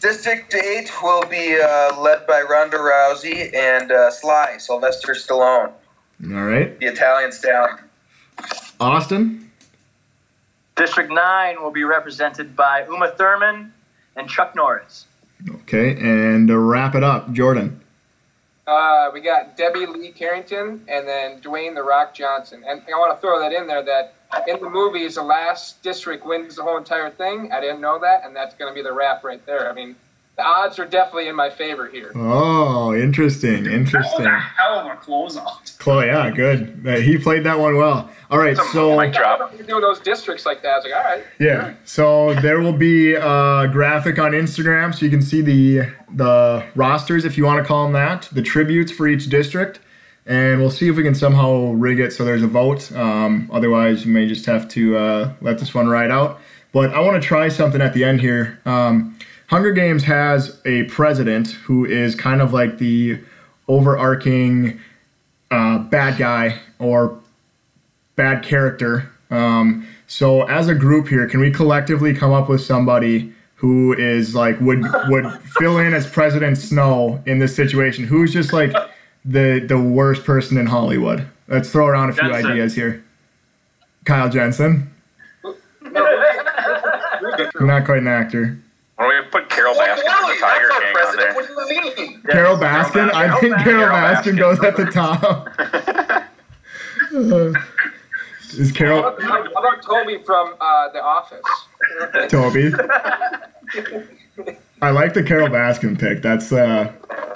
District 0.00 0.54
8 0.54 0.90
will 1.02 1.24
be 1.26 1.60
uh, 1.60 2.00
led 2.00 2.26
by 2.26 2.40
Ronda 2.42 2.78
Rousey 2.78 3.54
and 3.54 3.92
uh, 3.92 4.10
Sly, 4.10 4.56
Sylvester 4.58 5.12
Stallone, 5.12 5.72
All 6.24 6.44
right. 6.44 6.78
the 6.80 6.86
Italian 6.86 7.32
stallion. 7.32 7.78
Austin? 8.80 9.50
District 10.76 11.10
9 11.12 11.62
will 11.62 11.70
be 11.70 11.84
represented 11.84 12.56
by 12.56 12.86
Uma 12.86 13.10
Thurman 13.10 13.72
and 14.16 14.28
Chuck 14.28 14.56
Norris. 14.56 15.06
Okay. 15.48 15.90
And 15.96 16.48
to 16.48 16.58
wrap 16.58 16.94
it 16.94 17.04
up, 17.04 17.32
Jordan. 17.32 17.80
Uh, 18.66 19.10
we 19.12 19.20
got 19.20 19.56
Debbie 19.56 19.84
Lee 19.84 20.12
Carrington 20.12 20.82
and 20.88 21.06
then 21.06 21.40
Dwayne 21.42 21.74
the 21.74 21.82
Rock 21.82 22.14
Johnson. 22.14 22.62
And 22.66 22.80
I 22.86 22.98
want 22.98 23.14
to 23.14 23.20
throw 23.20 23.38
that 23.40 23.52
in 23.52 23.66
there 23.66 23.82
that 23.82 24.14
in 24.46 24.60
the 24.60 24.70
movies, 24.70 25.16
the 25.16 25.22
last 25.22 25.82
district 25.82 26.24
wins 26.24 26.56
the 26.56 26.62
whole 26.62 26.76
entire 26.76 27.10
thing. 27.10 27.50
I 27.52 27.60
didn't 27.60 27.80
know 27.80 27.98
that, 28.00 28.24
and 28.24 28.34
that's 28.34 28.54
going 28.54 28.70
to 28.70 28.74
be 28.74 28.82
the 28.82 28.92
wrap 28.92 29.24
right 29.24 29.44
there. 29.46 29.70
I 29.70 29.74
mean, 29.74 29.96
the 30.36 30.44
odds 30.44 30.78
are 30.78 30.86
definitely 30.86 31.28
in 31.28 31.36
my 31.36 31.50
favor 31.50 31.86
here. 31.88 32.12
Oh, 32.14 32.94
interesting. 32.94 33.64
That 33.64 33.70
was 33.70 33.72
Interesting. 33.72 34.26
a 34.26 34.38
hell 34.38 34.80
of 34.80 34.86
a 34.86 34.96
closeout. 34.96 35.76
Chloe, 35.78 36.06
yeah, 36.06 36.30
good. 36.30 36.82
Uh, 36.86 36.96
he 36.96 37.18
played 37.18 37.44
that 37.44 37.58
one 37.58 37.76
well. 37.76 38.10
All 38.30 38.38
right. 38.38 38.56
So. 38.72 38.96
Mic 38.96 39.12
drop. 39.12 39.52
You're 39.56 39.66
doing 39.66 39.82
those 39.82 40.00
districts 40.00 40.46
like 40.46 40.62
that. 40.62 40.68
I 40.72 40.76
was 40.76 40.84
like, 40.84 40.94
all 40.94 41.02
right. 41.02 41.24
Yeah. 41.38 41.74
So 41.84 42.34
there 42.34 42.60
will 42.60 42.72
be 42.72 43.14
a 43.14 43.68
graphic 43.70 44.18
on 44.18 44.32
Instagram, 44.32 44.94
so 44.94 45.04
you 45.04 45.10
can 45.10 45.20
see 45.22 45.42
the 45.42 45.90
the 46.14 46.64
rosters, 46.74 47.24
if 47.24 47.36
you 47.36 47.44
want 47.44 47.58
to 47.62 47.64
call 47.66 47.84
them 47.84 47.92
that, 47.92 48.28
the 48.32 48.42
tributes 48.42 48.90
for 48.92 49.08
each 49.08 49.28
district, 49.28 49.80
and 50.30 50.60
we'll 50.60 50.70
see 50.70 50.88
if 50.88 50.94
we 50.94 51.02
can 51.02 51.16
somehow 51.16 51.72
rig 51.72 51.98
it 51.98 52.12
so 52.12 52.24
there's 52.24 52.44
a 52.44 52.46
vote. 52.46 52.92
Um, 52.92 53.50
otherwise, 53.52 54.06
you 54.06 54.12
may 54.12 54.28
just 54.28 54.46
have 54.46 54.68
to 54.68 54.96
uh, 54.96 55.32
let 55.40 55.58
this 55.58 55.74
one 55.74 55.88
ride 55.88 56.12
out. 56.12 56.40
But 56.72 56.94
I 56.94 57.00
want 57.00 57.20
to 57.20 57.26
try 57.26 57.48
something 57.48 57.80
at 57.80 57.94
the 57.94 58.04
end 58.04 58.20
here. 58.20 58.60
Um, 58.64 59.18
Hunger 59.48 59.72
Games 59.72 60.04
has 60.04 60.60
a 60.64 60.84
president 60.84 61.48
who 61.48 61.84
is 61.84 62.14
kind 62.14 62.40
of 62.40 62.52
like 62.52 62.78
the 62.78 63.18
overarching 63.66 64.78
uh, 65.50 65.78
bad 65.78 66.16
guy 66.16 66.60
or 66.78 67.18
bad 68.14 68.44
character. 68.44 69.10
Um, 69.32 69.84
so 70.06 70.42
as 70.42 70.68
a 70.68 70.76
group 70.76 71.08
here, 71.08 71.26
can 71.26 71.40
we 71.40 71.50
collectively 71.50 72.14
come 72.14 72.30
up 72.30 72.48
with 72.48 72.60
somebody 72.60 73.34
who 73.56 73.94
is 73.94 74.32
like 74.36 74.60
would 74.60 74.84
would 75.08 75.26
fill 75.58 75.78
in 75.78 75.92
as 75.92 76.08
President 76.08 76.56
Snow 76.56 77.20
in 77.26 77.40
this 77.40 77.56
situation? 77.56 78.04
Who's 78.04 78.32
just 78.32 78.52
like 78.52 78.72
the 79.24 79.60
the 79.66 79.78
worst 79.78 80.24
person 80.24 80.56
in 80.58 80.66
Hollywood? 80.66 81.26
Let's 81.48 81.70
throw 81.70 81.86
around 81.86 82.10
a 82.10 82.12
few 82.12 82.28
Jensen. 82.28 82.50
ideas 82.52 82.74
here. 82.74 83.02
Kyle 84.04 84.28
Jensen, 84.30 84.90
not 87.60 87.84
quite 87.84 87.98
an 87.98 88.08
actor. 88.08 88.56
Why 88.96 89.08
don't 89.12 89.24
we 89.24 89.30
put 89.30 89.48
Carole 89.48 89.74
Baskin 89.74 90.02
from 90.02 90.28
the 90.28 90.36
Tiger 90.40 90.68
King 90.68 90.96
on 90.96 91.16
there? 91.16 91.34
What 91.34 91.68
do 91.68 91.74
you 91.74 91.80
mean? 91.96 92.22
Carole 92.22 92.56
Baskin. 92.58 93.10
I 93.12 93.38
think 93.40 93.56
Carole 93.56 93.86
Carole 93.86 93.96
Baskin 93.96 94.34
Baskin. 94.34 94.38
goes 94.38 94.62
at 94.64 94.76
the 94.76 94.84
top. 94.86 95.22
Uh, 97.14 97.52
is 98.60 98.72
Carole 98.72 99.02
how 99.20 99.42
about 99.42 99.82
Toby 99.82 100.18
from 100.24 100.54
uh, 100.60 100.88
The 100.90 101.02
Office? 101.02 101.42
Toby? 102.28 102.72
I 104.82 104.90
like 104.90 105.14
the 105.14 105.22
Carole 105.22 105.48
Baskin 105.48 105.98
pick. 105.98 106.22
That's 106.22 106.52
uh, 106.52 106.92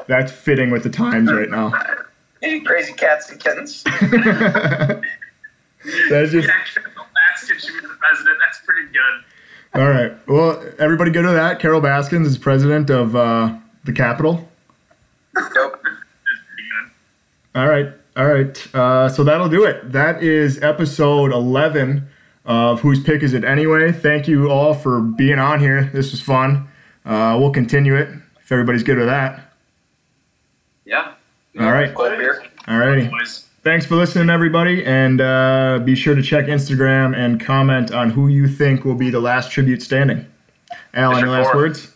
that's 0.07 0.33
fitting 0.33 0.71
with 0.71 0.83
the 0.83 0.91
times 0.91 1.33
right 1.33 1.51
now. 1.51 1.73
Crazy 2.65 2.93
cats 2.93 3.31
and 3.31 3.41
kittens. 3.41 3.85
That's 6.09 6.31
just 6.33 6.49
Carole 6.49 7.07
Baskin 7.15 7.61
should 7.61 7.75
be 7.75 7.81
the 7.81 7.95
president. 7.99 8.39
That's 8.41 8.61
pretty 8.65 8.89
good. 8.93 9.81
all 9.81 9.89
right. 9.89 10.29
Well, 10.29 10.65
everybody 10.79 11.11
good 11.11 11.23
to 11.23 11.33
that? 11.33 11.59
Carole 11.59 11.81
Baskins 11.81 12.27
is 12.27 12.39
president 12.39 12.89
of 12.91 13.15
uh, 13.15 13.55
the 13.85 13.93
Capitol. 13.93 14.49
Nope. 15.35 15.81
That's 15.83 16.43
pretty 16.49 16.69
good. 16.71 16.91
All 17.55 17.69
right. 17.69 17.89
All 18.17 18.27
right. 18.27 18.75
Uh, 18.75 19.09
so 19.11 19.25
that'll 19.25 19.49
do 19.51 19.65
it. 19.65 19.93
That 19.93 20.23
is 20.23 20.63
episode 20.63 21.33
11 21.33 22.09
of 22.47 22.81
whose 22.81 23.03
pick 23.03 23.23
is 23.23 23.35
it 23.35 23.45
anyway. 23.45 23.93
Thank 23.93 24.27
you 24.27 24.51
all 24.51 24.73
for 24.73 25.01
being 25.01 25.39
on 25.39 25.61
here. 25.61 25.91
This 25.93 26.13
was 26.13 26.21
fun. 26.23 26.69
Uh, 27.05 27.37
we'll 27.39 27.51
continue 27.51 27.95
it 27.97 28.09
if 28.41 28.51
everybody's 28.51 28.83
good 28.83 28.97
with 28.97 29.07
that. 29.07 29.44
Yeah. 30.85 31.13
All 31.59 31.71
right. 31.71 31.95
Cold 31.95 32.17
beer. 32.19 32.45
All 32.69 32.79
righty. 32.79 33.11
Thanks 33.63 33.87
for 33.87 33.97
listening, 33.97 34.29
everybody, 34.29 34.85
and 34.85 35.21
uh, 35.21 35.81
be 35.83 35.95
sure 35.95 36.15
to 36.15 36.23
check 36.23 36.47
Instagram 36.47 37.17
and 37.17 37.41
comment 37.41 37.93
on 37.93 38.11
who 38.11 38.29
you 38.29 38.47
think 38.47 38.85
will 38.85 38.95
be 38.95 39.09
the 39.09 39.21
last 39.21 39.51
tribute 39.51 39.81
standing. 39.81 40.27
Al, 40.93 41.17
any 41.17 41.29
last 41.29 41.51
Four. 41.51 41.57
words? 41.63 41.91